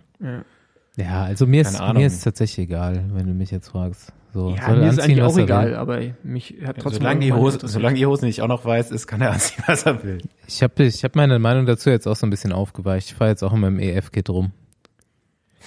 [0.97, 1.99] Ja, also mir ist, Ahnung.
[2.03, 4.13] mir ist tatsächlich egal, wenn du mich jetzt fragst.
[4.33, 5.75] So, Ja, soll mir ist eigentlich auch egal, will.
[5.77, 9.07] aber mich hat trotzdem solange, die Hose, solange die Hose nicht auch noch weiß ist,
[9.07, 10.19] kann er anziehen, was er will.
[10.49, 13.09] Ich habe ich hab meine Meinung dazu jetzt auch so ein bisschen aufgeweicht.
[13.11, 14.51] Ich fahre jetzt auch immer im EF-Kit rum.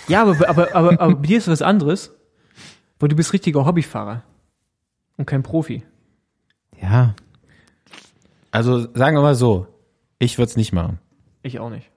[0.09, 2.13] Ja, aber, aber, aber, aber bei dir ist was anderes,
[2.99, 4.23] weil du bist richtiger Hobbyfahrer
[5.17, 5.83] und kein Profi.
[6.81, 7.15] Ja,
[8.51, 9.67] Also sagen wir mal so,
[10.20, 10.99] ich würde es nicht machen.
[11.43, 11.89] Ich auch nicht.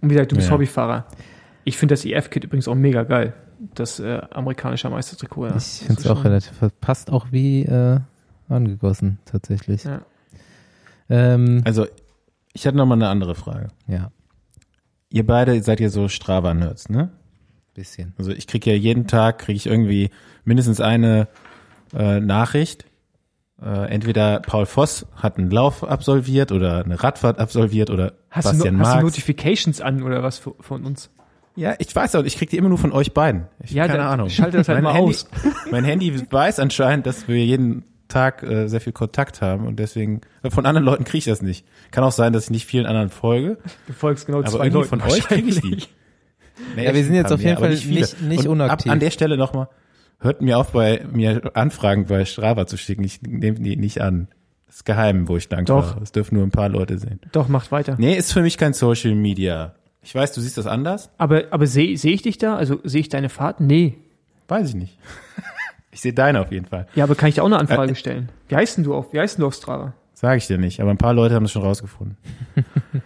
[0.00, 0.54] Und wie gesagt, du bist Ja.
[0.54, 1.06] Hobbyfahrer.
[1.64, 3.32] Ich finde das EF-Kit übrigens auch mega geil.
[3.74, 5.46] Das äh, amerikanische Meistertrikot.
[5.46, 5.56] Ja.
[5.56, 8.00] ich finde es auch relativ, passt auch wie äh,
[8.48, 9.84] angegossen, tatsächlich.
[9.84, 10.02] Ja.
[11.08, 11.86] Ähm, Also
[12.52, 13.68] ich hatte noch mal eine andere Frage.
[13.86, 14.10] ja,
[15.10, 17.10] Ihr beide seid ja so Strava-Nerds, ne?
[17.72, 18.14] bisschen.
[18.18, 20.10] Also ich kriege ja jeden Tag, kriege ich irgendwie
[20.44, 21.28] mindestens eine
[21.92, 22.84] äh, Nachricht.
[23.64, 28.50] Äh, entweder Paul Voss hat einen Lauf absolviert oder eine Radfahrt absolviert oder Hast, du,
[28.52, 29.02] Bastian no- hast du.
[29.04, 31.10] Notifications an oder was von uns?
[31.56, 33.46] Ja, ich weiß auch, ich kriege die immer nur von euch beiden.
[33.62, 34.28] Ich, Ja, keine Ahnung.
[34.28, 35.26] schalte das halt Mein mal Handy, aus.
[35.70, 40.20] Mein Handy weiß anscheinend, dass wir jeden Tag äh, sehr viel Kontakt haben und deswegen
[40.42, 41.64] äh, von anderen Leuten kriege ich das nicht.
[41.90, 43.56] Kann auch sein, dass ich nicht vielen anderen folge,
[43.86, 45.78] Du folgst genau aber zwei irgendwie Leuten von euch kriege ich die.
[46.76, 48.00] Nee, Ja, wir sind jetzt auf jeden Fall viele.
[48.00, 48.86] nicht- nicht und unaktiv.
[48.90, 49.68] Ab, an der Stelle nochmal,
[50.20, 53.04] hört mir auf, bei mir Anfragen bei Strava zu schicken.
[53.04, 54.28] Ich nehme die nicht an.
[54.66, 55.94] Das ist geheim, wo ich lang Doch.
[55.94, 56.00] war.
[56.00, 57.20] Das dürfen nur ein paar Leute sehen.
[57.32, 57.94] Doch, macht weiter.
[57.98, 59.74] Nee, ist für mich kein Social Media.
[60.02, 61.10] Ich weiß, du siehst das anders.
[61.16, 62.56] Aber, aber sehe seh ich dich da?
[62.56, 63.60] Also sehe ich deine Fahrt?
[63.60, 63.94] Nee.
[64.48, 64.98] Weiß ich nicht.
[65.92, 66.88] Ich sehe deine auf jeden Fall.
[66.96, 68.28] Ja, aber kann ich dir auch eine Anfrage Äh, stellen?
[68.48, 69.94] Wie heißt denn du auf, wie heißt denn du auf Strava?
[70.12, 70.80] Sage ich dir nicht.
[70.80, 72.16] Aber ein paar Leute haben es schon rausgefunden.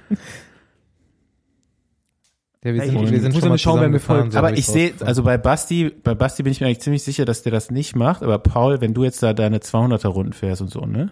[2.68, 4.32] Ja, wir sind, ich- wir sind schon mal mal schauen, wer mir zusammengefahren, folgt.
[4.32, 7.02] so aber hab ich sehe, also bei Basti, bei Basti bin ich mir eigentlich ziemlich
[7.02, 8.22] sicher, dass der das nicht macht.
[8.22, 11.10] Aber Paul, wenn du jetzt da deine 200er Runden fährst und so, ne?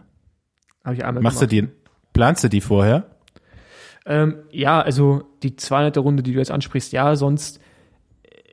[0.84, 1.72] Habe ich einmal Machst du gemacht.
[1.74, 3.06] die, planst du die vorher?
[4.06, 7.60] Ähm, ja, also die 200er Runde, die du jetzt ansprichst, ja, sonst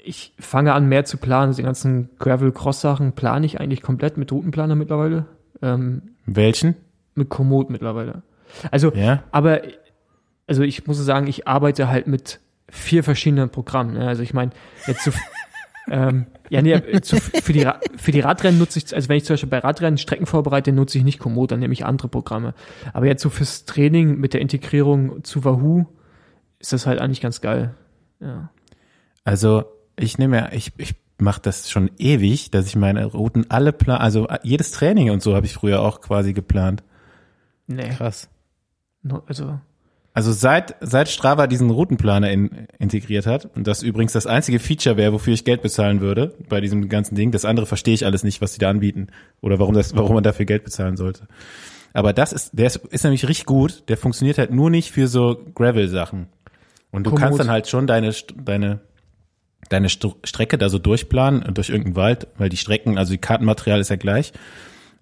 [0.06, 1.48] ich fange an mehr zu planen.
[1.50, 5.26] Also die ganzen Gravel-Cross-Sachen plane ich eigentlich komplett mit Routenplaner mittlerweile.
[5.62, 6.76] Ähm, Welchen?
[7.16, 8.24] mit Komoot mittlerweile.
[8.72, 9.24] Also, Ja.
[9.32, 9.62] aber,
[10.48, 12.40] also ich muss sagen, ich arbeite halt mit
[12.74, 13.94] vier verschiedenen Programmen.
[13.94, 14.08] Ne?
[14.08, 14.52] Also ich meine,
[14.88, 15.12] jetzt so,
[15.90, 17.68] ähm, ja, nee, zu, für, die,
[17.98, 20.98] für die Radrennen nutze ich, also wenn ich zum Beispiel bei Radrennen Strecken vorbereite, nutze
[20.98, 22.54] ich nicht Komoot, dann nehme ich andere Programme.
[22.94, 25.86] Aber jetzt so fürs Training mit der Integrierung zu Wahoo
[26.60, 27.76] ist das halt eigentlich ganz geil.
[28.20, 28.50] Ja.
[29.24, 29.66] Also
[29.96, 34.02] ich nehme ja, ich, ich mache das schon ewig, dass ich meine Routen alle plan,
[34.02, 36.84] also jedes Training und so habe ich früher auch quasi geplant.
[37.68, 38.30] Nee, Krass.
[39.04, 39.60] no- also
[40.16, 44.96] Also seit seit Strava diesen Routenplaner in, integriert hat und das übrigens das einzige Feature
[44.96, 47.32] wäre, wofür ich Geld bezahlen würde bei diesem ganzen Ding.
[47.32, 49.08] Das andere verstehe ich alles nicht, was die da anbieten
[49.42, 51.28] oder warum das, warum man dafür Geld bezahlen sollte.
[51.94, 53.84] Aber das ist, der ist, ist nämlich richtig gut.
[53.88, 56.28] Der funktioniert halt nur nicht für so Gravel-Sachen.
[56.92, 57.20] Und du Komoot.
[57.22, 58.82] kannst dann halt schon deine deine
[59.70, 63.80] deine St Strecke da so durchplanen durch irgendeinen Wald, weil die Strecken, also die Kartenmaterial
[63.80, 64.34] ist ja gleich.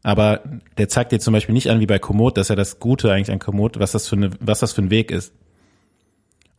[0.04, 0.41] Aber
[0.78, 3.32] der zeigt dir zum Beispiel nicht an, wie bei Komoot, dass ja das Gute eigentlich
[3.32, 5.34] an Komoot, was das für eine, was das für ein Weg ist.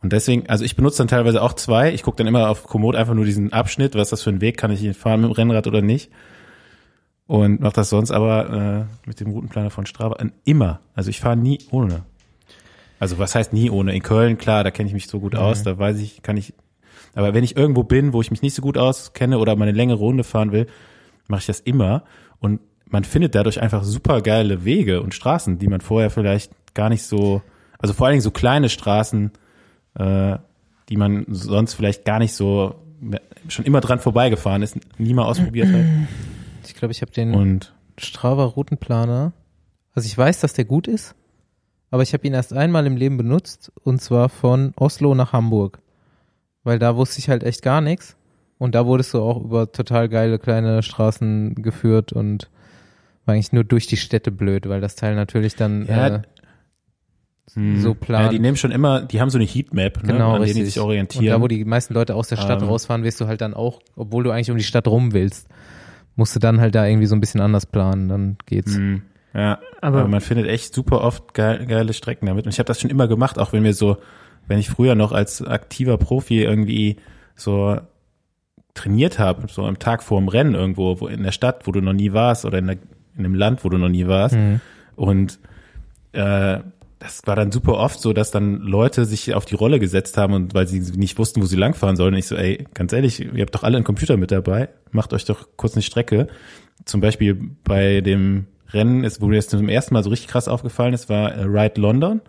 [0.01, 1.93] Und deswegen, also ich benutze dann teilweise auch zwei.
[1.93, 4.57] Ich gucke dann immer auf Komoot einfach nur diesen Abschnitt, was das für ein Weg,
[4.57, 6.11] kann ich ihn fahren mit dem Rennrad oder nicht.
[7.25, 10.81] Und mache das sonst aber äh, mit dem Routenplaner von Strava äh, immer.
[10.93, 12.03] Also ich fahre nie ohne.
[12.99, 13.95] Also was heißt nie ohne?
[13.95, 16.53] In Köln, klar, da kenne ich mich so gut aus, da weiß ich, kann ich,
[17.15, 19.77] Aber wenn ich irgendwo bin, wo ich mich nicht so gut auskenne oder mal eine
[19.77, 20.67] längere Runde fahren will,
[21.27, 22.03] mache ich das immer.
[22.39, 22.59] Und
[22.93, 27.01] man findet dadurch einfach super geile Wege und Straßen, die man vorher vielleicht gar nicht
[27.01, 27.41] so,
[27.79, 29.31] also vor allen Dingen so kleine Straßen,
[29.95, 30.37] äh,
[30.89, 32.75] die man sonst vielleicht gar nicht so
[33.49, 35.83] schon immer dran vorbeigefahren ist, nie mal ausprobiert hat.
[36.65, 39.33] Ich glaube, ich habe den Und Strava Routenplaner.
[39.93, 41.15] Also ich weiß, dass der gut ist,
[41.89, 45.79] aber ich habe ihn erst einmal im Leben benutzt und zwar von Oslo nach Hamburg.
[46.63, 48.15] Weil da wusste ich halt echt gar nichts
[48.59, 52.49] und da wurdest du auch über total geile kleine Straßen geführt und
[53.25, 56.21] war eigentlich nur durch die Städte blöd, weil das Teil natürlich dann Ja, äh,
[57.53, 58.25] hm, so plant.
[58.25, 60.53] Ja, die nehmen schon immer, die haben so eine Heatmap, ne, genau an richtig.
[60.55, 61.25] denen die sich und orientieren.
[61.27, 62.67] da, wo die meisten Leute aus der Stadt Ähm.
[62.67, 65.47] rausfahren, wirst du halt dann auch, obwohl du eigentlich um die Stadt rum willst,
[66.15, 68.75] musst du dann halt da irgendwie so ein bisschen anders planen, dann geht's.
[68.75, 69.01] Hm,
[69.33, 72.45] ja, Aber- aber, man findet echt super oft geil, geile Strecken damit.
[72.45, 73.97] Und ich habe das schon immer gemacht, auch wenn wir so,
[74.47, 76.97] wenn ich früher noch als aktiver Profi irgendwie
[77.35, 77.77] so
[78.73, 81.81] trainiert habe, so am Tag vor dem Rennen irgendwo, wo in der Stadt, wo du
[81.81, 82.77] noch nie warst oder in, der,
[83.17, 84.35] in einem Land, wo du noch nie warst.
[84.35, 84.61] Mhm.
[84.95, 85.39] Und
[86.13, 86.59] äh,
[87.03, 90.33] das war dann super oft so, dass dann Leute sich auf die Rolle gesetzt haben
[90.33, 92.13] und weil sie nicht wussten, wo sie langfahren sollen.
[92.13, 95.11] Und ich so, ey, ganz ehrlich, ihr habt doch alle einen Computer mit dabei, macht
[95.11, 96.27] euch doch kurz eine Strecke.
[96.85, 100.47] Zum Beispiel bei dem Rennen, ist, wo mir das zum ersten Mal so richtig krass
[100.47, 102.21] aufgefallen ist, war äh, Ride London,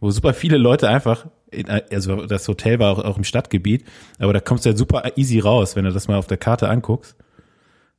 [0.00, 3.84] wo super viele Leute einfach, in, also das Hotel war auch, auch im Stadtgebiet,
[4.18, 6.68] aber da kommst du ja super easy raus, wenn du das mal auf der Karte
[6.68, 7.16] anguckst.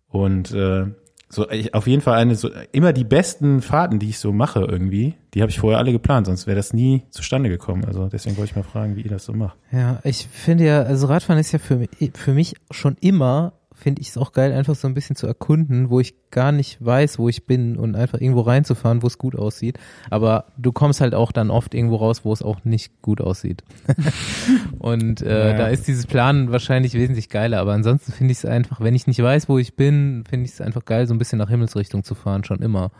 [0.10, 0.88] Und äh,
[1.30, 4.62] so ich, auf jeden Fall eine so immer die besten Fahrten, die ich so mache
[4.62, 7.86] irgendwie, die habe ich vorher alle geplant, sonst wäre das nie zustande gekommen.
[7.86, 9.58] Also deswegen wollte ich mal fragen, wie ihr das so macht.
[9.72, 14.10] Ja, ich finde ja, also Radfahren ist ja für, für mich schon immer, finde ich
[14.10, 17.30] es auch geil, einfach so ein bisschen zu erkunden, wo ich gar nicht weiß, wo
[17.30, 19.80] ich bin und einfach irgendwo reinzufahren, wo es gut aussieht.
[20.10, 23.64] Aber du kommst halt auch dann oft irgendwo raus, wo es auch nicht gut aussieht.
[24.80, 25.58] und äh, Ja.
[25.58, 27.60] da ist dieses Planen wahrscheinlich wesentlich geiler.
[27.60, 30.52] Aber ansonsten finde ich es einfach, wenn ich nicht weiß, wo ich bin, finde ich
[30.54, 32.92] es einfach geil, so ein bisschen nach Himmelsrichtung zu fahren, schon immer.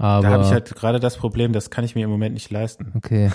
[0.00, 2.50] Aber Da habe ich halt gerade das Problem, das kann ich mir im Moment nicht
[2.52, 2.92] leisten.
[2.94, 3.30] okay,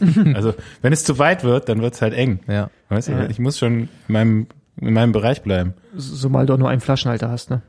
[0.34, 0.52] Also
[0.82, 2.40] wenn es zu weit wird, dann wird es halt eng.
[2.46, 2.68] ja.
[2.90, 3.22] Weißt Ja.
[3.24, 4.46] du, ich muss schon in meinem,
[4.80, 5.74] in meinem Bereich bleiben.
[5.96, 7.62] So mal du auch nur einen Flaschenhalter hast, ne?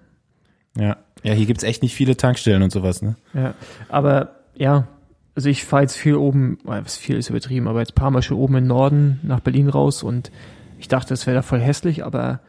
[0.78, 0.98] Ja.
[1.24, 3.16] Ja, hier gibt's echt nicht viele Tankstellen und sowas, ne?
[3.34, 3.54] Ja.
[3.90, 4.88] Aber ja,
[5.36, 8.12] also ich fahre jetzt viel oben, äh, was viel ist übertrieben, aber jetzt ein paar
[8.12, 10.32] Mal schon oben im Norden nach Berlin raus und
[10.80, 12.42] ich dachte, es wäre da voll hässlich, aber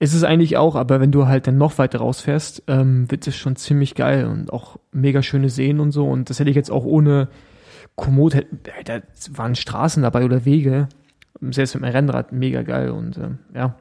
[0.00, 3.36] ist es eigentlich auch, aber wenn du halt dann noch weiter rausfährst, ähm, wird es
[3.36, 6.70] schon ziemlich geil und auch mega schöne Seen und so und das hätte ich jetzt
[6.70, 7.28] auch ohne
[7.96, 8.46] Komoot,
[8.84, 10.88] da waren Straßen dabei oder Wege,
[11.40, 13.76] selbst mit meinem Rennrad mega geil und ähm, ja,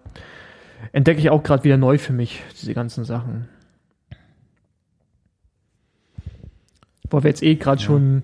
[0.91, 3.47] entdecke ich auch gerade wieder neu für mich, diese ganzen Sachen.
[7.09, 8.23] Wo wir jetzt eh gerade schon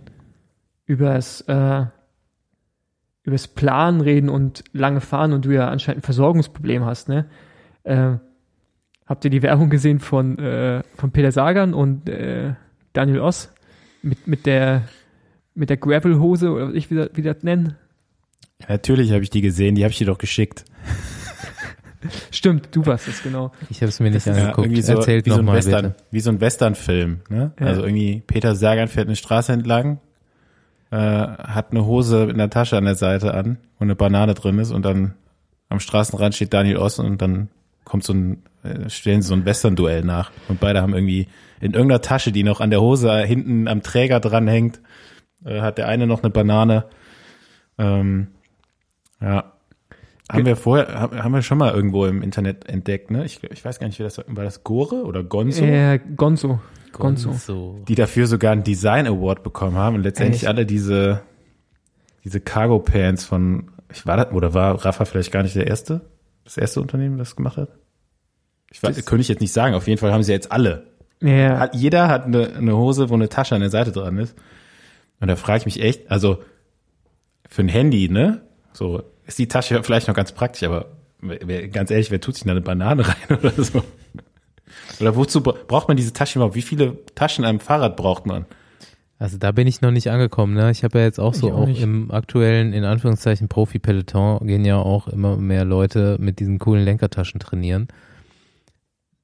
[0.85, 1.85] übers, äh,
[3.23, 7.25] übers Plan reden und lange fahren und du ja anscheinend ein Versorgungsproblem hast, ne?
[7.83, 8.17] Äh,
[9.05, 12.55] habt ihr die Werbung gesehen von, äh, von Peter Sagan und äh,
[12.93, 13.53] Daniel Oss
[14.01, 14.83] mit, mit der
[15.55, 17.75] mit der Gravel-Hose oder was ich wie, das- wie das nennen?
[18.67, 20.65] Natürlich habe ich die gesehen, die habe ich dir doch geschickt.
[22.31, 23.51] Stimmt, du warst es, genau.
[23.69, 24.83] Ich habe es mir nicht angeguckt.
[24.83, 26.03] so, Erzählt wie so ein nochmal Western, bitte.
[26.11, 27.53] wie so ein Western-Film, ne?
[27.59, 27.65] Ja.
[27.65, 29.99] Also irgendwie Peter Sagan fährt eine Straße entlang,
[30.91, 34.59] äh, hat eine Hose mit einer Tasche an der Seite an, wo eine Banane drin
[34.59, 35.13] ist und dann
[35.69, 37.49] am Straßenrand steht Daniel Oss und dann
[37.85, 41.27] kommt so ein, äh, stellen sie so ein Western-Duell nach und beide haben irgendwie
[41.61, 44.81] in irgendeiner Tasche, die noch an der Hose hinten am Träger dranhängt,
[45.45, 46.85] äh, hat der eine noch eine Banane.
[47.77, 48.27] Ähm,
[49.23, 49.53] ja.
[50.31, 53.25] Haben wir vorher, haben wir schon mal irgendwo im Internet entdeckt, ne?
[53.25, 54.25] Ich, ich weiß gar nicht, wie das war.
[54.29, 55.63] War das Gore oder Gonzo?
[55.63, 56.59] Äh, Gonzo.
[56.93, 57.29] Gonzo.
[57.31, 57.79] Gonzo.
[57.87, 60.47] Die dafür sogar einen Design Award bekommen haben und letztendlich Echt?
[60.47, 61.21] alle diese,
[62.23, 66.01] diese Cargo Pants von, ich war das, oder war Rafa vielleicht gar nicht der erste?
[66.45, 67.69] Das erste Unternehmen, das gemacht hat?
[68.71, 69.75] Ich weiß, Das- könnte ich jetzt nicht sagen.
[69.75, 70.87] Auf jeden Fall haben sie jetzt alle.
[71.21, 74.35] Ja, Hat, jeder hat eine, eine Hose, wo eine Tasche an der Seite dran ist.
[75.19, 76.39] Und da frage ich mich echt, also
[77.47, 78.41] für ein Handy, ne?
[78.73, 80.87] So ist die Tasche vielleicht noch ganz praktisch, aber
[81.21, 83.83] wer, ganz ehrlich, wer tut sich da eine Banane rein oder so?
[84.99, 86.55] Oder wozu bra- braucht man diese Tasche überhaupt?
[86.55, 88.45] Wie viele Taschen am Fahrrad braucht man?
[89.19, 90.53] Also da bin ich noch nicht angekommen.
[90.55, 90.69] Ne?
[90.71, 94.65] Ich habe ja jetzt auch so Ich auch auch, im aktuellen, in Anführungszeichen, Profi-Peloton gehen
[94.65, 97.87] ja auch immer mehr Leute mit diesen coolen Lenkertaschen trainieren.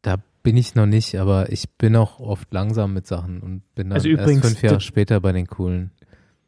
[0.02, 3.90] Da bin ich noch nicht, aber ich bin auch oft langsam mit Sachen und bin
[3.90, 5.92] dann Also erst übrigens, fünf Jahre später bei den coolen.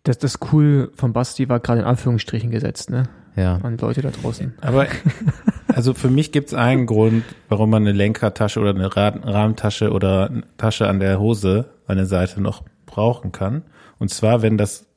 [0.04, 3.04] Das, das cool von Basti war gerade in Anführungsstrichen gesetzt, ne?
[3.36, 3.56] Ja.
[3.64, 4.54] An Leute da draußen.
[4.60, 4.88] Aber
[5.68, 9.92] also für mich gibt es einen Grund, warum man eine Lenkertasche oder eine Ra Rahmentasche
[9.92, 13.62] oder eine Tasche an der Hose an der Seite noch brauchen kann.
[14.00, 14.88] Und zwar, wenn das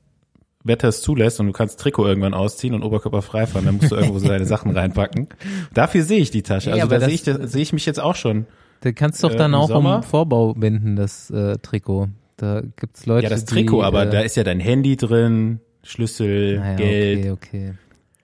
[0.64, 3.92] Wetter es zulässt und du kannst Trikot irgendwann ausziehen und Oberkörper frei fahren, dann musst
[3.92, 5.28] du irgendwo so deine Sachen reinpacken.
[5.74, 6.70] Dafür sehe ich die Tasche.
[6.70, 8.46] Ja, Also aber da sehe ich, da sehe ich mich jetzt auch schon.
[8.80, 9.96] Da kannst du doch Äh, dann im auch Sommer?
[9.98, 12.08] um Vorbau binden, das äh, Trikot.
[12.36, 15.60] Da gibt's Leute, Ja, das Trikot, die, aber äh, da ist ja dein Handy drin,
[15.82, 17.18] Schlüssel, naja, Geld.
[17.20, 17.72] Okay, okay.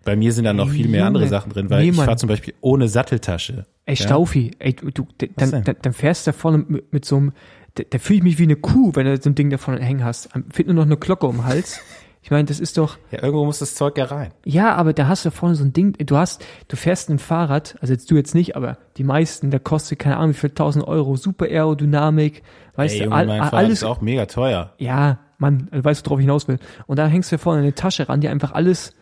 [0.05, 1.07] Bei mir sind da noch viel mehr Junge.
[1.09, 3.67] andere Sachen drin, weil Nee, ich fahre zum Beispiel ohne Satteltasche.
[3.85, 4.07] Ey, Ja?
[4.07, 5.07] Staufi, ey, du,
[5.37, 7.33] dann, dann, dann fährst du da vorne mit, mit so einem,
[7.75, 9.81] da, da fühle ich mich wie eine Kuh, wenn du so ein Ding da vorne
[9.85, 10.31] hängen hast.
[10.51, 11.81] Fehlt nur noch eine Glocke um den Hals.
[12.23, 14.33] Ich meine, das ist doch, Ja, irgendwo muss das Zeug ja rein.
[14.45, 17.77] ja, aber da hast du vorne so ein Ding, du hast, du fährst ein Fahrrad,
[17.81, 20.87] also jetzt du jetzt nicht, aber die meisten, da kostet keine Ahnung wie viel, 1000
[20.87, 22.43] Euro, super Aerodynamik,
[22.77, 24.75] weißt Ey, du, Junge, all, mein Fahrrad alles, ist auch mega teuer.
[24.79, 26.59] ja, Mann, du weißt, worauf ich hinaus will.
[26.87, 28.93] Und da hängst du vorne eine Tasche ran, die einfach alles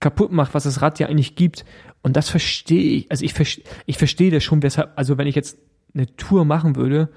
[0.00, 1.64] kaputt macht, was das Rad ja eigentlich gibt.
[2.02, 5.34] Und das verstehe ich, also ich, verste- ich verstehe das schon, weshalb, also wenn ich
[5.34, 5.58] jetzt
[5.94, 7.08] eine Tour machen würde,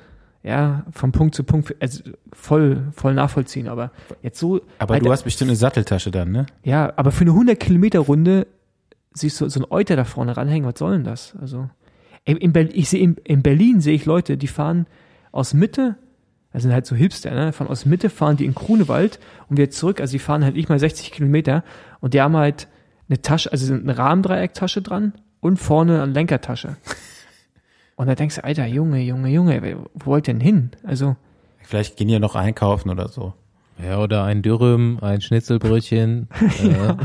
[0.43, 5.11] ja, von Punkt zu Punkt, also voll, voll nachvollziehen, aber jetzt so, Aber Alter, du
[5.11, 6.45] hast bestimmt eine Satteltasche dann, ne?
[6.63, 8.47] ja, aber für eine 100 Kilometer Runde
[9.13, 11.35] siehst du so ein Euter da vorne ranhängen, was soll denn das?
[11.39, 11.69] Also,
[12.25, 14.87] in, in Berlin, ich sehe in, in Berlin sehe ich Leute, die fahren
[15.31, 15.95] aus Mitte,
[16.53, 17.53] das sind halt so Hipster, ne?
[17.53, 20.69] Von aus Mitte fahren die in Grunewald und wieder zurück, also die fahren halt nicht
[20.69, 21.63] mal 60 Kilometer
[21.99, 22.67] und die haben halt
[23.07, 26.77] eine Tasche, also eine Rahmendreiecktasche dran und vorne eine Lenkertasche.
[28.01, 30.71] Und da denkst du, Alter, Junge, Junge, Junge, wo wollt ihr denn hin?
[30.83, 31.15] Also,
[31.61, 33.33] Vielleicht gehen ja noch einkaufen oder so.
[33.77, 36.27] Ja, oder ein Dürüm, ein Schnitzelbrötchen,
[36.63, 36.95] äh,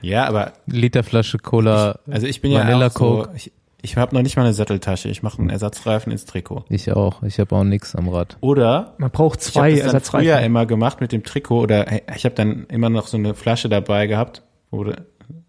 [0.00, 1.98] Ja, aber Literflasche Cola.
[2.08, 3.30] also ich bin ja Vanilla auch so, Coke.
[3.34, 3.50] ich,
[3.82, 5.08] ich habe noch nicht mal eine Satteltasche.
[5.08, 6.64] Ich mache einen Ersatzreifen ins Trikot.
[6.68, 7.24] Ich auch.
[7.24, 8.36] Ich habe auch nix am Rad.
[8.40, 10.28] Oder man braucht ich habe zwei das Ersatzreifen.
[10.28, 13.68] früher immer gemacht mit dem Trikot oder ich habe dann immer noch so eine Flasche
[13.68, 15.06] dabei gehabt, wurde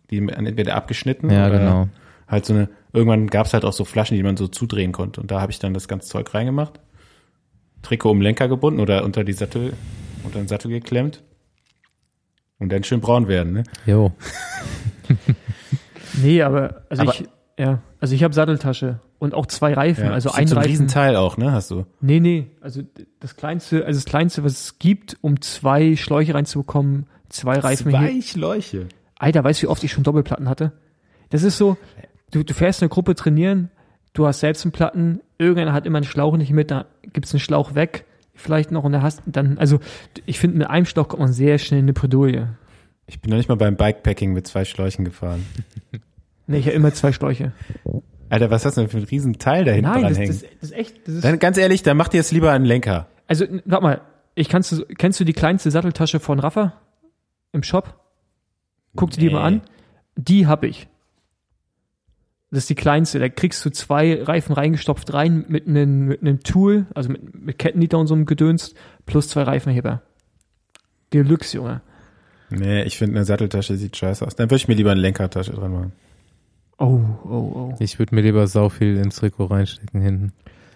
[0.10, 1.88] die entweder abgeschnitten Ja, oder genau.
[2.28, 5.20] halt so eine irgendwann gab es halt auch so Flaschen, die man so zudrehen konnte
[5.22, 6.80] und da habe ich dann das ganze Zeug reingemacht.
[7.82, 9.74] Trikot um den Lenker gebunden oder unter die Sattel
[10.24, 11.22] unter den Sattel geklemmt.
[12.60, 13.64] Und dann schön braun werden, ne?
[13.86, 14.14] Jo.
[16.22, 17.26] Nee, aber also Aber- ich
[17.58, 20.72] ja, also ich habe Satteltasche und auch zwei Reifen, also ein so ein Reifen.
[20.72, 21.52] Riesenteil auch, ne?
[21.52, 21.86] Hast du?
[22.02, 22.82] Nee, nee, also
[23.20, 28.00] das kleinste, also das kleinste, was es gibt, um zwei Schläuche reinzubekommen, zwei Reifen hier.
[28.00, 28.88] Zwei Schläuche.
[29.20, 30.72] Alter, weißt du, wie oft ich schon Doppelplatten hatte?
[31.30, 31.78] Das ist so,
[32.34, 33.70] du, du fährst eine Gruppe trainieren,
[34.14, 37.40] du hast selbst einen Platten, irgendeiner hat immer einen Schlauch nicht mit, da gibt's einen
[37.40, 39.80] Schlauch weg, vielleicht noch und da hast dann, also
[40.26, 42.58] ich finde, mit einem Schlauch kommt man sehr schnell in eine Bredouille.
[43.06, 45.46] Ich bin noch nicht mal beim Bikepacking mit zwei Schläuchen gefahren.
[46.46, 47.54] Nee, ich habe immer zwei Schläuche.
[48.28, 50.42] Alter, was hast du denn für ein Riesenteil da hinten Nein, das, dranhängen?
[50.42, 52.66] das, das ist echt, das ist Dann ganz ehrlich, dann mach dir jetzt lieber einen
[52.66, 53.08] Lenker.
[53.28, 54.02] Also, warte mal,
[54.36, 56.74] ich kannst du, kennst du die kleinste Satteltasche von Rafa
[57.54, 57.98] im Shop?
[58.96, 59.62] Guck dir die mal an.
[60.18, 60.90] Die hab ich.
[62.54, 63.18] Das ist die kleinste.
[63.18, 67.58] Da kriegst du zwei Reifen reingestopft rein mit einem mit einem Tool, also mit, mit
[67.58, 68.76] Kettennieter und so einem Gedönst,
[69.08, 70.04] plus zwei Reifenheber.
[71.12, 71.82] Deluxe, Junge.
[72.52, 74.36] Nee, ich finde eine Satteltasche sieht scheiße aus.
[74.36, 75.92] Dann würde ich mir lieber eine Lenkertasche dran machen.
[76.78, 77.76] Oh, oh, oh.
[77.80, 80.34] Ich würde mir lieber sau viel ins Trikot reinstecken hinten.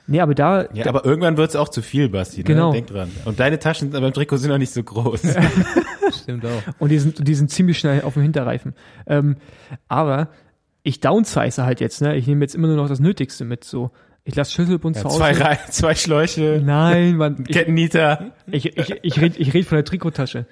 [0.07, 2.39] Nee, aber da, Ja, aber irgendwann wird's auch zu viel, Basti.
[2.39, 2.43] Ne?
[2.45, 2.71] Genau.
[2.71, 3.11] Denk dran.
[3.25, 5.21] Und deine Taschen beim Trikot sind noch nicht so groß.
[6.23, 6.63] Stimmt auch.
[6.79, 8.73] Und die sind, die sind ziemlich schnell auf dem Hinterreifen.
[9.05, 9.35] Ähm,
[9.87, 10.29] aber
[10.87, 12.15] ich downsize halt jetzt, ne?
[12.15, 13.63] Ich nehme jetzt immer nur noch das Nötigste mit.
[13.63, 13.91] So,
[14.23, 15.17] ich lasse Schlüsselbund Ja, zu Hause.
[15.19, 17.43] zwei, Rei- zwei Schläuche, Nein, Mann.
[17.47, 18.31] Ich, Kettennieter.
[18.49, 20.45] ich, ich, ich rede ich red von der Trikottasche.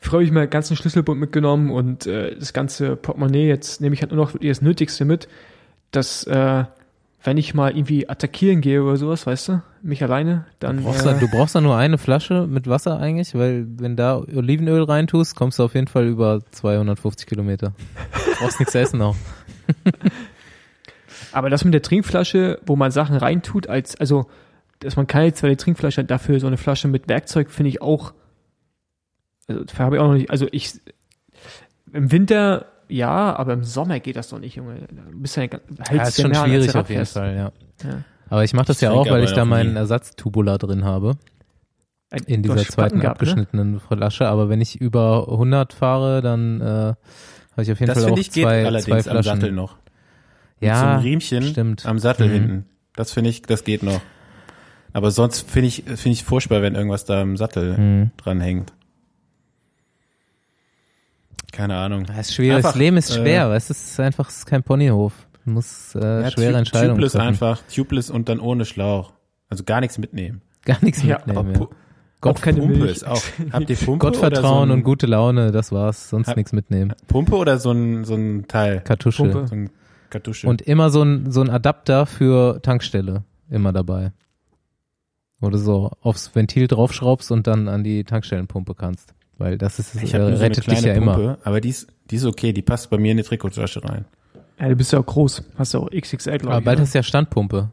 [0.00, 3.46] Früher habe ich meinen ganzen Schlüsselbund mitgenommen und äh, das ganze Portemonnaie.
[3.46, 5.28] Jetzt nehme ich halt nur noch das Nötigste mit,
[5.92, 6.64] dass äh,
[7.24, 11.06] wenn ich mal irgendwie attackieren gehe oder sowas, weißt du, mich alleine, dann Du brauchst,
[11.06, 14.82] äh, da, du brauchst da nur eine Flasche mit Wasser eigentlich, weil wenn da Olivenöl
[14.82, 17.72] reintust, kommst du auf jeden Fall über 250 Kilometer.
[18.12, 19.14] Du brauchst nichts essen auch.
[21.32, 24.26] Aber das mit der Trinkflasche, wo man Sachen reintut, als, also,
[24.80, 28.12] dass man keine zweite Trinkflasche hat, dafür so eine Flasche mit Werkzeug, finde ich auch,
[29.48, 30.74] also, dafür habe ich auch noch nicht, also ich,
[31.92, 34.86] im Winter, ja, aber im Sommer geht das doch nicht, Junge.
[34.90, 37.34] Da bist du ja, hältst Ja, ist ja schon als schwierig du auf jeden Fall,
[37.36, 37.52] ja.
[37.88, 38.04] Ja.
[38.28, 39.78] Aber ich mache das Ich ja auch, weil ich da meinen nie.
[39.78, 41.16] Ersatztubula drin habe.
[42.26, 43.28] In Du dieser zweiten gehabt, ne?
[43.28, 44.26] abgeschnittenen Flasche.
[44.28, 46.94] Aber wenn ich über 100 fahre, dann äh,
[47.52, 49.22] habe ich auf jeden Das Fall auch finde ich geht zwei, zwei allerdings am Flaschen.
[49.40, 49.76] Sattel noch.
[50.60, 51.86] Mit ja, so einem Riemchen stimmt.
[51.86, 52.32] am Sattel Mhm.
[52.32, 52.66] hinten.
[52.94, 54.00] Das finde ich, das geht noch.
[54.92, 58.10] Aber sonst finde ich, finde ich furchtbar, wenn irgendwas da am Sattel Mhm.
[58.18, 58.72] dran hängt.
[61.52, 62.04] Keine Ahnung.
[62.04, 62.56] Das ist schwierig.
[62.56, 65.12] Einfach, das Leben ist äh, schwer, weißt du, es ist einfach es ist kein Ponyhof.
[65.44, 67.26] Du musst äh, Ja, schwere Entscheidungen Tubeless treffen.
[67.28, 69.12] einfach, tubeless und dann ohne Schlauch.
[69.48, 70.40] Also gar nichts mitnehmen.
[70.64, 71.38] Gar nichts Ja, mitnehmen.
[71.38, 71.68] Aber Ja.
[72.22, 72.92] Gott, auch keine Pumpe Milch.
[72.92, 73.22] ist auch.
[73.52, 76.08] Habt ihr Pumpe Gottvertrauen oder so und gute Laune, das war's.
[76.08, 76.94] Sonst nichts mitnehmen.
[77.08, 78.80] Pumpe oder so ein, so ein Teil?
[78.80, 79.24] Kartusche.
[79.24, 79.46] Pumpe.
[79.48, 79.70] So ein
[80.08, 80.48] Kartusche.
[80.48, 84.12] Und immer so ein, so ein Adapter für Tankstelle immer dabei.
[85.40, 89.12] wo du so aufs Ventil draufschraubst und dann an die Tankstellenpumpe kannst.
[89.38, 91.14] Weil das ist, Ich äh, habe nur so eine rettet dich kleine ja immer.
[91.14, 94.04] Pumpe, aber die ist, die ist okay, die passt bei mir in die Trikottasche rein.
[94.60, 95.42] Ja, du bist ja auch groß.
[95.58, 96.64] Hast ja auch XXL, glaube Aber ich.
[96.66, 96.82] bald ne?
[96.84, 97.70] hast du ja Standpumpe.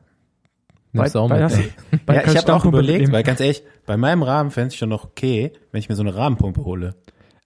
[0.91, 1.39] Nimmst du auch mit.
[1.39, 4.79] du- bald ja, ich habe auch überlegt, weil ganz ehrlich, bei meinem Rahmen fände ich
[4.79, 6.95] schon noch okay, wenn ich mir so eine Rahmenpumpe hole.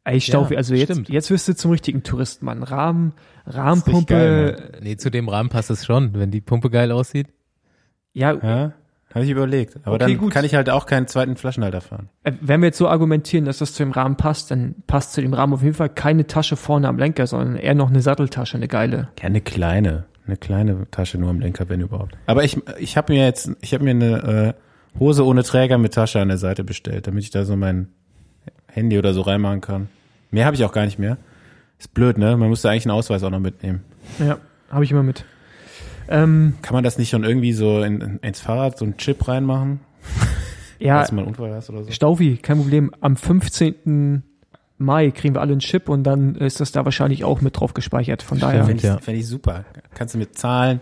[0.05, 1.09] Ey, Staufi, Ja, also jetzt, stimmt.
[1.09, 2.61] jetzt wirst du zum richtigen Touristen, Mann.
[2.63, 3.13] Rahmen,
[3.45, 7.27] Rahmenpumpe, geil, Nee, zu dem Rahmen passt es schon, wenn die Pumpe geil aussieht.
[8.13, 8.73] ja, Ja,
[9.13, 9.77] habe ich überlegt.
[9.83, 10.33] Aber Okay, dann gut.
[10.33, 12.09] kann ich halt auch keinen zweiten Flaschenhalter fahren.
[12.23, 15.21] äh, wenn wir jetzt so argumentieren, dass das zu dem Rahmen passt, dann passt zu
[15.21, 18.57] dem Rahmen auf jeden Fall keine Tasche vorne am Lenker, sondern eher noch eine Satteltasche,
[18.57, 19.09] eine geile.
[19.21, 22.15] Ja, eine kleine, eine kleine Tasche nur am Lenker, wenn überhaupt.
[22.25, 24.55] Aber ich, ich habe mir jetzt, ich habe mir eine
[24.95, 27.89] äh, Hose ohne Träger mit Tasche an der Seite bestellt, damit ich da so mein
[28.67, 29.89] Handy oder so reinmachen kann.
[30.31, 31.17] Mehr habe ich auch gar nicht mehr.
[31.79, 32.37] Ist blöd, ne?
[32.37, 33.83] Man müsste eigentlich einen Ausweis auch noch mitnehmen.
[34.19, 34.37] Ja,
[34.69, 35.25] habe ich immer mit.
[36.07, 39.27] Ähm, Kann man das nicht schon irgendwie so in, in, ins Fahrrad so einen Chip
[39.27, 39.79] reinmachen,
[40.79, 41.91] ja, falls du mal einen Unfall hast oder so?
[41.91, 42.91] Staufi, kein Problem.
[42.99, 44.23] Am 15.
[44.83, 47.73] Mai kriegen wir alle einen Chip und dann ist das da wahrscheinlich auch mit drauf
[47.73, 48.21] gespeichert.
[48.21, 48.65] Von daher.
[48.65, 48.97] Fände ich, ja.
[48.97, 49.65] fänd ich super.
[49.95, 50.79] Kannst du mit Zahlen,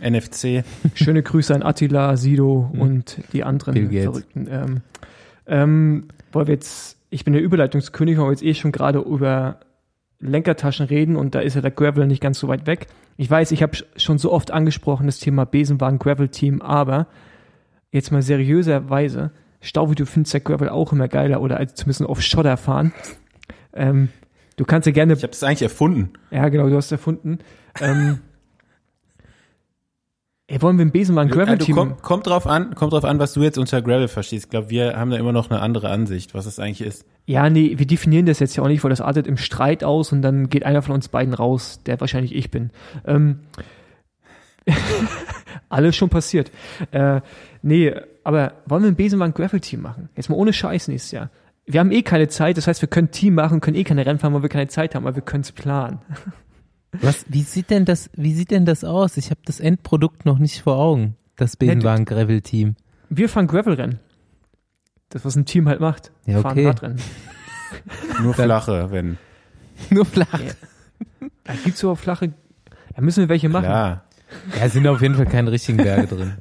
[0.00, 0.64] NFC.
[0.94, 3.90] schöne Grüße an Attila, Sido und die anderen.
[3.90, 4.48] Verrückten.
[4.50, 4.80] Ähm,
[5.46, 9.58] ähm, weil wir jetzt, ich bin der Überleitungskönig, wir jetzt eh schon gerade über
[10.20, 12.86] Lenkertaschen reden und da ist ja der Gravel nicht ganz so weit weg.
[13.16, 17.06] Ich weiß, ich habe schon so oft angesprochen, das Thema Besenwagen Gravel Team, aber
[17.90, 19.32] jetzt mal seriöserweise,
[19.62, 22.92] Staufi, du findest der Gravel auch immer geiler oder als zumindest auf Schotter fahren.
[23.72, 24.10] Ähm,
[24.56, 26.10] du kannst ja gerne Ich habe das eigentlich erfunden.
[26.30, 27.38] ja, genau, du hast erfunden.
[27.80, 28.18] Ähm,
[30.48, 31.76] ey, wollen wir ein Besenwagen Gravel Also, Team?
[31.76, 34.46] kommt, kommt drauf an, kommt drauf an, was du jetzt unter Gravel verstehst.
[34.46, 37.06] Ich glaube, wir haben da immer noch eine andere Ansicht, was es eigentlich ist.
[37.24, 40.12] Ja, nee, wir definieren das jetzt ja auch nicht, weil das artet im Streit aus
[40.12, 42.70] und dann geht einer von uns beiden raus, der wahrscheinlich ich bin.
[43.06, 43.40] Ähm,
[45.68, 46.50] alles schon passiert.
[46.90, 47.20] Äh,
[47.62, 47.94] nee,
[48.24, 50.08] aber wollen wir ein Besenwagen Gravel Team machen?
[50.16, 51.30] Jetzt mal ohne Scheiß nächstes Jahr.
[51.66, 54.18] Wir haben eh keine Zeit, das heißt, wir können Team machen, können eh keine Rennen
[54.18, 56.00] fahren, weil wir keine Zeit haben, aber wir können es planen.
[57.00, 59.16] Was, wie sieht denn das, wie sieht denn das aus?
[59.16, 61.16] Ich habe das Endprodukt noch nicht vor Augen.
[61.36, 62.76] Das Besenwagen Gravel Team.
[63.08, 63.98] Wir fahren Gravel-Rennen.
[65.08, 66.12] Das, was ein Team halt macht.
[66.26, 66.66] Ja, Fahren okay.
[66.66, 66.98] Radrennen.
[68.22, 69.18] Nur flache, wenn.
[69.90, 70.40] Nur flach.
[71.44, 72.32] Da gibt's so flache.
[72.94, 73.64] Da müssen wir welche machen.
[73.64, 74.04] Klar.
[74.58, 76.32] Ja, sind auf jeden Fall keine richtigen Berge drin.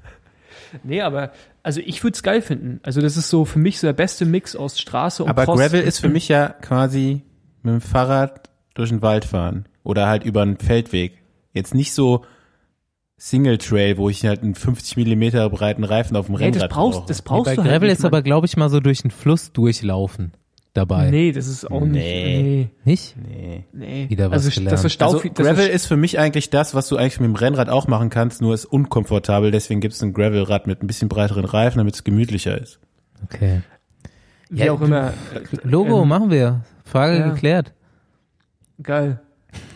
[0.84, 1.32] Nee, aber
[1.64, 2.80] also ich würde es geil finden.
[2.84, 5.60] Also das ist so für mich so der beste Mix aus Straße und Aber Cross.
[5.60, 7.22] Gravel ist für mich ja quasi
[7.64, 11.18] mit dem Fahrrad durch den Wald fahren oder halt über einen Feldweg.
[11.54, 12.26] Jetzt nicht so
[13.18, 16.70] Single Trail, wo ich halt einen 50 Millimeter breiten Reifen auf dem Nee, Rennrad das
[16.70, 17.08] brauchst, brauche.
[17.08, 19.04] das Nee, brauchst bei du Gravel halt nicht, ist aber, glaube ich, mal so durch
[19.04, 20.32] einen Fluss durchlaufen
[20.74, 21.10] dabei.
[21.12, 21.94] Nee, das ist auch nicht.
[22.04, 22.70] Nee.
[22.86, 23.16] Nicht?
[23.18, 23.66] nee.
[23.74, 23.86] Nee.
[24.04, 24.10] nee.
[24.10, 24.72] Wieder was also gelernt.
[24.74, 27.36] das ist Also Gravel ist, ist für mich eigentlich das, was du eigentlich mit dem
[27.36, 29.52] Rennrad auch machen kannst, nur ist unkomfortabel.
[29.52, 32.80] Deswegen gibt es ein Gravelrad mit ein bisschen breiteren Reifen, damit es gemütlicher ist.
[33.24, 33.62] Okay.
[34.50, 35.14] wie Ja, auch immer
[35.64, 36.62] Logo Ähm, machen wir.
[36.86, 37.30] Frage ja.
[37.30, 37.74] geklärt.
[38.82, 39.20] geil.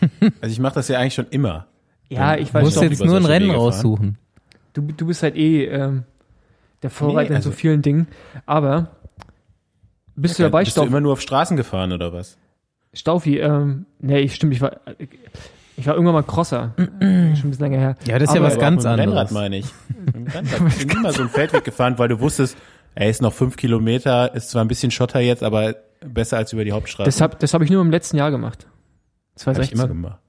[0.40, 1.66] Also ich mache das ja eigentlich schon immer.
[2.08, 4.16] Ja, ich Du weiß musst doch, jetzt nur ein Rennen raussuchen.
[4.72, 6.04] du, du bist halt eh ähm,
[6.82, 8.06] der Vorreiter Nee, in so also- vielen Dingen.
[8.46, 8.95] Aber
[10.16, 10.88] bist du dabei, Bist du Staufi?
[10.88, 12.36] immer nur auf Straßen gefahren oder was?
[12.92, 14.80] Staufi, ähm, nee, ich stimmt, ich war,
[15.76, 16.72] ich war irgendwann mal Crosser.
[16.78, 17.96] schon ein bisschen länger her.
[18.06, 19.30] Ja, das ist ja Aber- was Aber ganz auch mit dem anderes.
[19.30, 19.66] Rennrad meine ich.
[20.06, 20.72] Mit dem Rennrad.
[20.80, 22.56] Ich bin immer so einen Feldweg gefahren, weil du wusstest,
[22.94, 26.64] er ist noch fünf Kilometer, ist zwar ein bisschen Schotter jetzt, aber besser als über
[26.64, 27.06] die Hauptstraße.
[27.06, 28.64] Das habe das hab ich nur im letzten Jahr gemacht.
[28.64, 28.72] Hab
[29.36, 29.78] ich 2016.
[29.78, 30.20] immer gemacht.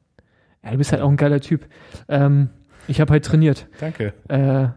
[0.63, 1.65] Ja, du bist halt auch ein geiler Typ.
[2.09, 2.49] Ähm,
[2.89, 3.67] ich habe halt trainiert.
[3.79, 4.13] Danke.
[4.27, 4.67] Äh,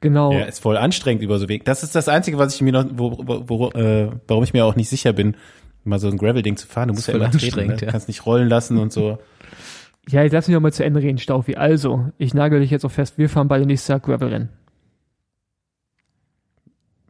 [0.00, 0.32] genau.
[0.32, 1.64] Ja, ist voll anstrengend über so Weg.
[1.64, 4.64] Das ist das Einzige, was ich mir noch, wo, wo, wo, äh, warum ich mir
[4.64, 5.36] auch nicht sicher bin,
[5.84, 6.88] mal so ein Gravel-Ding zu fahren.
[6.88, 7.76] Du musst ja immer treten, ne?
[7.80, 7.90] ja.
[7.90, 9.18] kannst nicht rollen lassen und so.
[10.08, 11.56] Ja, jetzt lass mich noch mal zu Ende reden, Staufi.
[11.56, 13.18] Also, ich nagel dich jetzt auch fest.
[13.18, 14.48] Wir fahren beide nächstes Jahr Gravel-Rennen.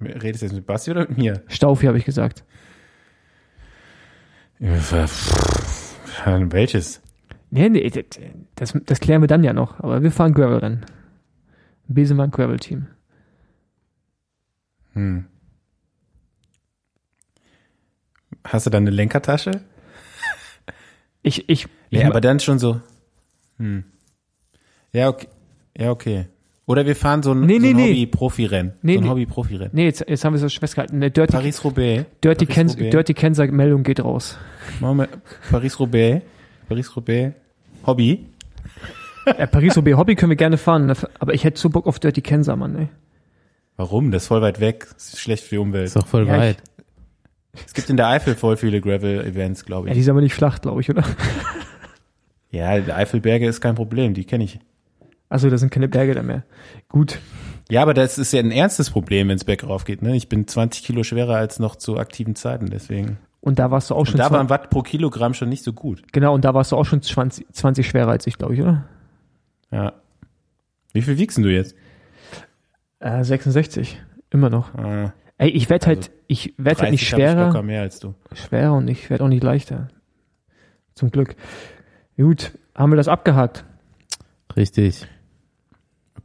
[0.01, 1.43] Redest du jetzt mit Basti oder mit mir?
[1.47, 2.45] Staufi habe ich gesagt.
[4.59, 5.33] Welches?
[7.51, 7.91] Nee, nee,
[8.55, 9.79] das, das klären wir dann ja noch.
[9.79, 10.85] Aber wir fahren Gravel-Rennen.
[11.95, 12.87] Besenwagen Gravel-Team.
[14.95, 15.27] Hm.
[18.45, 19.63] Hast du dann eine Lenkertasche?
[21.23, 22.81] Ich, ich, ich Ja, aber dann schon so.
[23.59, 23.85] Hm.
[24.93, 25.29] Ja, okay.
[25.77, 26.27] Ja, okay.
[26.67, 27.91] Oder wir fahren so ein, Nee, so nee, ein nee.
[27.91, 28.73] Hobby-Profi-Rennen.
[28.83, 29.09] Nee, so ein.
[29.11, 29.71] Hobby-Profi-Rennen.
[29.75, 30.97] nee, jetzt, jetzt haben wir es so festgehalten.
[30.97, 32.07] Eine Dirty, Paris-Roubaix.
[32.23, 32.91] Dirty, Kens, Paris-Roubaix.
[32.93, 34.39] Dirty Kenser-Meldung geht raus.
[34.81, 35.09] Machen wir
[35.51, 36.25] Paris-Roubaix.
[36.69, 37.35] Paris-Roubaix.
[37.87, 38.27] Hobby.
[39.27, 42.57] Ja, Paris-Roubaix Hobby können wir gerne fahren, aber ich hätte so Bock auf Dirty Kenser,
[42.57, 42.89] Mann, ey.
[43.77, 44.11] Warum?
[44.11, 44.87] Das ist voll weit weg.
[44.95, 45.87] Das ist schlecht für die Umwelt.
[45.87, 46.59] Ist doch voll Ja, weit.
[47.67, 49.97] Es gibt in der Eifel voll viele Gravel-Events, glaube Ja, ich.
[49.97, 51.05] die ist aber nicht flach, glaube ich, oder?
[52.51, 54.59] Ja, die Eifelberge ist kein Problem, die kenne ich.
[55.29, 56.43] Also, da sind keine Berge da mehr.
[56.89, 57.19] Gut.
[57.71, 60.03] Ja, aber das ist ja ein ernstes Problem, wenn es bergauf geht.
[60.03, 60.17] Ne?
[60.17, 63.19] Ich bin 20 Kilo schwerer als noch zu aktiven Zeiten, deswegen.
[63.41, 65.63] Und da warst du auch Und schon da 20 waren Watt pro Kilogramm schon nicht
[65.63, 66.03] so gut.
[66.13, 68.85] genau, und da warst du auch schon 20, 20 schwerer als ich, glaube ich, oder?
[69.71, 69.95] Ja.
[70.93, 71.75] Wie viel wiegst denn du jetzt?
[72.99, 74.01] Äh, 66.
[74.31, 74.75] Immer noch.
[74.75, 77.81] Ah, Ey, ich werde halt, Also ich werde halt 30 nicht ich schwerer, locker mehr
[77.83, 78.15] als du.
[78.35, 79.89] schwerer und ich werde auch nicht leichter.
[80.95, 81.35] Zum Glück.
[82.17, 83.65] Gut, haben wir das abgehakt.
[84.57, 85.07] Richtig.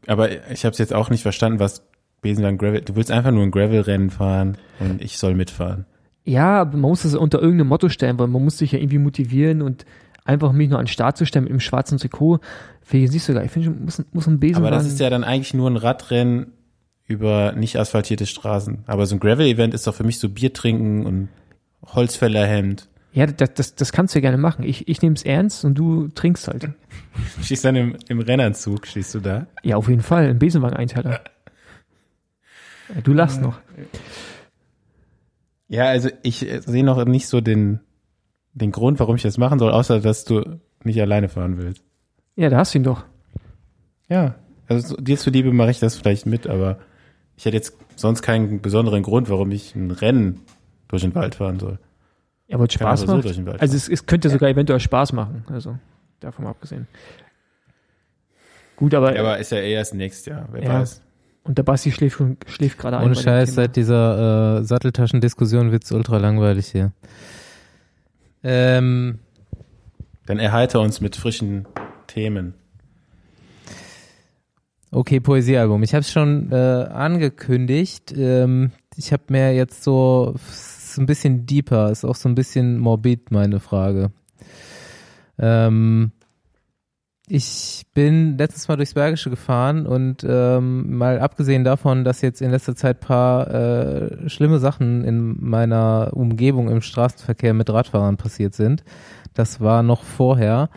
[0.08, 1.84] Aber ich habe es jetzt auch nicht verstanden, was
[2.22, 2.82] Besenwagen Gravel.
[2.82, 5.86] Du willst einfach nur ein Gravel-Rennen fahren und ich soll mitfahren.
[6.26, 8.98] Ja, aber man muss das unter irgendeinem Motto stellen, weil man muss sich ja irgendwie
[8.98, 9.86] motivieren und
[10.26, 12.40] einfach mich nur an den Start zu stellen mit dem schwarzen Trikot,
[12.82, 13.46] finde ich nicht so geil.
[13.46, 14.68] Ich finde, schon, muss, muss ein Besenwagen.
[14.68, 16.48] Aber das ist ja dann eigentlich nur ein Radrennen
[17.08, 18.80] über nicht asphaltierte Straßen.
[18.88, 21.30] Aber so ein Gravel-Event ist doch für mich so Bier trinken und
[21.86, 22.90] Holzfällerhemd.
[23.14, 24.66] Ja, das, das, das kannst du ja gerne machen.
[24.66, 26.70] Ich, ich nehme es ernst und du trinkst halt.
[27.42, 29.48] Stehst dann im, im Rennanzug, stehst du da?
[29.64, 30.28] Ja, auf jeden Fall.
[30.28, 31.22] Ein Besenwagen-Einteiler.
[33.04, 33.60] Du lachst noch.
[35.68, 37.80] Ja, also ich sehe noch nicht so den,
[38.56, 41.84] den Grund, warum ich das machen soll, außer dass du nicht alleine fahren willst.
[42.36, 43.04] Ja, da hast du ihn doch.
[44.10, 44.36] Ja,
[44.68, 46.80] also so- dir zuliebe mache ich das vielleicht mit, aber
[47.38, 50.42] ich hätte jetzt sonst keinen besonderen Grund, warum ich ein Rennen
[50.88, 51.80] durch den Wald fahren soll.
[52.48, 53.26] Ja, aber Spaß aber so macht.
[53.26, 55.44] durch den Wald also es, es könnte sogar eventuell Spaß machen.
[55.50, 55.78] Also
[56.20, 56.88] davon abgesehen.
[58.76, 60.80] Gut, aber, Ja, aber ist ja eher erst nächstes Jahr, wer Ja.
[60.82, 61.02] weiß.
[61.44, 63.06] und der Basti schläft, schon- schläft gerade ein.
[63.06, 66.92] Ohne Scheiß, seit dieser äh, Satteltaschendiskussion wird's ultra langweilig hier.
[68.46, 69.18] Ähm,
[70.28, 71.68] Dann erheiter uns mit frischen
[72.06, 72.54] Themen.
[74.92, 75.82] okay, Poesiealbum.
[75.82, 78.14] Ich habe es schon äh, angekündigt.
[78.16, 82.78] Ähm, ich habe mir jetzt so ist ein bisschen deeper, ist auch so ein bisschen
[82.78, 84.12] morbid meine Frage.
[85.38, 86.12] Ähm,
[87.28, 92.52] ich bin letztens mal durchs Bergische gefahren und ähm, mal abgesehen davon, dass jetzt in
[92.52, 98.84] letzter Zeit paar äh, schlimme Sachen in meiner Umgebung im Straßenverkehr mit Radfahrern passiert sind,
[99.34, 100.70] das war noch vorher.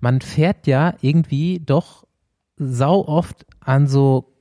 [0.00, 2.06] Man fährt ja irgendwie doch
[2.56, 4.32] sau oft an so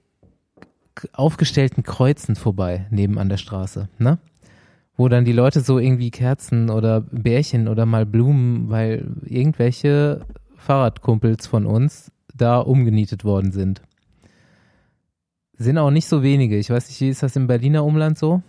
[1.14, 4.18] aufgestellten Kreuzen vorbei, neben an der Straße, ne?
[4.98, 10.26] Wo dann die Leute so irgendwie Kerzen oder Bärchen oder mal Blumen, weil irgendwelche
[10.62, 13.82] Fahrradkumpels von uns da umgenietet worden sind.
[15.58, 16.58] Sind auch nicht so wenige.
[16.58, 18.42] Ich weiß nicht, wie ist das im Berliner Umland so?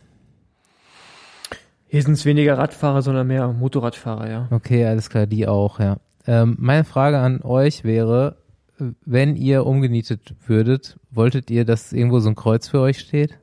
[1.88, 4.48] Hier sind es weniger Radfahrer, sondern mehr Motorradfahrer, ja.
[4.50, 5.98] Okay, alles klar, die auch, ja.
[6.26, 8.38] Ähm, meine Frage an euch wäre,
[9.04, 13.38] wenn ihr umgenietet würdet, wolltet ihr, dass irgendwo so ein Kreuz für euch steht?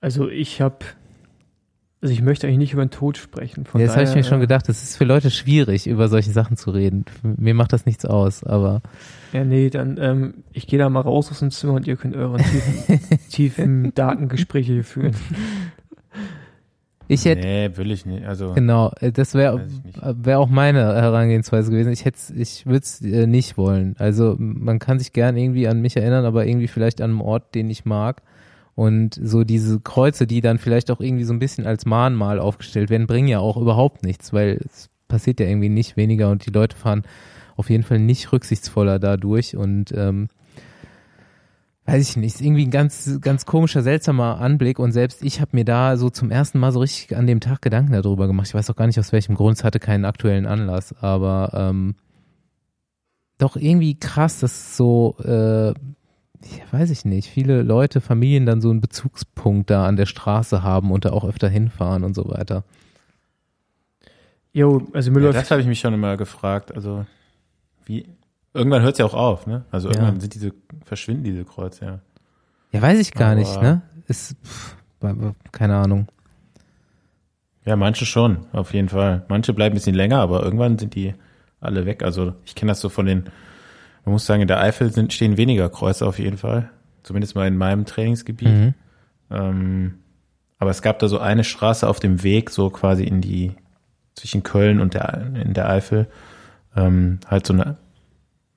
[0.00, 0.78] Also ich habe,
[2.00, 3.64] also ich möchte eigentlich nicht über den Tod sprechen.
[3.64, 4.68] Von ja, das habe ich mir schon äh, gedacht.
[4.68, 7.04] Es ist für Leute schwierig, über solche Sachen zu reden.
[7.22, 8.82] Mir macht das nichts aus, aber
[9.32, 12.14] Ja, nee, dann, ähm, ich gehe da mal raus aus dem Zimmer und ihr könnt
[12.14, 15.16] eure tiefen, tiefen Datengespräche hier führen.
[17.08, 18.24] ich hätte, Nee, will ich nicht.
[18.24, 19.66] Also, genau, äh, das wäre
[20.00, 21.90] wäre auch meine Herangehensweise gewesen.
[21.90, 23.96] Ich hätte, ich würde es äh, nicht wollen.
[23.98, 27.56] Also man kann sich gern irgendwie an mich erinnern, aber irgendwie vielleicht an einen Ort,
[27.56, 28.22] den ich mag.
[28.78, 32.90] Und so diese Kreuze, die dann vielleicht auch irgendwie so ein bisschen als Mahnmal aufgestellt
[32.90, 36.52] werden, bringen ja auch überhaupt nichts, weil es passiert ja irgendwie nicht weniger und die
[36.52, 37.02] Leute fahren
[37.56, 40.28] auf jeden Fall nicht rücksichtsvoller dadurch und ähm,
[41.86, 45.56] weiß ich nicht, ist irgendwie ein ganz, ganz komischer, seltsamer Anblick und selbst ich habe
[45.56, 48.46] mir da so zum ersten Mal so richtig an dem Tag Gedanken darüber gemacht.
[48.46, 51.96] Ich weiß auch gar nicht aus welchem Grund, es hatte keinen aktuellen Anlass, aber ähm,
[53.38, 55.74] doch irgendwie krass, dass so, äh,
[56.44, 60.62] ja, weiß ich nicht, viele Leute, Familien dann so einen Bezugspunkt da an der Straße
[60.62, 62.64] haben und da auch öfter hinfahren und so weiter.
[64.52, 66.74] Jo, also mir ja, das habe ich mich schon immer gefragt.
[66.74, 67.06] Also,
[67.84, 68.08] wie,
[68.54, 69.64] irgendwann hört es ja auch auf, ne?
[69.70, 69.94] Also, Ja.
[69.96, 70.52] irgendwann sind diese,
[70.84, 72.00] verschwinden diese Kreuze, ja.
[72.72, 73.82] Ja, weiß ich gar Aber- nicht, ne?
[74.06, 74.76] Ist, pff,
[75.52, 76.08] keine Ahnung.
[77.64, 79.24] Ja, manche schon, auf jeden Fall.
[79.28, 81.14] Manche bleiben ein bisschen länger, aber irgendwann sind die
[81.60, 82.02] alle weg.
[82.02, 83.24] Also ich kenne das so von den,
[84.08, 86.70] man muss sagen, in der Eifel sind, stehen weniger Kreuze auf jeden Fall.
[87.02, 88.48] Zumindest mal in meinem Trainingsgebiet.
[88.48, 88.74] Mhm.
[89.30, 89.94] Ähm,
[90.58, 93.52] aber es gab da so eine Straße auf dem Weg, so quasi in die,
[94.14, 96.08] zwischen Köln und der, in der Eifel.
[96.74, 97.76] Ähm, halt so eine,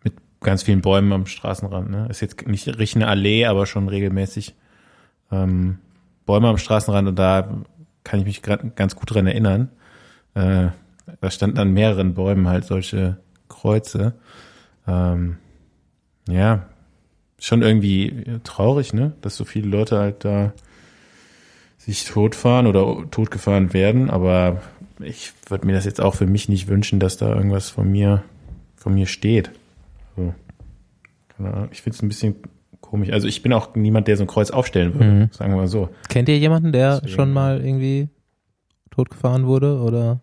[0.05, 1.91] mit ganz vielen Bäumen am Straßenrand.
[1.91, 2.07] Ne?
[2.09, 4.55] Ist jetzt nicht richtig eine Allee, aber schon regelmäßig
[5.33, 5.79] ähm,
[6.25, 7.61] Bäume am Straßenrand und da
[8.05, 9.67] kann ich mich ganz gut dran erinnern.
[10.33, 10.67] Äh,
[11.19, 13.17] da standen an mehreren Bäumen halt solche
[13.49, 14.13] Kreuze.
[14.87, 15.37] Ähm,
[16.27, 16.65] ja,
[17.39, 19.13] schon irgendwie traurig, ne?
[19.21, 20.53] Dass so viele Leute halt da
[21.77, 24.61] sich totfahren oder totgefahren werden, aber
[24.99, 28.23] ich würde mir das jetzt auch für mich nicht wünschen, dass da irgendwas von mir,
[28.75, 29.49] von mir steht.
[30.15, 30.35] So.
[31.35, 32.35] keine Ahnung, ich finde es ein bisschen
[32.81, 33.09] komisch.
[33.11, 35.29] Also ich bin auch niemand, der so ein Kreuz aufstellen würde, Mhm.
[35.31, 35.89] sagen wir mal so.
[36.09, 38.09] Kennt ihr jemanden, der Deswegen, schon mal irgendwie
[38.91, 40.21] totgefahren wurde oder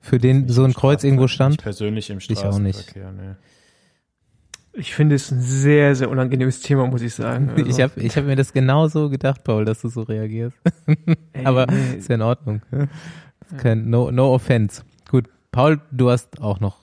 [0.00, 1.62] für den so ein Kreuz irgendwo Nicht stand?
[1.62, 2.80] persönlich im Ich auch nicht.
[2.80, 3.36] Straßenverkehr, ne.
[4.72, 7.50] Ich finde es ein sehr, sehr unangenehmes Thema, muss ich sagen.
[7.56, 10.56] Also, Ich habe ich hab mir das genauso gedacht, Paul, dass du so reagierst.
[11.32, 12.62] ey, Aber nee, ist ja in Ordnung.
[13.56, 14.82] Kein, no, no offense.
[15.10, 16.76] Gut, Paul, du hast auch noch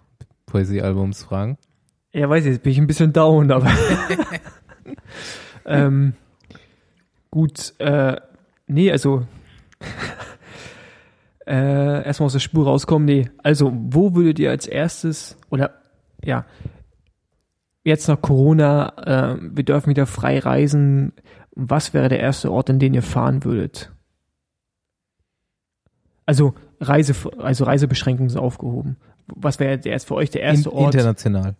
[0.47, 1.57] Poesiealbumsfragen.
[2.11, 3.69] Ja, weiß ich, jetzt bin ich ein bisschen down, aber.
[5.65, 6.13] ähm,
[7.31, 8.15] gut, äh,
[8.67, 9.25] nee, also.
[11.45, 13.29] Äh, erstmal aus der Spur rauskommen, nee.
[13.43, 15.71] Also, wo würdet ihr als erstes, oder,
[16.23, 16.45] ja,
[17.83, 21.13] jetzt nach Corona, äh, wir dürfen wieder frei reisen,
[21.55, 23.91] was wäre der erste Ort, in den ihr fahren würdet?
[26.25, 28.97] Also, Reise, also Reisebeschränkungen sind aufgehoben.
[29.27, 30.93] Was wäre der erst für euch der erste In, Ort?
[30.93, 31.55] international.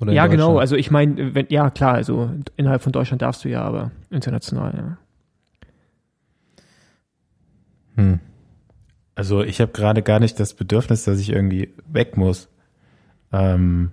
[0.00, 0.58] Oder in ja, genau.
[0.58, 4.74] Also ich meine, wenn ja klar, also innerhalb von Deutschland darfst du ja, aber international,
[4.76, 4.98] ja.
[7.96, 8.20] Hm.
[9.14, 12.48] Also ich habe gerade gar nicht das Bedürfnis, dass ich irgendwie weg muss.
[13.32, 13.92] Ähm,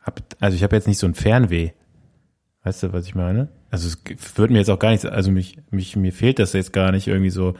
[0.00, 1.70] hab, also ich habe jetzt nicht so ein Fernweh.
[2.62, 3.48] Weißt du, was ich meine?
[3.70, 3.98] Also es
[4.36, 7.08] würde mir jetzt auch gar nicht, also mich, mich, mir fehlt das jetzt gar nicht
[7.08, 7.54] irgendwie so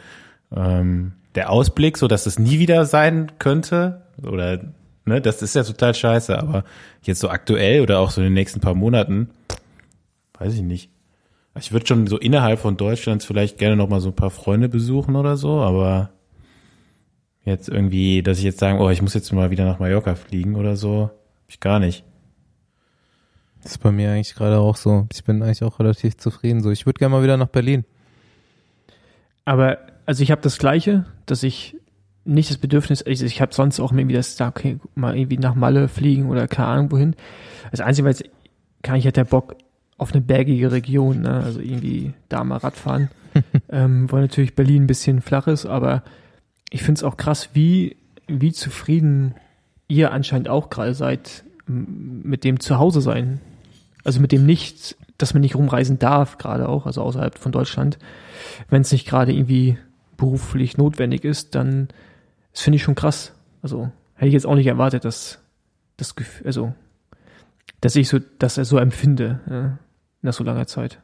[0.55, 4.03] ähm, der Ausblick, so dass das nie wieder sein könnte.
[4.23, 4.61] Oder
[5.05, 6.65] ne, das ist ja total scheiße, aber
[7.03, 9.31] jetzt so aktuell oder auch so in den nächsten paar Monaten,
[10.39, 10.91] weiß ich nicht.
[11.59, 14.69] Ich würde schon so innerhalb von Deutschlands vielleicht gerne noch mal so ein paar Freunde
[14.69, 16.11] besuchen oder so, aber
[17.45, 20.57] jetzt irgendwie, dass ich jetzt sagen, oh, ich muss jetzt mal wieder nach Mallorca fliegen
[20.57, 22.05] oder so, hab ich gar nicht.
[23.63, 25.07] Das ist bei mir eigentlich gerade auch so.
[25.13, 26.71] Ich bin eigentlich auch relativ zufrieden so.
[26.71, 27.85] Ich würde gerne mal wieder nach Berlin.
[29.45, 31.77] Aber also ich habe das Gleiche, dass ich
[32.25, 35.55] nicht das Bedürfnis, also ich habe sonst auch irgendwie das, da, okay, mal irgendwie nach
[35.55, 37.17] Malle fliegen oder keine Ahnung wohin.
[37.71, 38.17] Das Einzige, weil
[38.83, 39.57] kann ich hätte der Bock
[39.97, 41.43] auf eine bergige Region, ne?
[41.43, 43.11] also irgendwie da mal Radfahren,
[43.71, 46.03] ähm, weil natürlich Berlin ein bisschen flach ist, aber
[46.75, 47.97] ich finde es auch krass, wie,
[48.27, 49.37] wie zufrieden
[49.87, 53.41] ihr anscheinend auch gerade seid mit dem Zuhause sein.
[54.03, 57.97] Also mit dem nicht, dass man nicht rumreisen darf, gerade auch, also außerhalb von Deutschland.
[58.71, 59.79] Wenn es nicht gerade irgendwie
[60.17, 61.87] beruflich notwendig ist, dann
[62.53, 63.33] finde ich schon krass.
[63.63, 65.39] Also hätte ich jetzt auch nicht erwartet, dass
[65.97, 66.75] das Gefühl, also
[67.81, 69.79] dass ich so, dass er so empfinde ja,
[70.23, 71.01] nach so langer Zeit.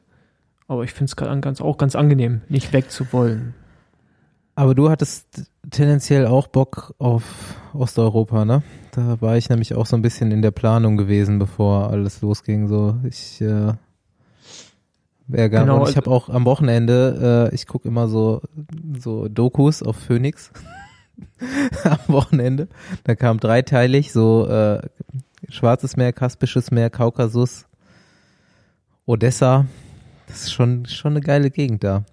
[0.66, 3.54] Aber ich finde es ganz, auch ganz angenehm, nicht weg zu wollen.
[4.60, 8.62] Aber du hattest tendenziell auch Bock auf Osteuropa, ne?
[8.92, 12.68] Da war ich nämlich auch so ein bisschen in der Planung gewesen, bevor alles losging.
[12.68, 13.72] So, ich äh,
[15.28, 15.64] wäre gerne.
[15.64, 18.42] Genau, und ich habe auch am Wochenende, äh, ich gucke immer so
[18.98, 20.52] so Dokus auf Phoenix
[21.84, 22.68] am Wochenende.
[23.04, 24.82] Da kam dreiteilig so äh,
[25.48, 27.64] Schwarzes Meer, Kaspisches Meer, Kaukasus,
[29.06, 29.64] Odessa.
[30.26, 32.04] Das ist schon schon eine geile Gegend da.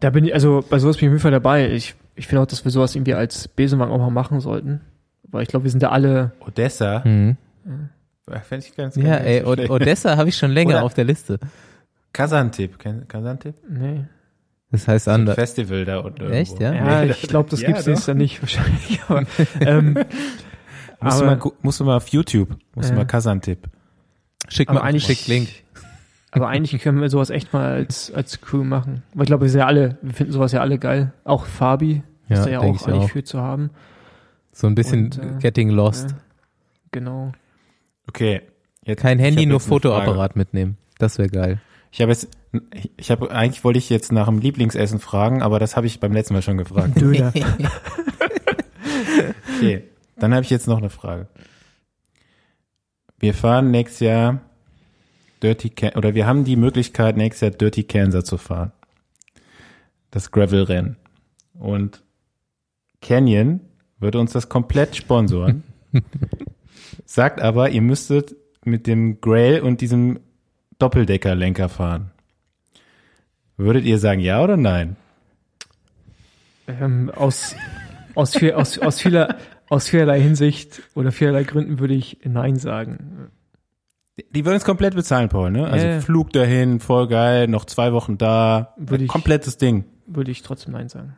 [0.00, 1.70] Da bin ich, also bei sowas bin ich auf jeden Fall dabei.
[1.72, 4.80] Ich, ich finde auch, dass wir sowas irgendwie als Besenwagen auch mal machen sollten.
[5.24, 7.36] Weil ich glaube, wir sind da alle, Odessa, Mhm.
[8.42, 9.72] fände ich ganz Ja, gar nicht ey, so.
[9.74, 11.38] Odessa habe ich schon länger Oder- auf der Liste.
[12.12, 12.78] Kazantip,
[13.08, 13.54] Kazantip?
[13.68, 14.04] nee.
[14.72, 15.36] Das heißt anders.
[15.36, 16.24] Festival da irgendwo.
[16.26, 16.72] Echt, ja?
[16.74, 19.00] Ja, Nee, ich glaube, das ja, gibt's nächstes Jahr nicht wahrscheinlich.
[19.08, 19.22] Aber,
[19.60, 19.94] ähm,
[21.00, 22.98] Musst, du aber- mal, gu- musst du mal auf YouTube, musst du Ja.
[23.00, 23.68] mal Kazantip.
[24.48, 25.48] Schick mal eigentlich, schick Link.
[26.36, 29.02] Aber eigentlich können wir sowas echt mal als, als Crew machen.
[29.14, 31.12] Weil ich glaube, wir sind ja alle, wir finden sowas ja alle geil.
[31.24, 33.10] Auch Fabi Ja, ist da ja auch ich eigentlich auch.
[33.10, 33.70] für zu haben.
[34.52, 36.10] So ein bisschen Und, äh, Getting Lost.
[36.10, 36.16] Ja,
[36.92, 37.32] genau.
[38.08, 38.42] Okay.
[38.84, 39.60] Jetzt, Kein Handy, nur.
[39.60, 40.76] Fotoapparat mitnehmen.
[40.98, 41.60] Das wäre geil.
[41.90, 42.28] Ich habe jetzt,
[42.96, 46.12] ich habe eigentlich wollte ich jetzt nach dem Lieblingsessen fragen, aber das habe ich beim
[46.12, 46.92] letzten Mal schon gefragt.
[47.00, 47.32] Döner.
[49.56, 49.84] Okay,
[50.18, 51.26] dann habe ich jetzt noch eine Frage.
[53.18, 54.40] Wir fahren nächstes Jahr
[55.46, 58.72] Dirty Can oder wir haben die Möglichkeit nächstes Jahr Dirty Kansas zu fahren.
[60.10, 60.96] Das Gravel-Rennen.
[61.54, 62.02] Und
[63.00, 63.60] Canyon
[63.98, 65.62] würde uns das komplett sponsoren.
[67.04, 68.34] sagt aber, ihr müsstet
[68.64, 70.18] mit dem Grail und diesem
[70.78, 72.10] Doppeldeckerlenker fahren.
[73.56, 74.96] Würdet ihr sagen ja oder nein?
[76.68, 77.54] ähm, aus,
[78.14, 79.36] aus, viel, aus, aus, vieler,
[79.68, 83.30] aus vielerlei Hinsicht oder vielerlei Gründen würde ich Nein sagen.
[84.34, 85.66] Die würden es komplett bezahlen, Paul, ne?
[85.66, 86.00] Also Ja.
[86.00, 89.84] Flug dahin, voll geil, noch zwei Wochen da, Würde ich- komplettes Ding.
[90.06, 91.16] Würde ich trotzdem Nein sagen.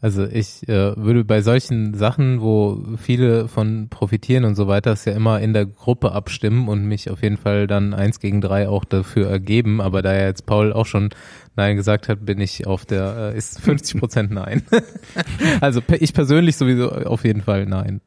[0.00, 5.04] Also ich äh, würde bei solchen Sachen, wo viele von profitieren und so weiter, es
[5.04, 8.68] ja immer in der Gruppe abstimmen und mich auf jeden Fall dann eins gegen drei
[8.68, 9.80] auch dafür ergeben.
[9.80, 11.10] Aber da ja jetzt Paul auch schon
[11.54, 14.62] Nein gesagt hat, bin ich auf der, äh, ist 50 Prozent Nein.
[15.60, 18.00] also ich persönlich sowieso auf jeden Fall Nein.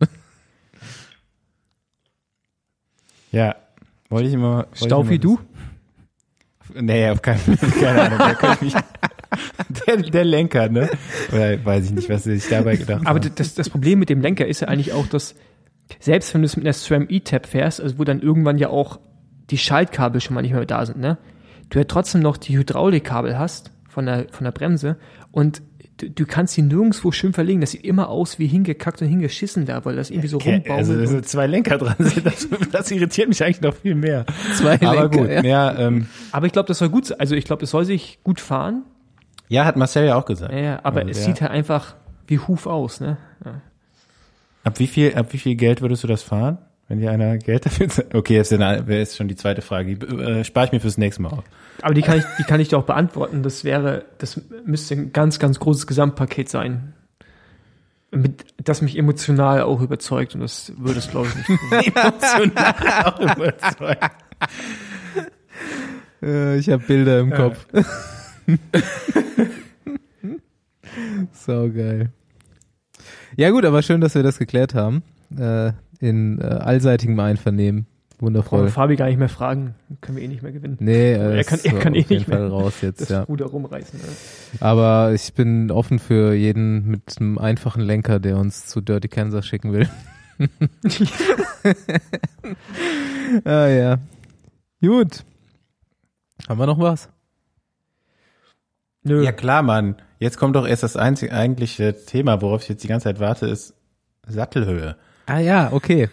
[3.36, 3.53] Ja,
[4.07, 4.55] wollte ich immer.
[4.55, 5.38] wollte ich Staub wie du?
[6.73, 7.69] Nee, auf keinen Fall.
[7.81, 8.19] Keine Ahnung.
[8.41, 8.73] Der, mich,
[9.86, 10.89] der, der Lenker, ne?
[11.33, 13.36] Oder weiß ich nicht, was sich dabei gedacht Aber haben.
[13.36, 15.36] das, das Problem mit dem Lenker ist ja eigentlich auch, dass
[15.99, 19.01] selbst wenn du es mit einer SRAM E-Tab fährst, also wo dann irgendwann ja auch
[19.49, 21.17] die Schaltkabel schon mal nicht mehr da sind, ne?
[21.69, 24.97] Du ja trotzdem noch die Hydraulikkabel hast von der, von der Bremse
[25.31, 25.61] und
[25.97, 27.61] du, du kannst sie nirgendwo schön verlegen.
[27.61, 30.77] Das sieht immer aus wie hingekackt und hingeschissen da, weil das irgendwie so Okay, rumbaumelt.
[30.89, 34.25] also, und- so zwei Lenker dran sind, das, das irritiert mich eigentlich noch viel mehr.
[34.55, 35.43] Zwei Aber Lenker, gut, ja.
[35.43, 37.19] ja, ähm, aber ich glaube, das soll gut sein.
[37.19, 38.83] Also ich glaube, es soll sich gut fahren.
[39.49, 40.51] ja, hat Marcel ja auch gesagt.
[40.53, 41.25] Ja, ja, aber Also, es ja.
[41.25, 41.95] sieht halt einfach
[42.27, 43.17] wie Huf aus, ne?
[43.45, 43.61] Ja.
[44.63, 46.57] Ab wie viel, ab wie viel Geld würdest du das fahren?
[46.88, 48.13] Wenn dir einer Geld dafür zahlt?
[48.13, 49.95] Okay, jetzt wäre ist schon die zweite Frage.
[49.95, 51.43] Die äh, spare ich mir fürs nächste Mal auf.
[51.81, 53.41] Aber die kann ich, die kann ich dir auch beantworten.
[53.41, 56.93] Das wäre, das müsste ein ganz, ganz großes Gesamtpaket sein.
[58.11, 61.97] Mit, das mich emotional auch überzeugt und das würde es, glaube ich, nicht.
[61.97, 64.11] Emotional auch überzeugt.
[66.21, 67.65] Äh, ich habe Bilder im Kopf.
[71.33, 72.09] so geil.
[73.36, 75.03] Ja gut, aber schön, dass wir das geklärt haben.
[75.38, 77.87] Äh, in äh, allseitigem Einvernehmen.
[78.19, 78.61] Wundervoll.
[78.61, 79.75] Brauchen Fabi gar nicht mehr fragen.
[79.99, 80.77] Können wir eh nicht mehr gewinnen.
[80.79, 82.49] Nee, äh, Er kann- ist er kann auf eh jeden nicht Fall mehr.
[82.49, 83.23] raus jetzt, Das ja.
[83.23, 83.99] Ruder rumreißen.
[83.99, 84.05] Ne?
[84.61, 89.45] Aber ich bin offen für jeden mit einem einfachen Lenker, der uns zu Dirty Kansas
[89.45, 89.89] schicken will.
[93.45, 93.97] ah ja.
[94.81, 95.23] Gut.
[96.47, 97.09] Haben wir noch was?
[99.03, 99.23] Nö.
[99.23, 99.95] Ja klar, Mann.
[100.19, 103.45] Jetzt kommt doch erst das einzige eigentliche Thema, worauf ich jetzt die ganze Zeit warte,
[103.47, 103.73] ist
[104.27, 104.95] Sattelhöhe.
[105.26, 106.09] Ah ja, okay.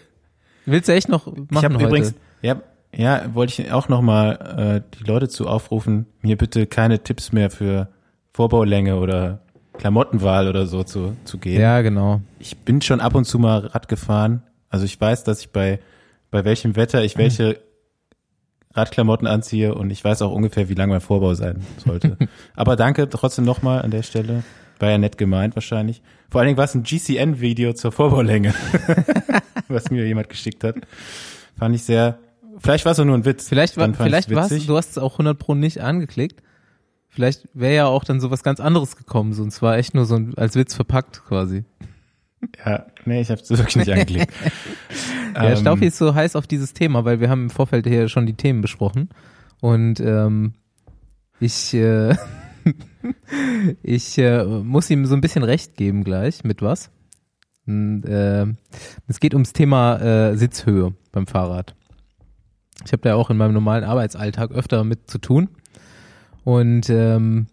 [0.65, 1.85] Willst du echt noch machen ich habe heute?
[1.85, 2.61] übrigens, ja,
[2.95, 7.31] ja, wollte ich auch noch mal äh, die Leute zu aufrufen, mir bitte keine Tipps
[7.31, 7.89] mehr für
[8.33, 9.39] Vorbaulänge oder
[9.77, 11.61] Klamottenwahl oder so zu, zu geben.
[11.61, 12.21] ja, genau.
[12.39, 14.43] Ich bin schon ab und zu mal Rad gefahren.
[14.69, 15.79] Also ich weiß, dass ich bei,
[16.31, 17.59] bei welchem Wetter ich welche
[18.73, 22.17] Radklamotten anziehe und ich weiß auch ungefähr, wie lang mein Vorbau sein sollte.
[22.55, 24.43] Aber danke trotzdem nochmal an der Stelle.
[24.83, 26.01] War ja nett gemeint wahrscheinlich.
[26.29, 28.53] Vor allen Dingen war es ein GCN-Video zur Vorbaulänge,
[29.69, 30.75] was mir jemand geschickt hat.
[31.57, 32.19] Fand ich sehr,
[32.57, 33.47] vielleicht war es auch nur ein Witz.
[33.47, 34.67] Vielleicht war, vielleicht witzig.
[34.67, 36.43] du hast es auch 100 Pro nicht angeklickt.
[37.07, 40.15] Vielleicht wäre ja auch dann so was ganz anderes gekommen, und zwar echt nur so
[40.15, 41.63] ein, als Witz verpackt quasi.
[42.65, 44.33] Ja, nee, ich habe es wirklich nicht angeklickt.
[45.33, 48.09] Ja, Ähm, Staufi ist so heiß auf dieses Thema, weil wir haben im Vorfeld hier
[48.09, 49.09] schon die Themen besprochen.
[49.61, 50.53] Und ähm,
[51.39, 52.15] ich, äh,
[53.83, 56.91] ich äh, muss ihm so ein bisschen recht geben gleich mit was.
[57.65, 58.45] Und, äh,
[59.07, 61.75] es geht ums Thema äh, Sitzhöhe beim Fahrrad.
[62.85, 65.49] Ich habe da auch in meinem normalen Arbeitsalltag öfter mit zu tun.
[66.43, 67.47] Und ähm,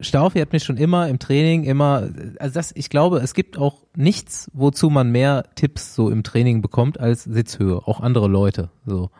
[0.00, 2.08] Staufi hat mich schon immer im Training immer,
[2.38, 6.62] also das, ich glaube, es gibt auch nichts, wozu man mehr Tipps so im Training
[6.62, 7.86] bekommt als Sitzhöhe.
[7.86, 8.70] Auch andere Leute.
[8.86, 9.10] So,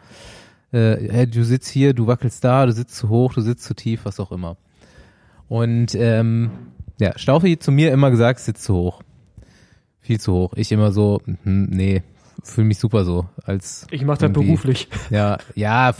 [0.74, 3.74] äh, hey, du sitzt hier, du wackelst da, du sitzt zu hoch, du sitzt zu
[3.74, 4.56] tief, was auch immer.
[5.48, 6.50] Und ähm,
[7.00, 9.02] ja, Staufi zu mir immer gesagt, sitz zu hoch.
[10.00, 10.52] Viel zu hoch.
[10.56, 12.02] Ich immer so, hm, nee,
[12.42, 13.26] fühle mich super so.
[13.44, 14.88] Als Ich mache das beruflich.
[15.10, 15.94] ja, ja,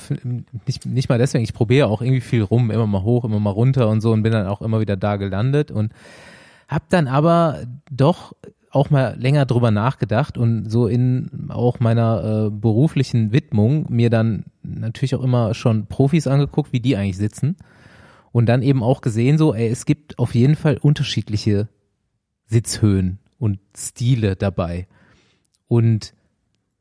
[0.66, 1.44] nicht, nicht mal deswegen.
[1.44, 4.22] Ich probiere auch irgendwie viel rum, immer mal hoch, immer mal runter und so und
[4.22, 5.92] bin dann auch immer wieder da gelandet und
[6.68, 8.34] hab dann aber doch
[8.70, 14.44] auch mal länger drüber nachgedacht und so in auch meiner äh, beruflichen Widmung mir dann
[14.64, 17.56] natürlich auch immer schon Profis angeguckt, wie die eigentlich sitzen
[18.32, 21.68] und dann eben auch gesehen so, ey, es gibt auf jeden Fall unterschiedliche
[22.46, 24.86] Sitzhöhen und Stile dabei
[25.68, 26.14] und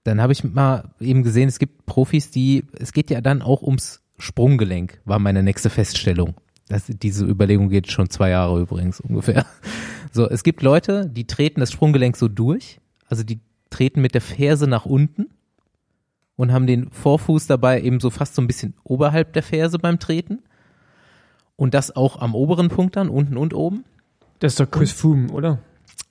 [0.03, 3.61] dann habe ich mal eben gesehen, es gibt Profis, die, es geht ja dann auch
[3.61, 6.35] ums Sprunggelenk, war meine nächste Feststellung.
[6.67, 9.45] Das, diese Überlegung geht schon zwei Jahre übrigens ungefähr.
[10.15, 13.39] So, es gibt Leute, die treten das Sprunggelenk so durch, also die
[13.71, 15.31] treten mit der Ferse nach unten
[16.35, 19.99] und haben den Vorfuß dabei eben so fast so ein bisschen oberhalb der Ferse beim
[19.99, 20.39] Treten.
[21.55, 23.85] Und das auch am oberen Punkt dann, unten und oben.
[24.39, 25.59] Das ist doch Chris Froome, oder?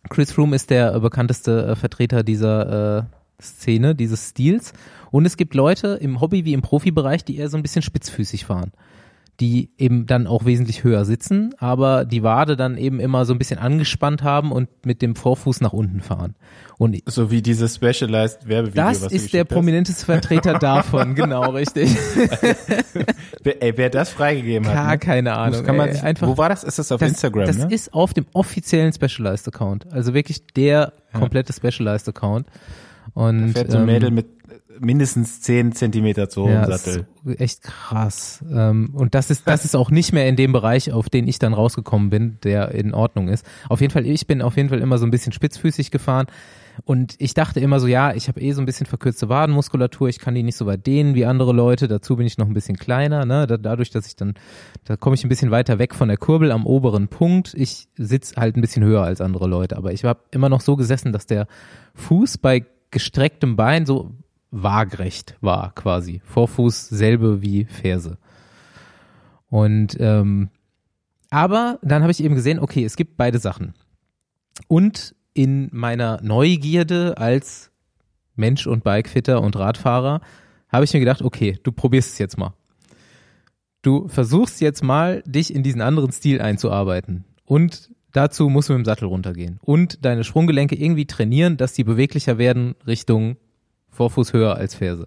[0.08, 3.02] Chris Froome ist der äh, bekannteste äh, Vertreter dieser äh,
[3.42, 4.72] Szene, dieses Stils.
[5.10, 8.44] Und es gibt Leute im Hobby wie im Profibereich, die eher so ein bisschen spitzfüßig
[8.44, 8.72] fahren.
[9.40, 13.38] Die eben dann auch wesentlich höher sitzen, aber die Wade dann eben immer so ein
[13.38, 16.34] bisschen angespannt haben und mit dem Vorfuß nach unten fahren.
[16.78, 19.48] Und So wie dieses Specialized Werbevideo, das ist der hast.
[19.48, 21.90] prominenteste Vertreter davon, genau, richtig.
[23.42, 24.74] Wer, ey, wer das freigegeben hat.
[24.74, 24.98] Gar ne?
[24.98, 25.58] keine Ahnung.
[25.58, 26.62] Muss, kann man sich, einfach wo war das?
[26.62, 27.68] Ist das auf das, Instagram, das ne?
[27.74, 29.92] ist auf dem offiziellen Specialized Account.
[29.92, 32.46] Also wirklich der komplette Specialized Account.
[33.14, 34.26] Und, Fährt so ein ähm, Mädel mit
[34.82, 37.06] mindestens 10 Zentimeter zu hohem ja, Sattel.
[37.24, 38.44] ist echt krass.
[38.52, 41.38] Ähm, und das ist, das ist auch nicht mehr in dem Bereich, auf den ich
[41.38, 43.46] dann rausgekommen bin, der in Ordnung ist.
[43.68, 46.26] Auf jeden Fall, ich bin auf jeden Fall immer so ein bisschen spitzfüßig gefahren.
[46.84, 50.18] Und ich dachte immer so, ja, ich habe eh so ein bisschen verkürzte Wadenmuskulatur, ich
[50.18, 52.78] kann die nicht so weit dehnen wie andere Leute, dazu bin ich noch ein bisschen
[52.78, 53.46] kleiner, ne?
[53.46, 54.34] Da, dadurch, dass ich dann,
[54.86, 57.52] da komme ich ein bisschen weiter weg von der Kurbel am oberen Punkt.
[57.54, 60.76] Ich sitz halt ein bisschen höher als andere Leute, aber ich habe immer noch so
[60.76, 61.46] gesessen, dass der
[61.94, 64.12] Fuß bei gestrecktem Bein so
[64.52, 66.20] waagrecht war quasi.
[66.24, 68.18] Vorfuß selbe wie Ferse.
[69.48, 70.50] Und ähm,
[71.30, 73.74] aber dann habe ich eben gesehen, okay, es gibt beide Sachen.
[74.68, 77.70] Und in meiner Neugierde als
[78.36, 80.20] Mensch und Bikefitter und Radfahrer
[80.68, 82.52] habe ich mir gedacht, okay, du probierst es jetzt mal.
[83.80, 87.24] Du versuchst jetzt mal, dich in diesen anderen Stil einzuarbeiten.
[87.44, 89.58] Und dazu musst du mit dem Sattel runtergehen.
[89.62, 93.36] Und deine Sprunggelenke irgendwie trainieren, dass die beweglicher werden Richtung
[93.92, 95.06] Vorfuß höher als Ferse.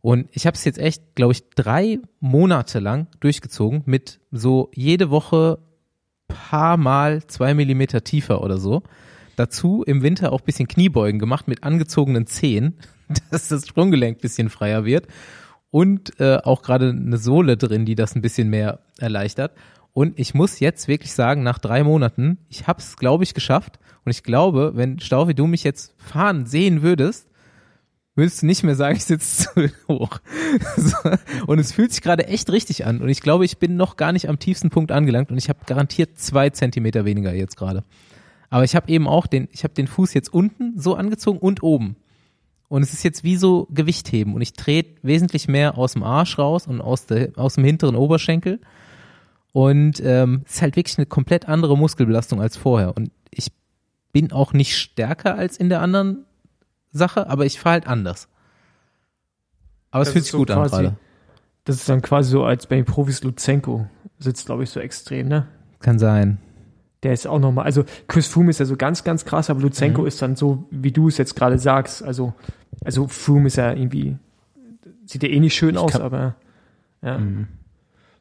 [0.00, 5.10] Und ich habe es jetzt echt, glaube ich, drei Monate lang durchgezogen mit so jede
[5.10, 5.58] Woche
[6.28, 8.82] paar Mal zwei Millimeter tiefer oder so.
[9.36, 12.78] Dazu im Winter auch bisschen Kniebeugen gemacht mit angezogenen Zehen,
[13.30, 15.06] dass das Sprunggelenk bisschen freier wird.
[15.70, 19.52] Und äh, auch gerade eine Sohle drin, die das ein bisschen mehr erleichtert.
[19.94, 23.78] Und ich muss jetzt wirklich sagen, nach drei Monaten, ich habe es, glaube ich, geschafft.
[24.04, 27.28] Und ich glaube, wenn Staufi, du mich jetzt fahren sehen würdest,
[28.14, 30.20] würdest du nicht mehr sagen, ich sitze zu hoch.
[31.46, 33.00] Und es fühlt sich gerade echt richtig an.
[33.00, 35.60] Und ich glaube, ich bin noch gar nicht am tiefsten Punkt angelangt und ich habe
[35.66, 37.84] garantiert zwei Zentimeter weniger jetzt gerade.
[38.50, 41.62] Aber ich habe eben auch den, ich habe den Fuß jetzt unten so angezogen und
[41.62, 41.96] oben.
[42.68, 44.34] Und es ist jetzt wie so Gewichtheben.
[44.34, 47.96] Und ich trete wesentlich mehr aus dem Arsch raus und aus, der, aus dem hinteren
[47.96, 48.60] Oberschenkel.
[49.52, 52.96] Und ähm, es ist halt wirklich eine komplett andere Muskelbelastung als vorher.
[52.96, 53.48] Und ich
[54.12, 56.24] bin auch nicht stärker als in der anderen
[56.92, 58.28] Sache, aber ich fahre halt anders.
[59.90, 60.96] Aber es fühlt sich so gut an quasi- gerade.
[61.64, 63.86] Das ist dann quasi so, als bei den Profis Luzenko
[64.18, 65.46] sitzt, glaube ich, so extrem, ne?
[65.80, 66.38] Kann sein.
[67.04, 70.04] Der ist auch nochmal, also Chris Froome ist ja so ganz, ganz krass, aber Luzenko
[70.04, 72.02] ist dann so, wie du es jetzt gerade sagst.
[72.02, 72.32] Also,
[72.84, 74.16] also Froome ist ja irgendwie,
[75.06, 76.34] sieht ja eh nicht schön Ich aus, kann- aber
[77.02, 77.20] ja.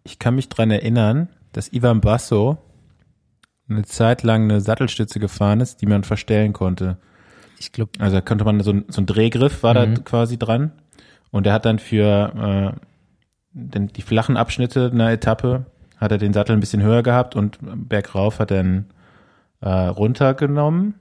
[0.03, 2.57] Ich kann mich dran erinnern, dass Ivan Basso
[3.69, 6.97] eine Zeit lang eine Sattelstütze gefahren ist, die man verstellen konnte.
[7.61, 9.95] Ich glaube, Also da konnte man so, ein- so ein Drehgriff war Mhm.
[9.95, 10.71] da quasi dran.
[11.29, 12.79] Und er hat dann für äh,
[13.53, 15.65] den, die flachen Abschnitte einer Etappe
[15.97, 18.85] hat er den Sattel ein bisschen höher gehabt und bergauf hat er ihn
[19.61, 20.95] äh, runtergenommen.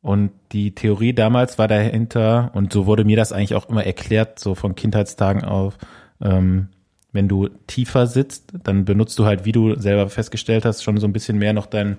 [0.00, 4.38] Und die Theorie damals war dahinter, und so wurde mir das eigentlich auch immer erklärt,
[4.38, 5.76] so von Kindheitstagen auf,
[6.22, 6.68] ähm,
[7.12, 11.06] wenn du tiefer sitzt, dann benutzt du halt, wie du selber festgestellt hast, schon so
[11.06, 11.98] ein bisschen mehr noch dein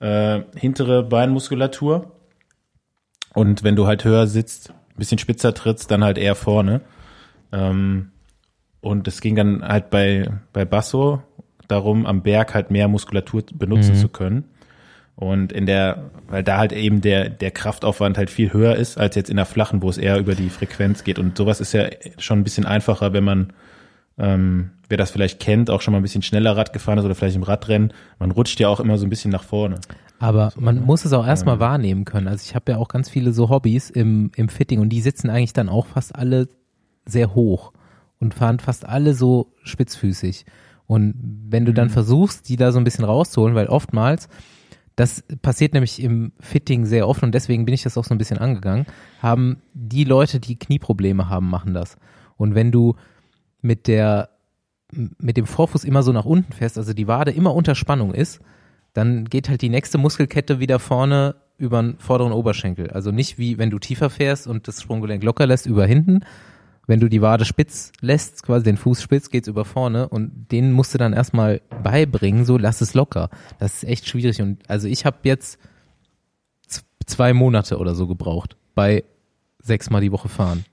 [0.00, 2.12] äh, hintere Beinmuskulatur.
[3.36, 6.80] Und wenn du halt höher sitzt, ein bisschen spitzer trittst, dann halt eher vorne.
[7.52, 8.10] Ähm,
[8.80, 11.22] und es ging dann halt bei, bei Basso
[11.68, 13.98] darum, am Berg halt mehr Muskulatur benutzen Mhm.
[14.00, 14.44] zu können.
[15.16, 19.14] Und in der, weil da halt eben der, der Kraftaufwand halt viel höher ist, als
[19.16, 21.18] jetzt in der flachen, wo es eher über die Frequenz geht.
[21.18, 21.86] Und sowas ist ja
[22.18, 23.52] schon ein bisschen einfacher, wenn man,
[24.18, 27.14] ähm, wer das vielleicht kennt, auch schon mal ein bisschen schneller Rad gefahren ist oder
[27.14, 27.92] vielleicht im Radrennen.
[28.18, 29.76] Man rutscht ja auch immer so ein bisschen nach vorne.
[30.18, 32.28] Aber man muss es auch erstmal wahrnehmen können.
[32.28, 35.30] Also ich habe ja auch ganz viele so Hobbys im, im Fitting und die sitzen
[35.30, 36.48] eigentlich dann auch fast alle
[37.04, 37.72] sehr hoch
[38.18, 40.46] und fahren fast alle so spitzfüßig.
[40.86, 41.14] Und
[41.48, 44.28] wenn du dann versuchst, die da so ein bisschen rauszuholen, weil oftmals,
[44.94, 48.18] das passiert nämlich im Fitting sehr oft und deswegen bin ich das auch so ein
[48.18, 48.86] bisschen angegangen,
[49.20, 51.96] haben die Leute, die Knieprobleme haben, machen das.
[52.36, 52.94] Und wenn du
[53.60, 54.30] mit der
[54.92, 58.40] mit dem Vorfuß immer so nach unten fährst, also die Wade immer unter Spannung ist,
[58.96, 62.90] dann geht halt die nächste Muskelkette wieder vorne über den vorderen Oberschenkel.
[62.90, 66.20] Also nicht wie wenn du tiefer fährst und das Sprunggelenk locker lässt über hinten.
[66.86, 70.72] Wenn du die Wade spitz lässt, quasi den Fuß spitz, geht's über vorne und den
[70.72, 73.28] musst du dann erstmal beibringen, so lass es locker.
[73.58, 75.58] Das ist echt schwierig und also ich habe jetzt
[77.04, 79.04] zwei Monate oder so gebraucht bei
[79.62, 80.64] sechsmal die Woche fahren.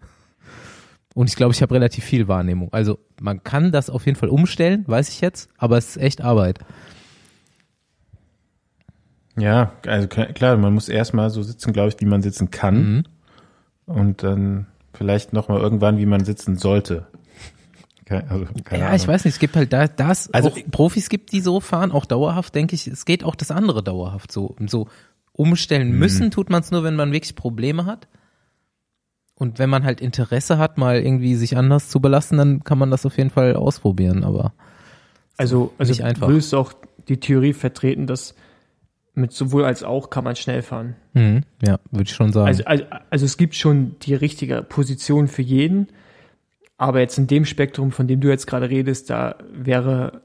[1.13, 2.71] Und ich glaube, ich habe relativ viel Wahrnehmung.
[2.71, 6.21] Also man kann das auf jeden Fall umstellen, weiß ich jetzt, aber es ist echt
[6.21, 6.59] Arbeit.
[9.35, 12.75] Ja, also klar, man muss erstmal so sitzen, glaube ich, wie man sitzen kann.
[12.75, 13.03] Mhm.
[13.85, 17.07] Und dann vielleicht nochmal irgendwann, wie man sitzen sollte.
[18.05, 18.99] Keine, also, keine ja, Ahnung.
[19.01, 21.91] ich weiß nicht, es gibt halt da das Also auch Profis gibt, die so fahren,
[21.91, 24.55] auch dauerhaft, denke ich, es geht auch das andere dauerhaft so.
[24.67, 24.87] So
[25.31, 25.99] umstellen Mhm.
[25.99, 28.07] müssen tut man es nur, wenn man wirklich Probleme hat.
[29.35, 32.91] Und wenn man halt Interesse hat, mal irgendwie sich anders zu belasten, dann kann man
[32.91, 34.53] das auf jeden Fall ausprobieren, aber
[35.37, 36.27] Also, also Nicht einfach.
[36.27, 36.73] würdest du auch
[37.07, 38.35] die Theorie vertreten, dass
[39.15, 40.95] mit sowohl als auch kann man schnell fahren.
[41.13, 42.47] mhm, ja, würde ich schon sagen.
[42.47, 45.87] Also, also, also es gibt schon die richtige Position für jeden,
[46.77, 50.21] aber jetzt in dem Spektrum, von dem du jetzt gerade redest, da wäre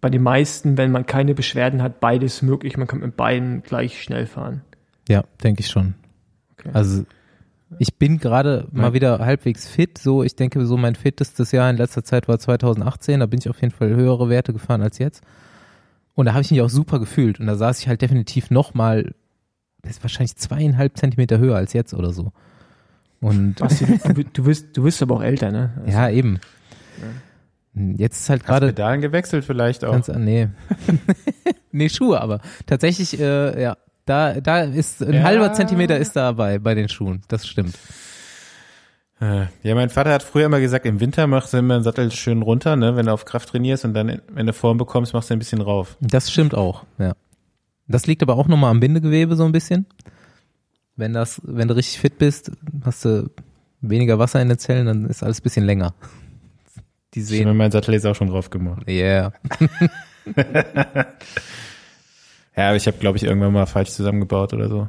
[0.00, 2.76] bei den meisten, wenn man keine Beschwerden hat, beides möglich.
[2.76, 4.62] Man kann mit beiden gleich schnell fahren.
[5.08, 5.94] ja, denke ich schon.
[6.52, 6.70] Okay.
[6.72, 7.04] Also
[7.78, 9.98] ich bin gerade mal wieder halbwegs fit.
[9.98, 13.20] So, ich denke, so mein fittestes Jahr in letzter Zeit war 2018.
[13.20, 15.22] Da bin ich auf jeden Fall höhere Werte gefahren als jetzt.
[16.16, 17.38] Und da habe ich mich auch super gefühlt.
[17.38, 19.14] Und da saß ich halt definitiv noch mal,
[19.82, 22.32] das ist wahrscheinlich zweieinhalb Zentimeter höher als jetzt oder so.
[23.20, 25.70] Und Basti, du, du, bist, du bist aber auch älter, ne?
[25.84, 26.40] Also, ja, eben.
[27.74, 29.92] Jetzt ist halt Hast gerade Pedalen gewechselt vielleicht auch.
[29.92, 30.48] ganz, nee.
[31.72, 33.76] nee, Schuhe, aber tatsächlich, äh, ja,
[34.06, 35.22] da, da ist ein Ja.
[35.24, 37.20] halber Zentimeter ist dabei bei den Schuhen.
[37.28, 37.76] Das stimmt.
[39.18, 42.42] Ja, mein Vater hat früher immer gesagt, im Winter machst du immer den Sattel schön
[42.42, 45.34] runter, ne, wenn du auf Kraft trainierst und dann, wenn du Form bekommst, machst du
[45.34, 45.96] ein bisschen rauf.
[46.00, 47.14] Das stimmt auch, ja.
[47.88, 49.86] Das liegt aber auch nochmal am Bindegewebe so ein bisschen.
[50.96, 52.50] Wenn das, wenn du richtig fit bist,
[52.84, 53.30] hast du
[53.80, 55.94] weniger Wasser in den Zellen, dann ist alles ein bisschen länger.
[57.14, 58.86] Die Ich sehen, habe mein Sattel jetzt auch schon drauf gemacht.
[58.86, 59.32] yeah.
[62.56, 64.88] Ja, aber ich habe, glaube ich, irgendwann mal falsch zusammengebaut oder so.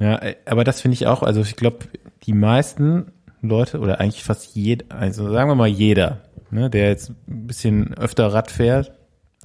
[0.00, 1.86] Ja, äh, aber das finde ich auch, also ich glaube,
[2.24, 3.12] die meisten
[3.42, 7.94] Leute oder eigentlich fast jeder, also sagen wir mal jeder, ne, der jetzt ein bisschen
[7.94, 8.92] öfter Rad fährt,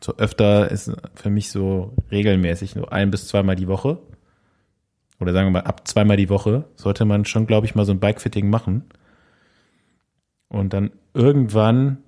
[0.02, 3.99] so öfter ist für mich so regelmäßig, nur ein bis zweimal die Woche.
[5.19, 7.94] Oder sagen wir mal, ab zweimal die Woche sollte man schon, glaube ich, mal so
[7.94, 8.84] ein Bikefitting machen.
[10.49, 11.99] Und dann irgendwann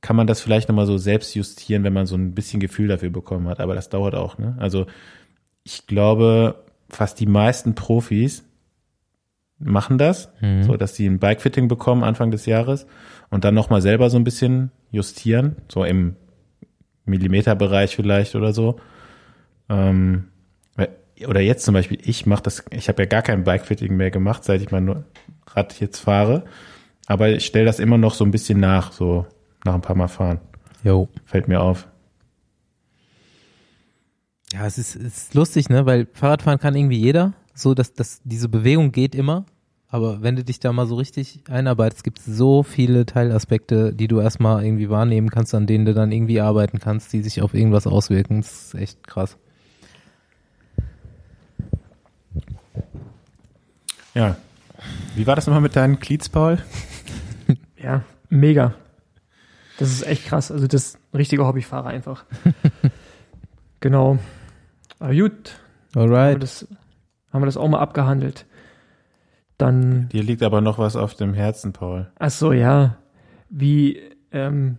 [0.00, 3.10] kann man das vielleicht nochmal so selbst justieren, wenn man so ein bisschen Gefühl dafür
[3.10, 3.58] bekommen hat.
[3.58, 4.56] Aber das dauert auch, ne?
[4.60, 4.86] Also
[5.64, 6.63] ich glaube,
[6.94, 8.44] fast die meisten Profis
[9.58, 10.30] machen das,
[10.62, 12.86] so dass sie ein Bikefitting bekommen Anfang des Jahres
[13.30, 16.16] und dann nochmal selber so ein bisschen justieren, so im
[17.06, 18.76] Millimeterbereich vielleicht oder so.
[19.68, 20.28] Ähm,
[21.28, 24.44] oder jetzt zum Beispiel, ich mache das, ich habe ja gar kein Bikefitting mehr gemacht,
[24.44, 25.04] seit ich mein
[25.46, 26.44] Rad jetzt fahre.
[27.06, 29.26] Aber ich stelle das immer noch so ein bisschen nach, so
[29.64, 30.40] nach ein paar Mal fahren.
[30.82, 31.08] Jo.
[31.24, 31.86] Fällt mir auf.
[34.54, 37.32] Ja, es ist, es ist lustig, ne, weil Fahrradfahren kann irgendwie jeder.
[37.54, 39.46] So, dass, dass diese Bewegung geht immer.
[39.88, 44.06] Aber wenn du dich da mal so richtig einarbeitest, gibt es so viele Teilaspekte, die
[44.06, 47.52] du erstmal irgendwie wahrnehmen kannst, an denen du dann irgendwie arbeiten kannst, die sich auf
[47.52, 48.42] irgendwas auswirken.
[48.42, 49.36] Das ist echt krass.
[54.14, 54.36] Ja.
[55.16, 56.58] Wie war das nochmal mit deinen Cleats, Paul?
[57.76, 58.72] Ja, mega.
[59.78, 60.50] Das ist echt krass.
[60.50, 62.24] Also das ist ein richtiger Hobbyfahrer einfach.
[63.80, 64.18] genau.
[64.98, 65.58] Aber gut,
[65.94, 66.42] haben wir, Alright.
[66.42, 66.66] das,
[67.32, 68.46] haben wir das auch mal abgehandelt.
[69.58, 72.10] Dann, Dir liegt aber noch was auf dem Herzen, Paul.
[72.18, 72.96] ach so, ja,
[73.50, 74.00] wie,
[74.32, 74.78] ähm,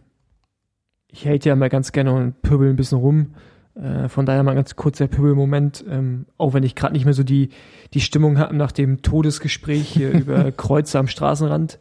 [1.07, 3.35] ich hate ja mal ganz gerne und pöbel ein bisschen rum.
[3.75, 7.13] Äh, von daher mal ein ganz kurzer Pöbelmoment, ähm, auch wenn ich gerade nicht mehr
[7.13, 7.49] so die,
[7.93, 11.79] die Stimmung habe nach dem Todesgespräch hier über Kreuze am Straßenrand.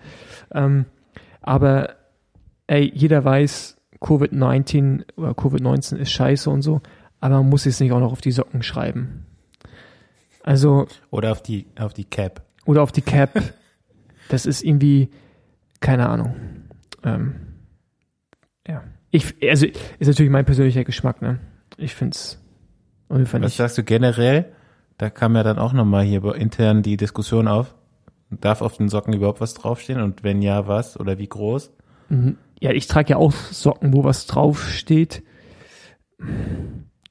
[0.53, 0.87] Ähm,
[1.41, 1.95] aber
[2.67, 6.81] ey, jeder weiß, Covid-19 oder Covid-19 ist scheiße und so,
[7.25, 9.25] aber man muss es nicht auch noch auf die Socken schreiben.
[10.43, 12.43] Also, Oder auf die, auf die Cap.
[12.67, 13.31] oder auf die Cap.
[14.31, 15.11] Das ist irgendwie,
[15.81, 16.35] keine Ahnung.
[17.03, 17.35] Ähm,
[18.67, 18.85] ja.
[19.11, 21.41] Ich, also, ist natürlich mein persönlicher Geschmack, ne?
[21.77, 22.43] Ich find's
[23.11, 23.57] auf jeden Fall Was nicht.
[23.59, 24.47] sagst du generell?
[24.97, 27.75] Da kam ja dann auch nochmal hier intern die Diskussion auf.
[28.31, 30.01] Darf auf den Socken überhaupt was draufstehen?
[30.01, 30.99] Und wenn ja, was?
[30.99, 31.71] Oder wie groß?
[32.09, 32.39] Mhm.
[32.61, 35.23] Ja, ich trage ja auch Socken, wo was draufsteht.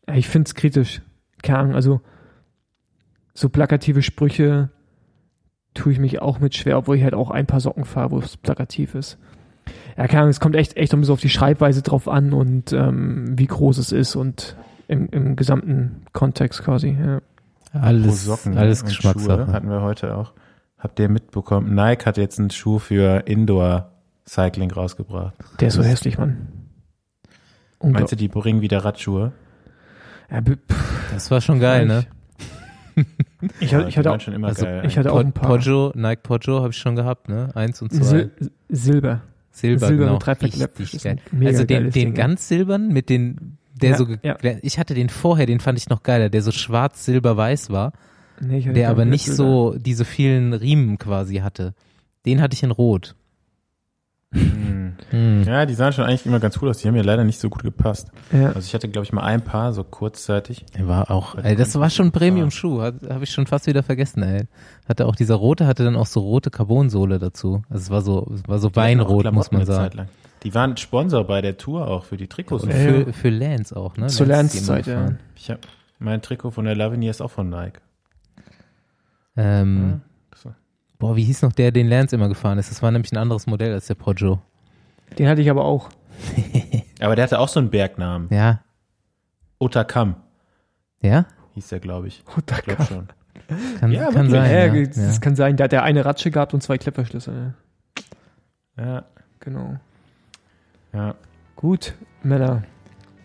[0.07, 1.01] Ja, ich find's kritisch.
[1.41, 2.01] Keine Ahnung, also
[3.33, 4.69] so plakative Sprüche
[5.73, 8.19] tue ich mich auch mit schwer, obwohl ich halt auch ein paar Socken fahre, wo
[8.19, 9.17] es plakativ ist.
[9.97, 12.73] Ja, keine Ahnung, es kommt echt, echt ein bisschen auf die Schreibweise drauf an und
[12.73, 14.55] ähm, wie groß es ist und
[14.87, 16.97] im, im gesamten Kontext quasi.
[16.99, 17.21] Ja.
[17.71, 19.45] Alles, Socken alles und Geschmackssache.
[19.45, 20.33] Schuhe hatten wir heute auch.
[20.77, 21.73] Habt ihr mitbekommen?
[21.73, 23.91] Nike hat jetzt einen Schuh für Indoor
[24.27, 25.33] Cycling rausgebracht.
[25.59, 26.47] Der ist so hässlich, Mann.
[27.81, 29.33] Meinst du, die bringen wieder Radschuhe?
[30.33, 30.41] Ja,
[31.11, 32.05] Das war schon geil, ne?
[33.59, 34.83] ich, hatte- ich hatte auch, schon immer also geil.
[34.85, 35.49] ich hatte auch ein paar.
[35.49, 37.49] Poggio, Nike Poggio habe ich schon gehabt, ne?
[37.55, 38.03] Eins und zwei.
[38.03, 38.31] Sil
[38.69, 39.21] Silber.
[39.51, 40.19] Silber, Silber genau.
[40.19, 40.79] mit.
[40.79, 41.17] Richtig geil.
[41.45, 44.37] Also den, den ganz silbern mit den, der Ja, so, ja.
[44.63, 47.93] ich hatte den vorher, den fand ich noch geiler, der so schwarz, silber, weiß war,
[48.41, 49.35] Nee, ich hatte der aber nicht Silber.
[49.37, 51.73] so diese vielen Riemen quasi hatte.
[52.25, 53.15] Den hatte ich in rot.
[54.33, 55.43] Hm.
[55.45, 56.79] Ja, die sahen schon eigentlich immer ganz cool aus.
[56.79, 58.11] Die haben mir leider nicht so gut gepasst.
[58.31, 58.47] Ja.
[58.47, 60.65] Also ich hatte, glaube ich, mal ein paar, so kurzzeitig.
[60.75, 64.45] Der war auch, ey, das war schon Premium-Schuh, habe ich schon fast wieder vergessen, ey.
[64.89, 67.61] Hatte auch dieser rote, hatte dann auch so rote Carbonsohle dazu.
[67.69, 69.97] Also es war so, es war so Weinrot, muss man eine Zeit sagen.
[69.97, 70.07] lang.
[70.43, 72.63] Die waren Sponsor bei der Tour auch für die Trikots.
[72.63, 73.11] Und Ja, für, ja.
[73.13, 74.07] für Lance auch, ne?
[74.07, 75.15] Zur Lance immer Lance-Zeit, ja.
[75.35, 75.59] Ich hab,
[75.99, 77.79] mein Trikot von der Lavinia ist auch von Nike.
[79.37, 80.01] Ähm.
[80.99, 82.71] Boah, wie hieß noch der, den Lance immer gefahren ist?
[82.71, 84.39] Das war nämlich ein anderes Modell als der Poggio.
[85.19, 85.89] Den hatte ich aber auch.
[87.01, 88.27] Aber der hatte auch so einen Bergnamen.
[88.31, 88.61] Ja.
[89.59, 90.15] Otakam
[91.01, 91.25] Ja?
[91.55, 92.23] hieß der, glaube ich.
[92.45, 92.87] Glaube fuck?
[92.87, 93.07] schon.
[93.79, 94.49] Kann, Ja, kann sein.
[94.51, 95.57] ja, Ja, das kann sein.
[95.57, 97.31] Der hat ja eine Ratsche gehabt und zwei Klettverschlüsse.
[97.31, 97.53] Ne?
[98.77, 99.03] Ja,
[99.39, 99.75] Genau.
[100.93, 101.15] ja.
[101.57, 101.93] Gut,
[102.23, 102.63] Männer.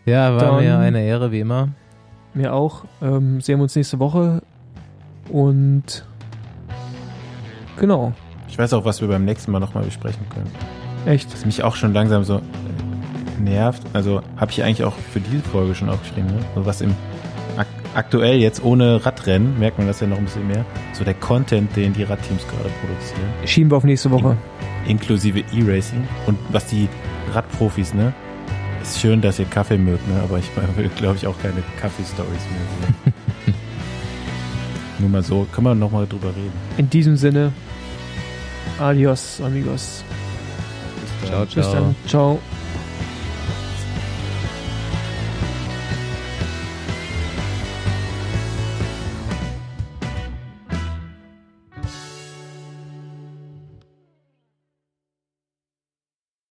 [0.07, 1.69] ja war Dann- mir eine Ehre, wie immer.
[2.35, 2.85] Mir auch.
[3.01, 4.43] Ähm, sehen wir uns nächste Woche.
[5.31, 6.05] Und
[7.79, 8.13] genau.
[8.49, 10.51] Ich weiß auch, was wir beim nächsten Mal nochmal besprechen können.
[11.07, 11.33] Echt.
[11.33, 13.83] Was mich auch schon langsam so äh, nervt.
[13.93, 16.41] Also habe ich eigentlich auch für diese Folge schon aufgeschrieben, ne?
[16.55, 16.95] So was im
[17.57, 20.65] ak aktuell jetzt ohne Radrennen, merkt man das ja noch ein bisschen mehr.
[20.93, 23.29] So der Content, den die Radteams gerade produzieren.
[23.45, 24.37] Schieben wir auf nächste Woche.
[24.87, 26.07] Inklusive E-Racing.
[26.27, 26.89] Und was die
[27.33, 28.13] Radprofis, ne?
[28.83, 30.21] Ist schön, dass ihr Kaffee mögt, ne?
[30.23, 33.15] Aber ich will, glaube ich, auch keine Kaffee-Stories mehr sehen.
[34.99, 36.53] Nur mal so, können wir nochmal drüber reden.
[36.77, 37.53] In diesem Sinne.
[38.79, 40.05] Adios, amigos.
[41.21, 41.73] Bis Ciao, Bis ciao.
[41.73, 41.97] dann.
[42.07, 42.58] Ciao.